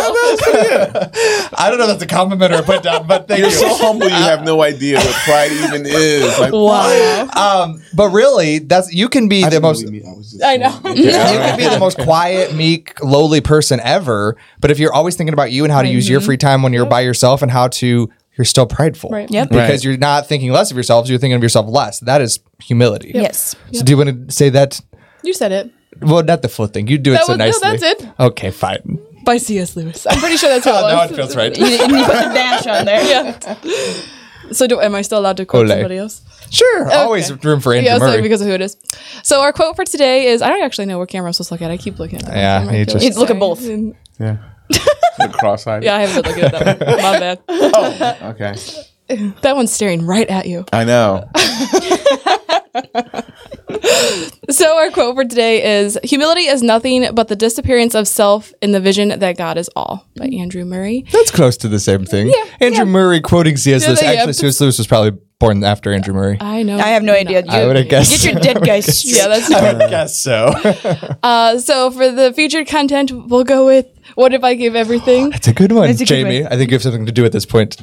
I 1.58 1.68
don't 1.70 1.78
know 1.78 1.86
if 1.86 2.00
that's 2.00 2.04
a 2.04 2.08
compliment 2.08 2.54
or 2.54 2.58
a 2.58 2.64
put 2.64 2.84
down, 2.84 3.08
but 3.08 3.28
thank 3.28 3.40
you're 3.40 3.50
you. 3.50 3.56
so 3.56 3.76
humble. 3.76 4.08
You 4.08 4.14
have 4.14 4.44
no 4.44 4.62
idea 4.62 4.98
what 4.98 5.16
pride 5.24 5.52
even 5.52 5.86
is. 5.86 6.40
Like, 6.40 6.54
Wow. 6.54 7.28
Um, 7.36 7.82
but 7.94 8.10
really, 8.10 8.60
that's 8.60 8.94
you 8.94 9.10
can 9.10 9.28
be 9.28 9.44
the 9.48 9.60
most. 9.60 9.84
Believe 9.84 10.06
I, 10.06 10.14
was 10.14 10.42
I 10.44 10.58
know. 10.58 10.80
you 10.94 11.10
can 11.12 11.58
be 11.58 11.68
the 11.68 11.80
most 11.80 11.98
quiet, 12.00 12.56
meek, 12.56 13.04
lowly 13.04 13.42
person 13.42 13.80
ever. 13.82 14.38
But 14.60 14.72
if 14.72 14.80
you're 14.80 14.94
always 14.94 15.16
thinking 15.16 15.34
about 15.34 15.52
you 15.52 15.64
and 15.64 15.74
how 15.74 15.82
to 15.82 15.90
use 15.90 16.08
your 16.08 16.22
free 16.22 16.38
time 16.38 16.64
when 16.64 16.74
you're 16.74 16.86
by 16.86 17.02
yourself 17.02 17.42
and 17.42 17.52
how 17.52 17.68
to, 17.70 18.10
you're 18.38 18.46
still 18.46 18.66
prideful. 18.66 19.10
Right. 19.10 19.30
Yep. 19.30 19.50
Because 19.50 19.70
Right. 19.70 19.84
you're 19.84 19.98
not 19.98 20.28
thinking 20.28 20.52
less 20.52 20.72
of 20.72 20.78
yourselves, 20.78 21.10
you're 21.10 21.20
thinking 21.20 21.36
of 21.36 21.44
yourself 21.44 21.68
less. 21.68 22.00
That 22.00 22.22
is 22.22 22.40
humility. 22.62 23.12
Yes. 23.14 23.56
So 23.74 23.84
do 23.84 23.92
you 23.92 23.98
want 23.98 24.28
to 24.30 24.34
say 24.34 24.50
that? 24.50 24.80
You 25.24 25.34
said 25.34 25.52
it. 25.52 25.72
Well, 26.02 26.24
not 26.24 26.42
the 26.42 26.50
full 26.50 26.68
thing. 26.68 26.88
You 26.88 26.98
do 26.98 27.14
it 27.14 27.22
so 27.22 27.34
was- 27.34 27.38
no, 27.38 27.46
nicely. 27.46 27.78
that's 27.78 28.04
it. 28.04 28.10
Okay, 28.20 28.52
fine. 28.52 29.00
By 29.24 29.38
C.S. 29.38 29.76
Lewis. 29.78 30.06
I'm 30.10 30.20
pretty 30.20 30.36
sure 30.38 30.50
that's 30.50 30.66
what 30.66 30.76
it 30.84 30.84
oh, 30.84 30.88
now 30.90 31.02
was. 31.04 31.12
it 31.12 31.16
feels 31.16 31.36
right. 31.36 31.58
You, 31.58 31.66
you 31.66 31.78
put 31.78 31.88
the 31.88 32.32
dash 32.34 32.68
on 32.68 32.86
there. 32.86 33.04
Yeah. 33.10 33.94
So 34.52 34.68
do 34.68 34.80
am 34.82 34.94
I 34.94 35.02
still 35.04 35.20
allowed 35.20 35.38
to 35.38 35.46
quote 35.46 35.68
Ole. 35.68 35.70
somebody 35.76 35.98
else? 35.98 36.22
Sure. 36.52 36.92
Always 36.92 37.32
room 37.46 37.62
for 37.62 37.74
Andrew 37.74 37.90
Yeah, 37.90 37.98
sorry, 37.98 38.12
Murray. 38.12 38.22
because 38.22 38.42
of 38.42 38.48
who 38.48 38.54
it 38.54 38.62
is. 38.62 38.76
So 39.24 39.40
our 39.42 39.54
quote 39.54 39.76
for 39.78 39.86
today 39.86 40.28
is 40.28 40.42
I 40.42 40.50
don't 40.50 40.62
actually 40.62 40.86
know 40.86 41.00
what 41.00 41.08
camera 41.08 41.30
I'm 41.30 41.34
supposed 41.34 41.48
to 41.48 41.54
look 41.56 41.62
at. 41.62 41.72
I 41.72 41.78
keep 41.78 41.98
looking 41.98 42.20
at 42.20 42.26
that. 42.26 42.36
Yeah, 42.36 42.60
camera. 42.60 42.74
I 42.74 42.78
you 42.80 42.86
feel 42.86 42.94
just- 43.00 43.06
You 43.06 43.20
look 43.20 43.30
at 43.32 43.40
both. 43.40 43.62
Yeah. 44.20 44.38
Cross-eyed. 45.34 45.84
Yeah, 45.84 45.96
I 45.96 46.06
haven't 46.06 46.24
been 46.24 46.32
looking 46.32 46.44
at 46.46 46.52
that 46.52 46.80
one. 46.88 46.98
My 47.02 47.20
bad. 47.20 47.40
Oh, 47.50 48.18
okay. 48.32 48.56
That 49.42 49.56
one's 49.56 49.72
staring 49.72 50.06
right 50.06 50.28
at 50.28 50.48
you. 50.48 50.66
I 50.74 50.84
know. 50.86 51.30
So 54.50 54.78
our 54.78 54.92
quote 54.92 55.16
for 55.16 55.24
today 55.24 55.80
is 55.82 55.98
humility 56.04 56.42
is 56.42 56.62
nothing 56.62 57.08
but 57.14 57.28
the 57.28 57.36
disappearance 57.36 57.96
of 57.96 58.08
self 58.08 58.52
in 58.62 58.72
the 58.72 58.80
vision 58.80 59.08
that 59.20 59.38
God 59.38 59.58
is 59.58 59.70
all 59.76 60.06
by 60.18 60.26
Andrew 60.28 60.66
Murray. 60.66 61.06
That's 61.12 61.32
close 61.32 61.58
to 61.58 61.68
the 61.68 61.80
same 61.80 62.06
thing. 62.06 62.28
Yeah, 62.28 62.46
Andrew 62.60 62.80
yeah. 62.86 62.92
Murray 62.92 63.22
quoting 63.22 63.58
C.S. 63.58 63.88
Lewis. 63.88 64.00
they- 64.00 64.14
yeah. 64.14 64.20
Actually, 64.20 64.34
C.S. 64.34 64.62
Lewis 64.62 64.78
was 64.78 64.88
probably 64.88 65.20
born 65.44 65.64
after 65.64 65.92
Andrew 65.92 66.14
Murray. 66.14 66.38
I 66.40 66.64
know. 66.64 66.78
I 66.78 66.90
have 66.90 67.04
no 67.04 67.14
idea. 67.14 67.44
I 67.50 67.66
would 67.66 67.76
have 67.76 67.90
guessed. 67.90 68.24
Get 68.24 68.32
your 68.34 68.42
dead 68.42 68.64
guys 68.66 68.86
straight. 68.98 69.18
Yeah, 69.18 69.28
that's 69.28 69.52
I 69.52 69.74
would 69.74 69.90
guess 69.90 70.18
so. 70.28 70.54
Uh, 71.24 71.58
so 71.58 71.90
for 71.92 72.12
the 72.12 72.34
featured 72.34 72.68
content, 72.68 73.12
we'll 73.12 73.44
go 73.44 73.66
with 73.66 73.88
what 74.16 74.34
if 74.34 74.44
I 74.44 74.56
give 74.56 74.76
everything? 74.76 75.32
It's 75.38 75.48
a 75.48 75.54
good 75.54 75.72
one, 75.72 75.90
It's 75.90 76.02
a 76.02 76.04
good 76.06 76.08
Jamie. 76.24 76.44
one. 76.44 76.52
I 76.52 76.58
think 76.58 76.70
you 76.72 76.76
have 76.76 76.82
something 76.84 77.06
to 77.06 77.12
do 77.12 77.26
at 77.26 77.32
this 77.32 77.46
point. 77.46 77.78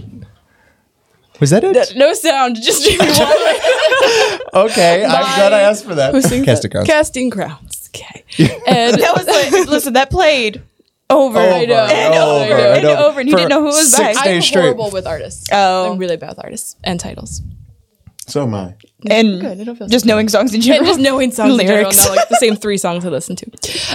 Was 1.40 1.50
that 1.50 1.64
it? 1.64 1.96
No 1.96 2.12
sound, 2.12 2.56
just 2.56 2.84
Jamie 2.84 2.98
Waller. 3.18 4.66
okay, 4.66 5.04
I'm 5.04 5.10
Bye. 5.10 5.34
glad 5.36 5.52
I 5.54 5.60
asked 5.60 5.84
for 5.86 5.94
that. 5.94 6.12
Who 6.12 6.20
sings 6.20 6.44
Casting 6.44 6.68
that? 6.70 6.74
crowns. 6.74 6.86
Casting 6.88 7.30
crowns. 7.30 7.90
Okay. 7.94 8.24
And 8.66 9.00
That 9.00 9.14
was 9.16 9.26
like, 9.26 9.68
listen, 9.68 9.94
that 9.94 10.10
played 10.10 10.62
over, 11.10 11.38
I 11.38 11.64
know, 11.64 11.84
and 11.84 12.14
I 12.14 12.16
know, 12.16 12.36
over, 12.36 12.54
and 12.54 12.86
over, 12.86 13.20
and 13.20 13.28
you 13.28 13.36
didn't 13.36 13.50
know 13.50 13.60
who 13.60 13.66
was 13.66 13.94
six 13.94 14.16
back. 14.16 14.24
days. 14.24 14.36
I'm 14.36 14.42
straight. 14.42 14.62
horrible 14.62 14.90
with 14.90 15.06
artists. 15.06 15.48
Oh. 15.52 15.92
I'm 15.92 15.98
really 15.98 16.16
bad 16.16 16.30
with 16.30 16.44
artists 16.44 16.76
and 16.84 16.98
titles. 16.98 17.42
So 18.26 18.44
am 18.44 18.54
I. 18.54 18.74
And 19.08 19.40
Good, 19.40 19.60
I 19.60 19.64
don't 19.64 19.76
feel 19.76 19.88
just 19.88 20.04
knowing 20.04 20.28
songs 20.28 20.52
in 20.52 20.56
And 20.56 20.64
general. 20.64 20.86
just 20.86 21.00
knowing 21.00 21.30
songs 21.30 21.54
in 21.54 21.60
general, 21.60 21.78
Lyrics. 21.82 21.96
not 22.06 22.16
like 22.16 22.28
the 22.28 22.36
same 22.36 22.56
three 22.56 22.76
songs 22.78 23.04
I 23.04 23.08
listen 23.08 23.36
to. 23.36 23.46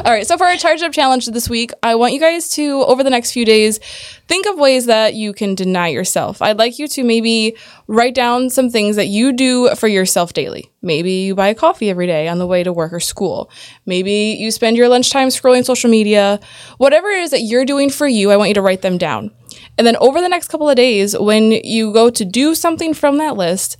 All 0.05 0.11
right, 0.11 0.25
so 0.25 0.37
for 0.37 0.45
our 0.45 0.55
charge 0.57 0.81
up 0.81 0.91
challenge 0.93 1.25
this 1.27 1.49
week, 1.49 1.71
I 1.83 1.95
want 1.95 2.13
you 2.13 2.19
guys 2.19 2.49
to, 2.51 2.83
over 2.85 3.03
the 3.03 3.09
next 3.09 3.31
few 3.31 3.45
days, 3.45 3.79
think 4.27 4.45
of 4.47 4.57
ways 4.57 4.85
that 4.87 5.13
you 5.13 5.33
can 5.33 5.53
deny 5.55 5.89
yourself. 5.89 6.41
I'd 6.41 6.57
like 6.57 6.79
you 6.79 6.87
to 6.87 7.03
maybe 7.03 7.55
write 7.87 8.15
down 8.15 8.49
some 8.49 8.69
things 8.69 8.95
that 8.95 9.07
you 9.07 9.31
do 9.33 9.73
for 9.75 9.87
yourself 9.87 10.33
daily. 10.33 10.71
Maybe 10.81 11.11
you 11.11 11.35
buy 11.35 11.47
a 11.49 11.55
coffee 11.55 11.89
every 11.89 12.07
day 12.07 12.27
on 12.27 12.37
the 12.37 12.45
way 12.47 12.63
to 12.63 12.71
work 12.73 12.93
or 12.93 12.99
school. 12.99 13.49
Maybe 13.85 14.35
you 14.39 14.51
spend 14.51 14.77
your 14.77 14.87
lunchtime 14.89 15.29
scrolling 15.29 15.65
social 15.65 15.89
media. 15.89 16.39
Whatever 16.77 17.09
it 17.09 17.19
is 17.23 17.31
that 17.31 17.41
you're 17.41 17.65
doing 17.65 17.89
for 17.89 18.07
you, 18.07 18.31
I 18.31 18.37
want 18.37 18.49
you 18.49 18.53
to 18.55 18.61
write 18.61 18.81
them 18.83 18.97
down. 18.97 19.31
And 19.77 19.85
then 19.87 19.95
over 19.97 20.21
the 20.21 20.29
next 20.29 20.47
couple 20.49 20.69
of 20.69 20.75
days, 20.75 21.17
when 21.17 21.51
you 21.51 21.91
go 21.91 22.09
to 22.09 22.23
do 22.25 22.53
something 22.55 22.93
from 22.93 23.17
that 23.17 23.35
list, 23.35 23.77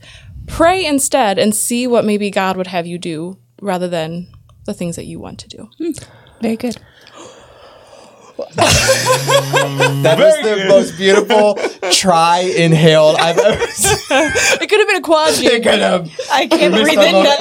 pray 0.47 0.85
instead 0.85 1.37
and 1.39 1.53
see 1.55 1.87
what 1.87 2.05
maybe 2.05 2.29
God 2.31 2.57
would 2.57 2.67
have 2.67 2.85
you 2.85 2.97
do 2.97 3.37
rather 3.61 3.87
than 3.87 4.27
the 4.65 4.73
things 4.73 4.95
that 4.95 5.05
you 5.05 5.19
want 5.19 5.39
to 5.39 5.47
do. 5.47 5.69
Hmm. 5.77 5.91
Very 6.41 6.57
good. 6.57 6.77
That 8.55 10.17
was 10.19 10.35
the 10.43 10.65
most 10.67 10.97
beautiful 10.97 11.55
try 11.91 12.39
inhaled 12.39 13.15
I've 13.17 13.37
ever 13.37 13.65
seen. 13.71 13.97
It 14.11 14.69
could 14.69 14.79
have 14.79 14.87
been 14.87 14.97
a 14.97 15.01
quad 15.01 15.33
jam. 15.35 15.61
Kind 15.63 15.81
of. 15.81 16.11
I 16.31 16.47
can't 16.47 16.73
breathe 16.73 16.99
in 16.99 17.23
that 17.23 17.39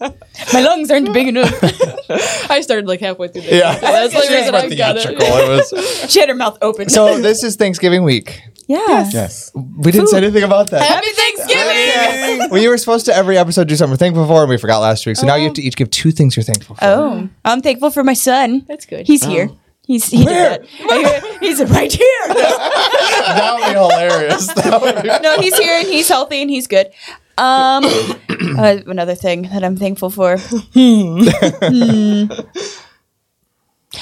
long. 0.00 0.12
My 0.54 0.60
lungs 0.62 0.90
aren't 0.90 1.12
big 1.12 1.28
enough. 1.28 1.52
I 2.50 2.60
started 2.62 2.86
like 2.88 3.00
halfway 3.00 3.28
through. 3.28 3.42
The 3.42 3.56
Yeah, 3.56 3.78
that's 3.78 4.14
like 4.14 4.24
She 4.24 4.34
reason 4.34 4.54
I 4.54 4.74
got 4.74 4.96
it. 4.96 5.06
It 5.10 5.72
was- 5.72 6.10
She 6.10 6.20
had 6.20 6.28
her 6.30 6.34
mouth 6.34 6.56
open. 6.62 6.88
So 6.88 7.18
this 7.20 7.42
is 7.42 7.56
Thanksgiving 7.56 8.04
week. 8.04 8.40
Yeah. 8.68 9.08
Yes. 9.10 9.50
We 9.54 9.90
didn't 9.90 10.08
say 10.08 10.18
anything 10.18 10.44
about 10.44 10.70
that. 10.70 10.82
Happy 10.82 11.08
Thanksgiving! 11.08 12.50
well, 12.50 12.62
you 12.62 12.68
were 12.68 12.78
supposed 12.78 13.06
to 13.06 13.14
every 13.14 13.38
episode 13.38 13.66
do 13.66 13.74
something 13.76 13.92
we're 13.92 13.96
thankful 13.96 14.26
for, 14.26 14.42
and 14.42 14.50
we 14.50 14.58
forgot 14.58 14.78
last 14.78 15.06
week. 15.06 15.16
So 15.16 15.26
now 15.26 15.36
you 15.36 15.44
have 15.44 15.54
to 15.54 15.62
each 15.62 15.76
give 15.76 15.90
two 15.90 16.10
things 16.12 16.36
you're 16.36 16.44
thankful 16.44 16.76
for. 16.76 16.84
Oh, 16.84 17.28
I'm 17.44 17.62
thankful 17.62 17.90
for 17.90 18.04
my 18.04 18.12
son. 18.12 18.64
That's 18.68 18.86
good. 18.86 19.06
He's 19.06 19.24
here. 19.24 19.50
He's 19.86 20.10
he 20.10 20.22
Where? 20.22 20.58
did. 20.58 20.68
He's 21.40 21.64
right 21.64 21.90
here. 21.90 22.06
That 23.28 23.54
would 23.54 23.66
be 23.66 23.72
hilarious. 23.72 24.48
Would 24.56 25.02
be- 25.02 25.08
no, 25.22 25.38
he's 25.38 25.56
here 25.58 25.78
and 25.78 25.86
he's 25.86 26.08
healthy 26.08 26.40
and 26.40 26.50
he's 26.50 26.66
good. 26.66 26.86
Um, 27.36 27.84
uh, 28.58 28.78
another 28.86 29.14
thing 29.14 29.42
that 29.42 29.62
I'm 29.62 29.76
thankful 29.76 30.08
for. 30.10 30.38
Hmm. 30.38 31.28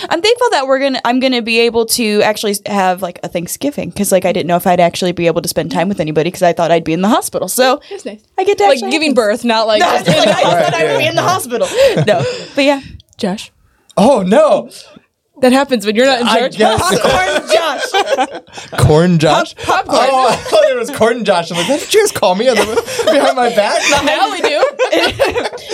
I'm 0.09 0.21
thankful 0.21 0.51
that 0.51 0.67
we're 0.67 0.81
gonna. 0.81 1.01
I'm 1.05 1.21
gonna 1.21 1.43
be 1.43 1.61
able 1.61 1.87
to 1.87 2.21
actually 2.23 2.57
have 2.67 3.03
like 3.03 3.21
a 3.23 3.29
Thanksgiving 3.29 3.91
because 3.91 4.11
like 4.11 4.25
I 4.25 4.33
didn't 4.33 4.49
know 4.49 4.57
if 4.57 4.67
I'd 4.67 4.81
actually 4.81 5.13
be 5.13 5.29
able 5.29 5.43
to 5.43 5.49
spend 5.49 5.71
time 5.71 5.89
with 5.89 6.01
anybody 6.01 6.29
because 6.29 6.43
I 6.43 6.53
thought 6.53 6.73
I'd 6.73 6.83
be 6.83 6.93
in 6.93 7.03
the 7.03 7.09
hospital. 7.09 7.47
So 7.47 7.81
That's 7.91 8.05
nice. 8.05 8.21
I 8.37 8.43
get 8.45 8.59
to 8.59 8.65
Like 8.65 8.73
actually 8.79 8.91
giving 8.91 9.11
have 9.11 9.15
birth, 9.15 9.45
not 9.45 9.69
like 9.69 9.81
No, 9.83 9.87
just 10.03 10.09
like, 10.09 10.19
I 10.29 10.41
in- 10.59 10.65
thought 10.65 10.75
I 10.75 10.85
would 10.93 10.99
be 10.99 11.07
in 11.07 11.15
the 11.15 11.23
hospital. 11.23 11.69
No, 12.07 12.25
but 12.57 12.65
yeah, 12.65 12.81
Josh. 13.17 13.53
Oh 13.97 14.23
no, 14.23 14.71
That 15.43 15.53
happens 15.53 15.85
when 15.85 15.95
you're 15.95 16.07
not 16.07 16.21
in 16.23 16.27
I 16.27 16.39
charge. 16.39 16.57
guess 16.57 16.81
popcorn, 16.81 17.51
Josh. 17.53 18.71
corn 18.87 19.19
Josh. 19.19 19.55
popcorn. 19.55 20.09
Oh, 20.11 20.29
I 20.31 20.37
thought 20.37 20.65
it 20.65 20.77
was 20.77 20.91
corn 20.91 21.27
Josh. 21.27 21.51
I'm 21.51 21.59
like, 21.59 21.67
did 21.67 21.93
you 21.93 22.01
just 22.01 22.15
call 22.15 22.35
me 22.35 22.49
on 22.49 22.57
the, 22.57 22.65
behind 23.13 23.37
my 23.37 23.51
back? 23.55 23.83
now 24.05 24.31
we 24.31 24.41
do. 24.41 24.65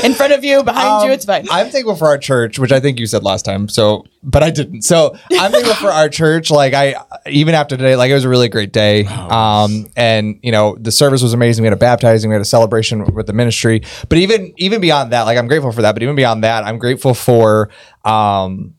In 0.05 0.14
front 0.14 0.33
of 0.33 0.42
you, 0.42 0.64
behind 0.64 1.07
you, 1.07 1.12
it's 1.12 1.25
fine. 1.27 1.46
I'm 1.48 1.68
thankful 1.68 1.94
for 1.94 2.09
our 2.09 2.18
church, 2.18 2.59
which 2.59 2.72
I 2.72 2.81
think 2.81 2.98
you 2.98 3.07
said 3.07 3.22
last 3.22 3.44
time. 3.44 3.68
So, 3.68 4.05
but 4.25 4.42
I 4.42 4.51
didn't. 4.51 4.83
So 4.83 5.16
I'm 5.31 5.53
thankful 5.53 5.75
for 5.75 5.90
our 5.90 6.09
church. 6.09 6.51
Like 6.51 6.75
I, 6.75 6.96
even 7.27 7.55
after 7.55 7.77
today, 7.77 7.94
like 7.94 8.11
it 8.11 8.14
was 8.14 8.25
a 8.25 8.29
really 8.29 8.48
great 8.48 8.72
day. 8.72 9.05
Um, 9.07 9.87
and 9.96 10.40
you 10.42 10.51
know 10.51 10.77
the 10.81 10.90
service 10.90 11.22
was 11.22 11.35
amazing. 11.35 11.62
We 11.62 11.66
had 11.66 11.72
a 11.72 11.77
baptizing, 11.77 12.31
we 12.31 12.35
had 12.35 12.42
a 12.42 12.46
celebration 12.46 13.05
with 13.14 13.29
the 13.29 13.33
ministry. 13.33 13.83
But 14.09 14.18
even 14.18 14.55
even 14.57 14.81
beyond 14.81 15.12
that, 15.12 15.22
like 15.22 15.38
I'm 15.38 15.46
grateful 15.46 15.70
for 15.70 15.83
that. 15.83 15.92
But 15.92 16.03
even 16.03 16.16
beyond 16.16 16.42
that, 16.42 16.64
I'm 16.64 16.79
grateful 16.79 17.14
for 17.14 17.70
um, 18.05 18.75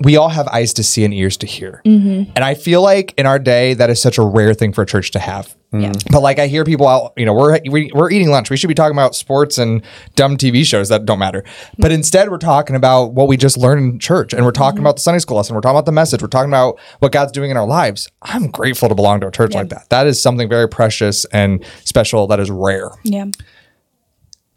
we 0.00 0.16
all 0.16 0.28
have 0.28 0.46
eyes 0.48 0.74
to 0.74 0.82
see 0.82 1.04
and 1.04 1.14
ears 1.14 1.38
to 1.38 1.46
hear. 1.46 1.80
Mm-hmm. 1.86 2.30
And 2.34 2.44
I 2.44 2.54
feel 2.54 2.82
like 2.82 3.14
in 3.16 3.24
our 3.24 3.38
day, 3.38 3.72
that 3.74 3.88
is 3.88 4.00
such 4.00 4.18
a 4.18 4.22
rare 4.22 4.52
thing 4.52 4.72
for 4.74 4.82
a 4.82 4.86
church 4.86 5.10
to 5.12 5.18
have. 5.18 5.56
Yeah. 5.72 5.90
Mm. 5.90 6.12
But 6.12 6.20
like 6.20 6.38
I 6.38 6.48
hear 6.48 6.64
people 6.64 6.86
out, 6.86 7.14
you 7.16 7.24
know, 7.24 7.32
we're, 7.32 7.58
we, 7.70 7.90
we're 7.94 8.10
eating 8.10 8.28
lunch. 8.28 8.50
We 8.50 8.58
should 8.58 8.68
be 8.68 8.74
talking 8.74 8.94
about 8.94 9.14
sports 9.14 9.56
and 9.56 9.82
dumb 10.14 10.36
TV 10.36 10.64
shows 10.64 10.90
that 10.90 11.06
don't 11.06 11.18
matter. 11.18 11.44
But 11.78 11.88
mm-hmm. 11.88 11.94
instead, 11.94 12.30
we're 12.30 12.36
talking 12.38 12.76
about 12.76 13.14
what 13.14 13.26
we 13.26 13.38
just 13.38 13.56
learned 13.56 13.94
in 13.94 13.98
church 13.98 14.34
and 14.34 14.44
we're 14.44 14.52
talking 14.52 14.76
mm-hmm. 14.76 14.86
about 14.86 14.96
the 14.96 15.02
Sunday 15.02 15.18
school 15.18 15.38
lesson. 15.38 15.54
We're 15.54 15.62
talking 15.62 15.76
about 15.76 15.86
the 15.86 15.92
message. 15.92 16.20
We're 16.20 16.28
talking 16.28 16.50
about 16.50 16.78
what 16.98 17.12
God's 17.12 17.32
doing 17.32 17.50
in 17.50 17.56
our 17.56 17.66
lives. 17.66 18.08
I'm 18.20 18.50
grateful 18.50 18.90
to 18.90 18.94
belong 18.94 19.20
to 19.20 19.28
a 19.28 19.32
church 19.32 19.54
like 19.54 19.70
that. 19.70 19.88
That 19.88 20.06
is 20.06 20.20
something 20.20 20.48
very 20.48 20.68
precious 20.68 21.24
and 21.26 21.64
special 21.84 22.26
that 22.26 22.38
is 22.38 22.50
rare. 22.50 22.90
Yeah. 23.02 23.26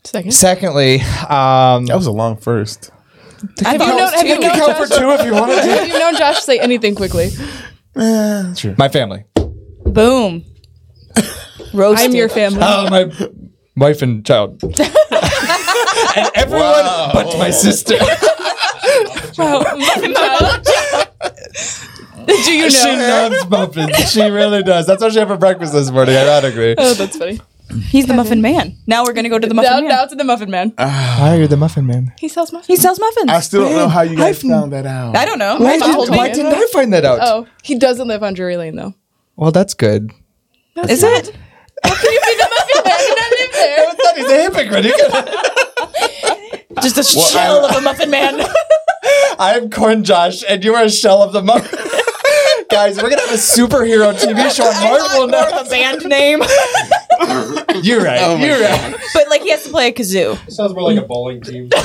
Second. 0.04 0.32
Secondly, 0.32 0.95
um, 1.30 1.86
That 1.86 1.95
was 1.95 2.08
a 2.08 2.12
long 2.12 2.36
first. 2.36 2.91
Have 3.63 3.73
you 3.82 3.88
known? 3.88 4.13
Have 4.13 4.28
you 4.28 4.34
you 4.36 4.39
known 4.39 4.52
count 4.52 4.78
for 4.78 4.86
Josh? 4.86 4.97
two 4.99 5.10
if 5.12 5.25
you 5.25 5.34
want 5.34 5.52
to. 5.52 5.62
Have 5.62 5.88
you 5.88 5.99
known 5.99 6.15
Josh 6.15 6.39
say 6.41 6.60
anything 6.60 6.95
quickly? 6.95 7.30
Eh, 7.95 8.54
True. 8.56 8.75
My 8.78 8.89
family. 8.89 9.25
Boom. 9.86 10.43
Roasted. 11.73 12.10
I'm 12.10 12.15
your 12.15 12.30
family. 12.30 12.60
Oh, 12.62 12.89
my 12.89 13.10
wife 13.78 14.02
and 14.02 14.25
child. 14.25 14.62
and 14.63 14.75
everyone 16.36 16.86
but 17.13 17.38
my 17.38 17.49
sister. 17.52 17.95
Wow. 19.38 19.62
Do 22.28 22.54
you 22.54 22.63
know 22.63 22.69
she 22.69 22.89
her? 22.89 23.30
loves 23.30 23.49
muffins. 23.49 24.12
She 24.12 24.21
really 24.21 24.63
does. 24.63 24.86
That's 24.86 25.02
what 25.02 25.13
she 25.13 25.19
had 25.19 25.28
for 25.30 25.38
breakfast 25.38 25.71
this 25.73 25.89
morning, 25.91 26.15
ironically. 26.17 26.75
Oh, 26.78 26.93
that's 26.93 27.17
funny. 27.17 27.39
He's 27.84 28.08
the 28.08 28.13
muffin 28.13 28.41
man. 28.41 28.75
Now 28.88 29.03
we're 29.03 29.13
gonna 29.13 29.29
go 29.29 29.38
to 29.39 29.47
the 29.47 29.53
muffin 29.53 29.71
Now, 29.71 29.79
man. 29.82 29.89
now 29.89 30.05
to 30.05 30.15
the 30.15 30.23
Muffin 30.23 30.49
Man. 30.49 30.73
Ah. 30.77 31.17
Why 31.19 31.36
are 31.36 31.41
you 31.41 31.47
the 31.47 31.58
muffin 31.58 31.86
man? 31.86 32.13
He 32.19 32.27
sells 32.27 32.51
muffins. 32.51 32.67
he 32.67 32.75
sells 32.75 32.99
muffins. 32.99 33.29
I 33.29 33.39
still 33.41 33.62
don't 33.63 33.73
know 33.73 33.88
how 33.88 34.01
you 34.01 34.15
guys 34.15 34.38
I've- 34.39 34.49
found 34.49 34.73
that 34.73 34.86
out. 34.88 35.15
I 35.15 35.25
don't 35.25 35.38
know. 35.39 35.58
Why, 35.60 35.77
mom 35.77 35.89
did, 35.89 35.95
told 35.95 36.10
why 36.10 36.27
me. 36.29 36.34
didn't 36.34 36.53
I 36.53 36.65
find 36.73 36.91
that 36.93 37.05
out? 37.05 37.19
Oh, 37.21 37.47
he 37.63 37.77
doesn't 37.77 38.08
live 38.08 38.23
on 38.23 38.34
Drury 38.34 38.58
Lane 38.58 38.75
though. 38.75 38.93
Well, 39.36 39.51
that's 39.51 39.73
good. 39.75 40.12
Is 40.88 41.03
it? 41.03 41.36
Can 41.84 42.12
you 42.13 42.19
be 42.21 42.36
the 42.38 42.49
Muffin 42.55 42.84
Man 42.86 42.99
and 42.99 43.15
not 43.15 43.32
live 43.39 43.51
there? 43.53 43.93
thought 44.03 44.17
he's 44.17 44.32
a 44.32 44.41
hypocrite. 44.43 44.86
Just 46.82 46.97
a 46.97 47.03
shell 47.03 47.65
of 47.65 47.75
a 47.75 47.82
muffin 47.82 48.10
man. 48.10 48.41
I'm 49.39 49.69
Corn 49.69 50.03
Josh, 50.03 50.43
and 50.47 50.63
you 50.63 50.73
are 50.75 50.84
a 50.86 50.89
shell 50.89 51.21
of 51.21 51.34
the 51.34 51.41
muffin. 51.41 51.77
Guys, 52.69 52.97
we're 53.01 53.10
gonna 53.10 53.21
have 53.21 53.32
a 53.32 53.34
superhero 53.34 54.13
TV 54.13 54.55
show 54.55 54.63
on 54.63 54.84
Marvel 54.84 55.19
More 55.27 55.27
now. 55.27 55.62
a 55.62 55.65
band 55.69 56.05
name. 56.05 56.39
You're 57.84 58.03
right. 58.03 58.19
Oh 58.21 58.38
my 58.38 58.45
you're 58.45 58.60
God. 58.60 58.93
right. 58.93 59.01
but 59.13 59.27
like 59.29 59.41
he 59.41 59.49
has 59.49 59.63
to 59.63 59.69
play 59.69 59.88
a 59.88 59.91
kazoo. 59.91 60.38
Sounds 60.51 60.73
more 60.73 60.84
like 60.84 60.97
a 60.97 61.05
bowling 61.05 61.41
team. 61.41 61.69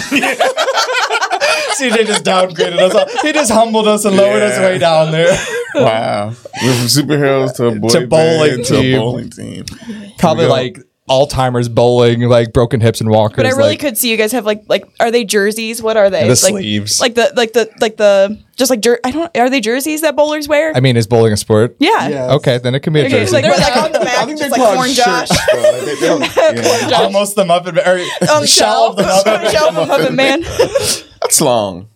CJ 1.75 2.07
just 2.07 2.25
downgraded 2.25 2.79
us. 2.79 2.95
All. 2.95 3.07
He 3.23 3.33
just 3.33 3.51
humbled 3.51 3.89
us 3.89 4.05
and 4.05 4.17
lowered 4.17 4.43
us 4.43 4.57
Yeah. 4.59 4.63
way 4.67 4.79
down 4.79 5.11
there. 5.13 5.37
Wow. 5.75 6.29
We're 6.29 6.35
from 6.75 6.87
superheroes 6.87 7.55
to 7.57 7.67
a 7.69 7.75
boy 7.75 7.89
To 7.89 8.07
bowling 8.07 8.57
band 8.57 8.65
to 8.67 8.77
team. 8.81 8.95
a 8.95 8.99
bowling 8.99 9.31
team. 9.31 9.65
Probably 10.19 10.45
go. 10.45 10.51
like 10.51 10.79
Alzheimer's 11.09 11.69
bowling, 11.69 12.23
like 12.23 12.53
broken 12.55 12.81
hips 12.81 13.01
and 13.03 13.11
walkers. 13.11 13.37
But 13.37 13.45
I 13.47 13.51
really 13.51 13.71
like, 13.71 13.81
could 13.81 13.99
see 13.99 14.11
you 14.11 14.17
guys 14.17 14.33
have 14.33 14.47
like 14.47 14.63
like 14.69 14.87
are 15.01 15.11
they 15.11 15.23
jerseys? 15.25 15.83
What 15.83 15.99
are 15.99 16.09
they? 16.09 16.23
The 16.23 16.29
like, 16.29 16.39
sleeves. 16.39 16.99
Like 17.01 17.15
the 17.15 17.31
like 17.37 17.53
the 17.53 17.71
like 17.81 17.99
the 17.99 18.43
just 18.57 18.71
like 18.71 18.81
jer- 18.81 19.01
I 19.05 19.11
don't 19.11 19.37
are 19.37 19.51
they 19.51 19.61
jerseys 19.61 20.01
that 20.01 20.17
bowlers 20.17 20.49
wear? 20.49 20.73
I 20.75 20.81
mean, 20.81 20.97
is 20.97 21.07
bowling 21.07 21.35
a 21.35 21.37
sport? 21.37 21.77
yeah. 21.79 22.09
Yeah. 22.09 22.33
Okay, 22.37 22.57
then 22.57 22.75
it 22.75 22.81
can 22.81 22.95
be 22.95 23.01
a 23.01 23.05
Okay, 23.07 23.19
jersey. 23.21 23.33
like, 23.35 23.43
They're 23.45 23.53
like 23.53 23.77
on 23.77 23.93
the 23.93 24.01
I 24.01 24.05
back, 24.05 24.27
think 24.27 24.39
just 24.39 24.55
they 24.55 24.61
like 24.61 24.61
call 24.67 24.75
corn 24.77 24.89
it 24.89 24.95
Josh. 24.95 25.29
shirts, 25.29 25.47
though. 25.53 25.61
Like, 25.61 25.85
they- 25.85 25.95
they 25.95 26.07
don't- 26.07 26.91
yeah. 26.91 26.97
Almost 27.03 27.37
the 27.37 27.45
muffin, 27.45 27.79
or 27.79 27.99
Um, 28.35 28.47
shell 28.47 28.85
of 28.91 28.97
the 28.97 29.03
muffin. 29.03 29.51
Shell 29.51 29.79
of 29.91 30.01
a 30.07 30.11
man. 30.23 30.41
That's 30.41 31.41
long. 31.41 31.89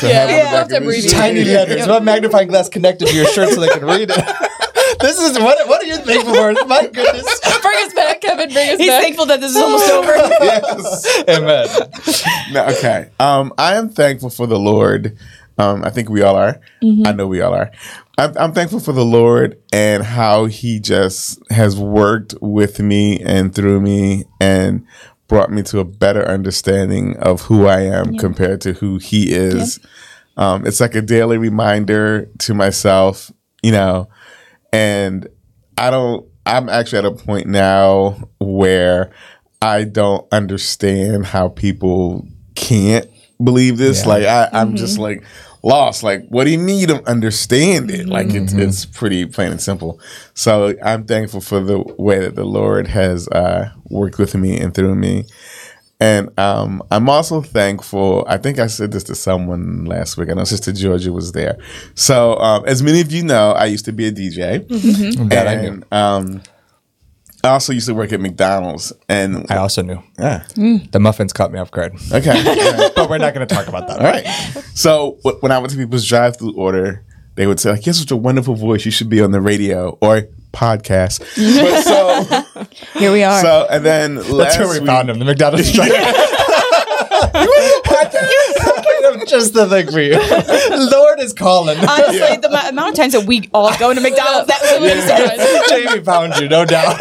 To 0.00 0.08
Yeah, 0.08 0.12
have 0.26 0.30
yeah, 0.30 0.50
that's 0.52 0.72
of 0.72 0.82
his 0.82 1.04
abbreviated. 1.04 1.10
shirt. 1.10 1.20
Tiny 1.20 1.44
letters. 1.44 1.86
What 1.86 2.02
magnifying 2.02 2.48
glass 2.48 2.68
connected 2.68 3.06
to 3.08 3.14
your 3.14 3.26
shirt 3.26 3.50
so 3.50 3.60
they 3.60 3.68
can 3.68 3.84
read 3.84 4.10
it? 4.10 4.24
this 5.00 5.18
is 5.18 5.38
what? 5.38 5.68
What 5.68 5.82
are 5.82 5.86
you 5.86 5.96
thankful 5.96 6.34
for? 6.34 6.52
My 6.66 6.86
goodness. 6.86 7.40
Bring 7.62 7.86
us 7.86 7.94
back, 7.94 8.20
Kevin. 8.20 8.52
Bring 8.52 8.68
us 8.68 8.72
back. 8.72 8.78
He's 8.78 8.88
back. 8.88 9.02
thankful 9.02 9.26
that 9.26 9.40
this 9.40 9.50
is 9.50 9.56
almost 9.56 9.90
over. 9.90 10.12
Yes. 10.12 11.24
Amen. 11.28 12.52
No, 12.52 12.66
okay. 12.76 13.10
Um, 13.18 13.52
I 13.58 13.74
am 13.76 13.88
thankful 13.90 14.30
for 14.30 14.46
the 14.46 14.58
Lord. 14.58 15.16
Um, 15.58 15.84
I 15.84 15.90
think 15.90 16.10
we 16.10 16.22
all 16.22 16.36
are. 16.36 16.60
I 16.82 17.12
know 17.12 17.26
we 17.26 17.40
all 17.40 17.54
are. 17.54 17.70
I'm, 18.18 18.32
I'm 18.36 18.52
thankful 18.52 18.80
for 18.80 18.92
the 18.92 19.04
Lord 19.04 19.60
and 19.72 20.02
how 20.02 20.46
He 20.46 20.80
just 20.80 21.40
has 21.50 21.78
worked 21.78 22.34
with 22.40 22.78
me 22.80 23.20
and 23.20 23.54
through 23.54 23.80
me 23.80 24.24
and 24.40 24.86
brought 25.28 25.50
me 25.50 25.62
to 25.64 25.80
a 25.80 25.84
better 25.84 26.26
understanding 26.26 27.16
of 27.16 27.42
who 27.42 27.66
I 27.66 27.80
am 27.80 28.16
compared 28.18 28.60
to 28.62 28.74
who 28.74 28.98
He 28.98 29.32
is. 29.32 29.80
Um, 30.36 30.66
it's 30.66 30.80
like 30.80 30.94
a 30.94 31.02
daily 31.02 31.38
reminder 31.38 32.26
to 32.40 32.54
myself, 32.54 33.32
you 33.62 33.72
know, 33.72 34.08
and 34.72 35.28
I 35.78 35.90
don't, 35.90 36.26
I'm 36.44 36.68
actually 36.68 36.98
at 36.98 37.04
a 37.06 37.12
point 37.12 37.46
now 37.46 38.28
where 38.38 39.12
I 39.60 39.84
don't 39.84 40.26
understand 40.32 41.26
how 41.26 41.48
people 41.48 42.26
can't 42.54 43.08
believe 43.42 43.78
this. 43.78 44.02
Yeah. 44.02 44.08
Like, 44.08 44.24
I, 44.24 44.48
I'm 44.52 44.76
just 44.76 44.98
like 44.98 45.24
lost. 45.62 46.02
Like, 46.02 46.26
what 46.28 46.44
do 46.44 46.50
you 46.50 46.58
mean 46.58 46.78
you 46.78 46.86
don't 46.86 47.06
understand 47.08 47.90
it? 47.90 48.06
Like, 48.06 48.28
it's, 48.30 48.52
it's 48.52 48.86
pretty 48.86 49.26
plain 49.26 49.50
and 49.50 49.60
simple. 49.60 50.00
So 50.34 50.74
I'm 50.84 51.04
thankful 51.04 51.40
for 51.40 51.60
the 51.60 51.80
way 51.98 52.20
that 52.20 52.36
the 52.36 52.44
Lord 52.44 52.86
has 52.86 53.28
uh, 53.28 53.70
worked 53.90 54.18
with 54.18 54.34
me 54.34 54.58
and 54.58 54.72
through 54.72 54.94
me. 54.94 55.26
And 55.98 56.38
um, 56.38 56.82
I'm 56.90 57.08
also 57.08 57.40
thankful. 57.40 58.24
I 58.28 58.36
think 58.36 58.58
I 58.58 58.66
said 58.66 58.92
this 58.92 59.04
to 59.04 59.14
someone 59.14 59.86
last 59.86 60.16
week. 60.18 60.28
I 60.30 60.34
know 60.34 60.44
Sister 60.44 60.72
Georgia 60.72 61.10
was 61.12 61.32
there. 61.32 61.56
So, 61.94 62.36
um, 62.38 62.64
as 62.66 62.82
many 62.82 63.00
of 63.00 63.10
you 63.10 63.22
know, 63.24 63.52
I 63.52 63.64
used 63.64 63.86
to 63.86 63.92
be 63.92 64.06
a 64.06 64.12
DJ. 64.12 64.66
That 65.30 65.48
I 65.48 65.54
knew. 65.62 65.68
And 65.68 65.84
um, 65.92 66.42
I 67.42 67.48
also 67.48 67.72
used 67.72 67.86
to 67.86 67.94
work 67.94 68.12
at 68.12 68.20
McDonald's. 68.20 68.92
And 69.08 69.46
I 69.50 69.56
also 69.56 69.80
knew. 69.82 70.02
Ah, 70.18 70.44
The 70.54 70.98
muffins 71.00 71.32
caught 71.32 71.50
me 71.50 71.58
off 71.58 71.70
guard. 71.70 71.94
okay. 72.12 72.30
All 72.30 72.44
right. 72.44 72.92
But 72.96 73.08
we're 73.08 73.16
not 73.18 73.32
going 73.34 73.46
to 73.46 73.54
talk 73.54 73.68
about 73.68 73.88
that. 73.88 73.98
All 74.00 74.04
right. 74.06 74.26
So 74.74 75.18
wh- 75.24 75.42
when 75.42 75.50
I 75.52 75.58
went 75.58 75.70
to 75.70 75.78
people's 75.78 76.06
drive-through 76.06 76.54
order, 76.56 77.04
they 77.36 77.46
would 77.46 77.58
say, 77.60 77.70
like, 77.70 77.86
"You 77.86 77.90
have 77.90 77.96
such 77.96 78.10
a 78.10 78.16
wonderful 78.16 78.54
voice. 78.54 78.84
You 78.84 78.90
should 78.90 79.08
be 79.08 79.20
on 79.22 79.30
the 79.30 79.40
radio 79.40 79.96
or 80.02 80.22
podcast." 80.56 81.20
but 81.20 81.82
so, 81.82 82.66
Here 82.98 83.12
we 83.12 83.22
are. 83.22 83.40
so, 83.40 83.66
and 83.70 83.84
then 83.84 84.16
That's 84.16 84.30
last 84.30 84.58
where 84.58 84.68
we 84.68 84.80
week, 84.80 84.86
found 84.88 85.10
him, 85.10 85.18
the 85.18 85.24
McDonald's 85.24 85.68
strike. 85.68 85.92
Just 89.26 89.54
the 89.54 89.66
thing 89.68 89.90
for 89.90 90.00
you. 90.00 90.18
Lord 90.90 91.20
is 91.20 91.32
calling. 91.32 91.78
Honestly, 91.78 92.36
the 92.38 92.48
ma- 92.50 92.68
amount 92.68 92.90
of 92.90 92.94
times 92.96 93.12
that 93.12 93.26
we 93.26 93.48
all 93.52 93.76
go 93.78 93.92
to 93.92 94.00
McDonald's, 94.00 94.46
that 94.48 94.60
was 94.62 94.70
what 94.80 95.78
he. 95.78 95.84
Jamie 95.88 96.04
found 96.04 96.36
you, 96.36 96.48
no 96.48 96.64
doubt. 96.64 96.98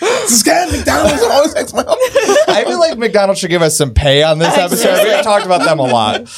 This 0.00 0.42
guy 0.42 0.64
at 0.66 0.72
McDonald's 0.72 1.22
always 1.22 1.54
asks 1.54 1.72
my 1.72 1.82
help. 1.82 1.98
I 2.48 2.64
feel 2.66 2.78
like 2.78 2.98
McDonald's 2.98 3.40
should 3.40 3.50
give 3.50 3.62
us 3.62 3.76
some 3.76 3.92
pay 3.94 4.22
on 4.22 4.38
this 4.38 4.56
episode. 4.56 5.02
We 5.02 5.10
have 5.10 5.24
talked 5.24 5.46
about 5.46 5.64
them 5.64 5.78
a 5.78 5.82
lot. 5.84 6.28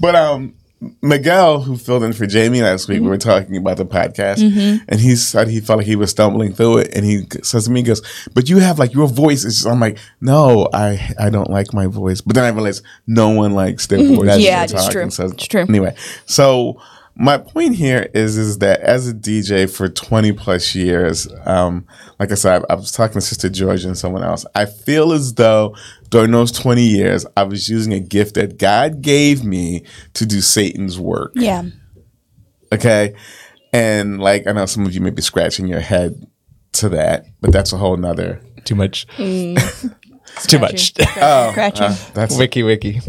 But 0.00 0.16
um, 0.16 0.54
Miguel, 1.00 1.60
who 1.60 1.76
filled 1.76 2.02
in 2.02 2.12
for 2.12 2.26
Jamie 2.26 2.60
last 2.60 2.88
week, 2.88 3.00
we 3.00 3.06
were 3.06 3.16
mm-hmm. 3.16 3.28
talking 3.28 3.56
about 3.56 3.76
the 3.76 3.86
podcast, 3.86 4.38
mm-hmm. 4.38 4.84
and 4.88 5.00
he 5.00 5.14
said 5.14 5.46
he 5.46 5.60
felt 5.60 5.78
like 5.78 5.86
he 5.86 5.94
was 5.94 6.10
stumbling 6.10 6.52
through 6.52 6.78
it, 6.78 6.94
and 6.94 7.04
he 7.04 7.26
says 7.42 7.66
to 7.66 7.70
me, 7.70 7.80
he 7.80 7.86
"goes, 7.86 8.02
but 8.34 8.48
you 8.48 8.58
have 8.58 8.78
like 8.78 8.92
your 8.92 9.06
voice." 9.06 9.44
Is 9.44 9.64
I'm 9.64 9.78
like, 9.78 9.98
"No, 10.20 10.68
I 10.72 11.14
I 11.18 11.30
don't 11.30 11.50
like 11.50 11.72
my 11.72 11.86
voice." 11.86 12.20
But 12.20 12.34
then 12.34 12.44
I 12.44 12.48
realized 12.48 12.84
no 13.06 13.30
one 13.30 13.54
likes 13.54 13.86
their 13.86 14.00
mm-hmm. 14.00 14.16
voice. 14.16 14.38
Yeah, 14.38 14.64
it's 14.64 14.88
true. 14.88 15.08
So 15.10 15.26
It's 15.26 15.46
true. 15.46 15.66
Anyway, 15.68 15.94
so 16.26 16.80
my 17.14 17.38
point 17.38 17.74
here 17.74 18.08
is 18.14 18.38
is 18.38 18.58
that 18.58 18.80
as 18.80 19.08
a 19.08 19.12
DJ 19.12 19.70
for 19.70 19.88
20 19.88 20.32
plus 20.32 20.74
years, 20.74 21.28
um, 21.44 21.86
like 22.18 22.32
I 22.32 22.34
said, 22.34 22.64
I, 22.68 22.72
I 22.72 22.76
was 22.76 22.90
talking 22.90 23.14
to 23.14 23.20
Sister 23.20 23.48
George 23.50 23.84
and 23.84 23.96
someone 23.96 24.22
else. 24.22 24.46
I 24.54 24.64
feel 24.64 25.12
as 25.12 25.34
though 25.34 25.76
during 26.08 26.30
those 26.30 26.52
20 26.52 26.82
years, 26.82 27.26
I 27.36 27.42
was 27.42 27.68
using 27.68 27.92
a 27.92 28.00
gift 28.00 28.34
that 28.36 28.58
God 28.58 29.02
gave 29.02 29.44
me 29.44 29.84
to 30.14 30.24
do 30.26 30.40
Satan's 30.40 30.98
work. 30.98 31.32
Yeah. 31.34 31.64
Okay. 32.72 33.14
And 33.72 34.18
like, 34.20 34.46
I 34.46 34.52
know 34.52 34.66
some 34.66 34.86
of 34.86 34.94
you 34.94 35.00
may 35.00 35.10
be 35.10 35.22
scratching 35.22 35.66
your 35.66 35.80
head 35.80 36.26
to 36.72 36.88
that, 36.90 37.26
but 37.40 37.52
that's 37.52 37.72
a 37.72 37.76
whole 37.76 37.96
nother. 37.96 38.40
Too 38.64 38.74
much. 38.74 39.06
It's 39.18 40.46
too 40.46 40.58
much. 40.58 40.92
Scratching. 40.92 41.92
That's 42.14 42.36
wiki 42.38 42.62
wiki. 42.62 43.00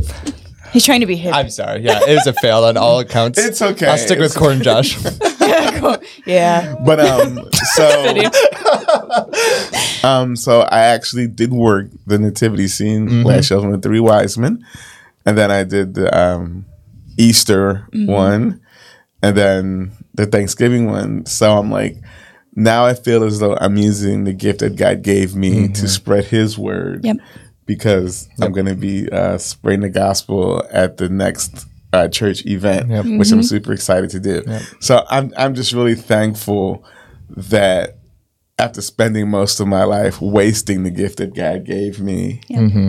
He's 0.73 0.83
trying 0.83 1.01
to 1.01 1.05
be 1.05 1.15
hip. 1.15 1.33
I'm 1.35 1.49
sorry. 1.49 1.81
Yeah, 1.81 1.99
it 2.07 2.15
was 2.15 2.27
a 2.27 2.33
fail 2.33 2.63
on 2.65 2.77
all 2.77 2.99
accounts. 2.99 3.39
It's 3.39 3.61
okay. 3.61 3.87
I'll 3.87 3.97
stick 3.97 4.17
with 4.19 4.31
It's- 4.31 4.37
Corn 4.37 4.61
Josh. 4.61 4.97
yeah. 6.25 6.75
But 6.83 6.99
um, 6.99 7.39
so 7.75 8.13
um, 10.03 10.35
so 10.35 10.61
I 10.61 10.79
actually 10.79 11.27
did 11.27 11.51
work 11.51 11.87
the 12.05 12.17
nativity 12.19 12.67
scene 12.67 13.23
last 13.23 13.49
year 13.51 13.61
with 13.61 13.81
the 13.81 13.87
three 13.87 13.99
wise 13.99 14.37
men, 14.37 14.65
and 15.25 15.37
then 15.37 15.51
I 15.51 15.63
did 15.63 15.93
the 15.93 16.15
um, 16.17 16.65
Easter 17.17 17.87
one, 17.93 18.61
and 19.21 19.37
then 19.37 19.91
the 20.13 20.25
Thanksgiving 20.25 20.87
one. 20.87 21.25
So 21.25 21.57
I'm 21.57 21.69
like, 21.71 21.97
now 22.55 22.85
I 22.85 22.93
feel 22.93 23.23
as 23.23 23.39
though 23.39 23.55
I'm 23.55 23.77
using 23.77 24.23
the 24.23 24.33
gift 24.33 24.59
that 24.59 24.75
God 24.75 25.01
gave 25.03 25.35
me 25.35 25.67
to 25.69 25.87
spread 25.87 26.25
His 26.25 26.57
word. 26.57 27.03
Yep. 27.05 27.17
Because 27.65 28.27
I'm 28.41 28.51
going 28.51 28.65
to 28.65 28.75
be 28.75 29.09
uh, 29.09 29.37
spreading 29.37 29.81
the 29.81 29.89
gospel 29.89 30.63
at 30.71 30.97
the 30.97 31.07
next 31.09 31.65
uh, 31.93 32.07
church 32.09 32.45
event, 32.45 32.89
Yep. 32.89 33.05
which 33.19 33.31
I'm 33.31 33.43
super 33.43 33.71
excited 33.71 34.09
to 34.11 34.19
do. 34.19 34.43
So 34.79 35.05
I'm 35.09 35.31
I'm 35.37 35.55
just 35.55 35.71
really 35.73 35.95
thankful 35.95 36.83
that 37.29 37.97
after 38.59 38.81
spending 38.81 39.29
most 39.29 39.59
of 39.59 39.67
my 39.67 39.83
life 39.83 40.21
wasting 40.21 40.83
the 40.83 40.91
gift 40.91 41.17
that 41.17 41.33
God 41.33 41.65
gave 41.65 41.99
me, 41.99 42.41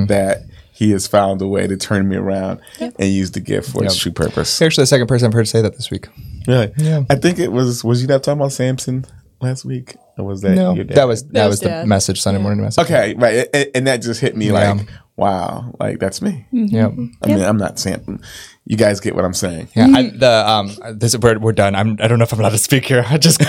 that 0.09 0.43
He 0.73 0.91
has 0.91 1.07
found 1.07 1.41
a 1.41 1.47
way 1.47 1.67
to 1.67 1.77
turn 1.77 2.09
me 2.09 2.17
around 2.17 2.61
and 2.81 3.09
use 3.09 3.31
the 3.31 3.41
gift 3.41 3.71
for 3.71 3.85
its 3.85 3.97
true 3.97 4.13
purpose. 4.13 4.59
You're 4.61 4.67
actually 4.67 4.83
the 4.83 4.87
second 4.87 5.07
person 5.07 5.27
I've 5.29 5.33
heard 5.35 5.49
say 5.49 5.63
that 5.63 5.75
this 5.77 5.91
week. 5.91 6.09
Really? 6.49 6.73
Yeah. 6.77 7.05
I 7.09 7.15
think 7.15 7.39
it 7.39 7.53
was. 7.53 7.85
Was 7.85 8.03
you 8.03 8.09
not 8.09 8.23
talking 8.25 8.41
about 8.41 8.53
Samson 8.53 9.07
last 9.41 9.65
week, 9.65 9.97
or 10.19 10.25
was 10.25 10.41
that 10.43 10.55
No, 10.55 10.75
your 10.75 10.85
dad? 10.85 10.97
that 10.97 11.09
was 11.09 11.23
that, 11.25 11.33
That 11.35 11.47
was, 11.47 11.61
was 11.61 11.61
the 11.61 11.87
message 11.87 12.21
Sunday 12.23 12.41
morning 12.41 12.63
message. 12.63 12.85
okay. 12.85 13.15
Right, 13.15 13.49
and, 13.53 13.69
and 13.75 13.87
that 13.87 13.99
just 14.03 14.21
hit 14.21 14.37
me 14.37 14.47
Yeah. 14.47 14.73
like, 14.73 14.89
wow, 15.17 15.75
like 15.81 15.99
that's 15.99 16.21
me. 16.23 16.47
Yeah. 16.53 16.87
I 17.23 17.27
mean, 17.27 17.41
I'm 17.43 17.57
not 17.59 17.79
saying. 17.79 18.21
You 18.67 18.77
guys 18.79 18.99
get 19.01 19.15
what 19.15 19.25
I'm 19.27 19.35
saying. 19.35 19.69
Yeah, 19.77 19.89
I, 19.95 20.03
the 20.09 20.49
um, 20.49 20.75
this 20.99 21.15
we're, 21.19 21.39
we're 21.39 21.53
done. 21.53 21.75
I'm 21.75 21.99
I 22.01 22.09
don't 22.09 22.19
know 22.19 22.23
if 22.23 22.33
I'm 22.33 22.41
allowed 22.41 22.51
to 22.53 22.59
speak 22.59 22.87
here. 22.87 23.05
I 23.09 23.19
just 23.19 23.43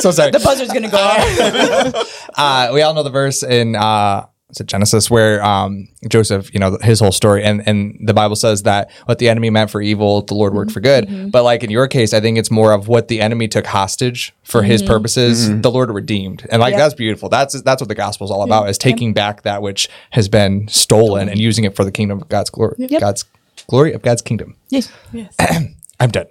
so 0.00 0.10
sorry. 0.10 0.32
The 0.32 0.40
buzzer's 0.40 0.72
gonna 0.72 0.90
go 0.90 0.98
off. 1.00 2.30
uh, 2.36 2.70
we 2.74 2.82
all 2.82 2.92
know 2.92 3.04
the 3.04 3.10
verse 3.10 3.44
in 3.44 3.76
uh, 3.76 4.26
is 4.56 4.62
it 4.62 4.66
Genesis 4.66 5.10
where 5.10 5.44
um, 5.44 5.88
Joseph, 6.08 6.52
you 6.52 6.58
know, 6.58 6.78
his 6.80 6.98
whole 7.00 7.12
story, 7.12 7.44
and 7.44 7.66
and 7.68 7.96
the 8.00 8.14
Bible 8.14 8.36
says 8.36 8.62
that 8.62 8.90
what 9.04 9.18
the 9.18 9.28
enemy 9.28 9.50
meant 9.50 9.70
for 9.70 9.82
evil, 9.82 10.22
the 10.22 10.34
Lord 10.34 10.54
worked 10.54 10.70
for 10.70 10.80
good. 10.80 11.06
Mm-hmm. 11.06 11.28
But 11.28 11.42
like 11.44 11.62
in 11.62 11.70
your 11.70 11.86
case, 11.86 12.14
I 12.14 12.20
think 12.20 12.38
it's 12.38 12.50
more 12.50 12.72
of 12.72 12.88
what 12.88 13.08
the 13.08 13.20
enemy 13.20 13.48
took 13.48 13.66
hostage 13.66 14.34
for 14.44 14.62
His 14.62 14.82
mm-hmm. 14.82 14.92
purposes, 14.92 15.48
mm-hmm. 15.48 15.60
the 15.60 15.70
Lord 15.70 15.90
redeemed, 15.90 16.46
and 16.50 16.60
like 16.60 16.72
Yeah. 16.72 16.78
that's 16.78 16.94
beautiful. 16.94 17.28
That's 17.28 17.60
that's 17.62 17.82
what 17.82 17.88
the 17.88 17.94
gospel 17.94 18.24
is 18.24 18.30
all 18.30 18.42
about: 18.42 18.68
is 18.68 18.78
taking 18.78 19.12
back 19.12 19.42
that 19.42 19.60
which 19.60 19.88
has 20.10 20.28
been 20.28 20.68
stolen 20.68 21.28
and 21.28 21.38
using 21.38 21.64
it 21.64 21.76
for 21.76 21.84
the 21.84 21.92
kingdom 21.92 22.20
of 22.22 22.28
God's 22.28 22.50
glory, 22.50 22.74
God's 22.98 23.24
glory 23.68 23.92
of 23.92 24.02
God's 24.02 24.22
kingdom. 24.22 24.56
yes. 24.70 24.90
Yes. 25.12 25.34
I'm 26.00 26.10
done. 26.10 26.26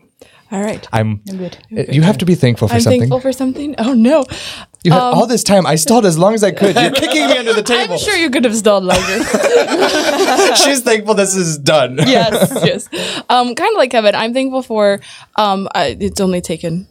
All 0.52 0.62
right. 0.62 0.88
I'm. 0.94 1.22
I'm 1.30 1.38
good. 1.38 1.58
You 1.70 2.04
have 2.04 2.20
to 2.20 2.26
be 2.26 2.36
thankful 2.36 2.68
for 2.68 2.76
I'm 2.76 2.82
something. 2.82 3.02
thankful 3.02 3.20
for 3.20 3.32
something. 3.32 3.76
Oh 3.80 3.94
no. 3.94 4.26
you 4.84 4.92
had 4.92 5.00
all 5.02 5.26
this 5.26 5.44
time. 5.44 5.66
I 5.66 5.76
stalled 5.76 6.06
as 6.06 6.18
long 6.18 6.36
as 6.36 6.44
I 6.44 6.52
could. 6.52 6.76
You're 6.76 6.92
kicking 6.92 7.26
me 7.28 7.38
under 7.38 7.54
the 7.54 7.64
table. 7.74 7.94
I'm 7.94 8.00
sure 8.00 8.16
you 8.16 8.30
could 8.30 8.44
have 8.44 8.56
stalled 8.56 8.84
longer. 8.84 9.24
She's 10.64 10.82
thankful 10.82 11.16
this 11.16 11.36
is 11.36 11.58
done. 11.58 11.98
yes, 11.98 12.52
yes. 12.64 12.90
Um, 13.30 13.56
kind 13.56 13.74
of 13.74 13.78
like 13.78 13.90
Kevin, 13.90 14.14
I'm 14.14 14.34
thankful 14.34 14.62
for. 14.62 15.00
Um, 15.36 15.68
I, 15.74 15.98
it's 16.00 16.22
only 16.22 16.42
taken 16.42 16.88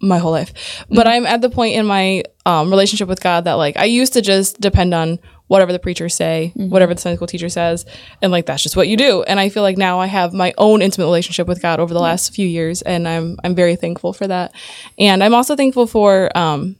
my 0.00 0.18
whole 0.18 0.32
life, 0.32 0.84
but 0.88 1.08
I'm 1.08 1.26
at 1.26 1.40
the 1.40 1.50
point 1.50 1.74
in 1.74 1.86
my 1.86 2.22
um, 2.46 2.70
relationship 2.70 3.08
with 3.08 3.20
God 3.20 3.44
that 3.44 3.54
like 3.54 3.76
I 3.76 3.84
used 3.84 4.12
to 4.12 4.22
just 4.22 4.60
depend 4.60 4.94
on 4.94 5.18
whatever 5.50 5.72
the 5.72 5.80
preachers 5.80 6.14
say, 6.14 6.52
whatever 6.54 6.94
the 6.94 7.00
Sunday 7.00 7.16
school 7.16 7.26
teacher 7.26 7.48
says, 7.48 7.84
and 8.22 8.30
like 8.30 8.46
that's 8.46 8.62
just 8.62 8.76
what 8.76 8.86
you 8.86 8.96
do. 8.96 9.24
And 9.24 9.40
I 9.40 9.48
feel 9.48 9.64
like 9.64 9.76
now 9.76 9.98
I 9.98 10.06
have 10.06 10.32
my 10.32 10.54
own 10.56 10.80
intimate 10.80 11.06
relationship 11.06 11.48
with 11.48 11.60
God 11.60 11.80
over 11.80 11.92
the 11.92 11.98
last 11.98 12.32
few 12.32 12.46
years, 12.46 12.82
and 12.82 13.08
I'm 13.08 13.36
I'm 13.42 13.56
very 13.56 13.74
thankful 13.74 14.12
for 14.12 14.28
that. 14.28 14.52
And 14.96 15.24
I'm 15.24 15.34
also 15.34 15.56
thankful 15.56 15.86
for. 15.86 16.30
Um, 16.38 16.76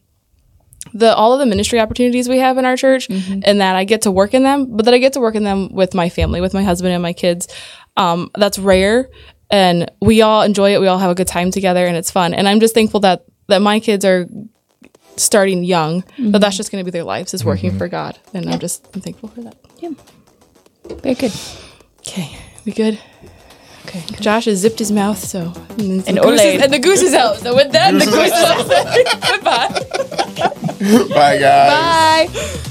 the 0.95 1.15
all 1.15 1.35
of 1.35 1.39
the 1.39 1.47
ministry 1.47 1.79
opportunities 1.79 2.27
we 2.27 2.39
have 2.39 2.57
in 2.57 2.65
our 2.65 2.75
church 2.75 3.09
and 3.11 3.61
that 3.61 3.77
I 3.77 3.85
get 3.85 4.03
to 4.03 4.11
work 4.11 4.33
in 4.33 4.43
them, 4.45 4.75
but 4.75 4.87
that 4.87 4.95
I 4.95 4.99
get 4.99 5.13
to 5.13 5.21
work 5.21 5.35
in 5.35 5.45
them 5.45 5.73
with 5.73 5.95
my 5.95 6.09
family, 6.09 6.41
with 6.41 6.55
my 6.55 6.65
husband 6.65 6.95
and 6.95 7.03
my 7.03 7.13
kids. 7.13 7.49
Um, 7.99 8.31
that's 8.35 8.59
rare 8.59 9.11
and 9.51 9.91
we 10.01 10.23
all 10.23 10.43
enjoy 10.43 10.73
it. 10.73 10.81
We 10.81 10.87
all 10.87 10.99
have 10.99 11.11
a 11.11 11.15
good 11.15 11.29
time 11.29 11.51
together 11.51 11.87
and 11.87 11.97
it's 11.97 12.11
fun. 12.11 12.33
And 12.33 12.49
I'm 12.49 12.61
just 12.61 12.75
thankful 12.75 13.01
that 13.01 13.25
that 13.49 13.61
my 13.61 13.79
kids 13.79 14.05
are 14.07 14.27
starting 15.17 15.65
young, 15.65 16.01
that 16.01 16.41
that's 16.41 16.55
mm-hmm. 16.55 16.57
just 16.57 16.73
going 16.73 16.85
to 16.85 16.85
be 16.85 16.91
their 16.91 17.05
lives 17.05 17.35
is 17.35 17.45
working 17.45 17.77
for 17.77 17.89
God. 17.89 18.19
And 18.35 18.49
I'm 18.49 18.59
just 18.59 18.87
I'm 18.95 19.01
thankful 19.01 19.29
for 19.29 19.43
that. 19.43 19.57
Yeah. 19.79 19.91
Very 20.85 21.15
good. 21.15 21.33
Okay. 22.01 22.37
We 22.65 22.73
good? 22.73 22.99
Okay. 23.87 24.01
Josh 24.21 24.45
has 24.45 24.59
zipped 24.59 24.79
his 24.79 24.93
mouth, 24.93 25.19
so 25.19 25.53
and, 25.79 26.07
And 26.07 26.17
the 26.17 26.21
goose 26.23 26.41
Olay. 26.41 26.55
is, 26.55 26.63
and 26.63 26.73
the 26.73 26.79
goose 26.79 27.03
is 27.03 27.15
out. 27.15 27.39
So 27.39 27.55
with 27.55 27.73
that, 27.73 27.93
the 27.93 28.05
goose 28.05 28.27
is 28.27 28.33
out. 28.33 28.69
Goodbye. 29.33 31.15
Bye, 31.15 31.39
guys. 31.39 32.33
Bye. 32.33 32.71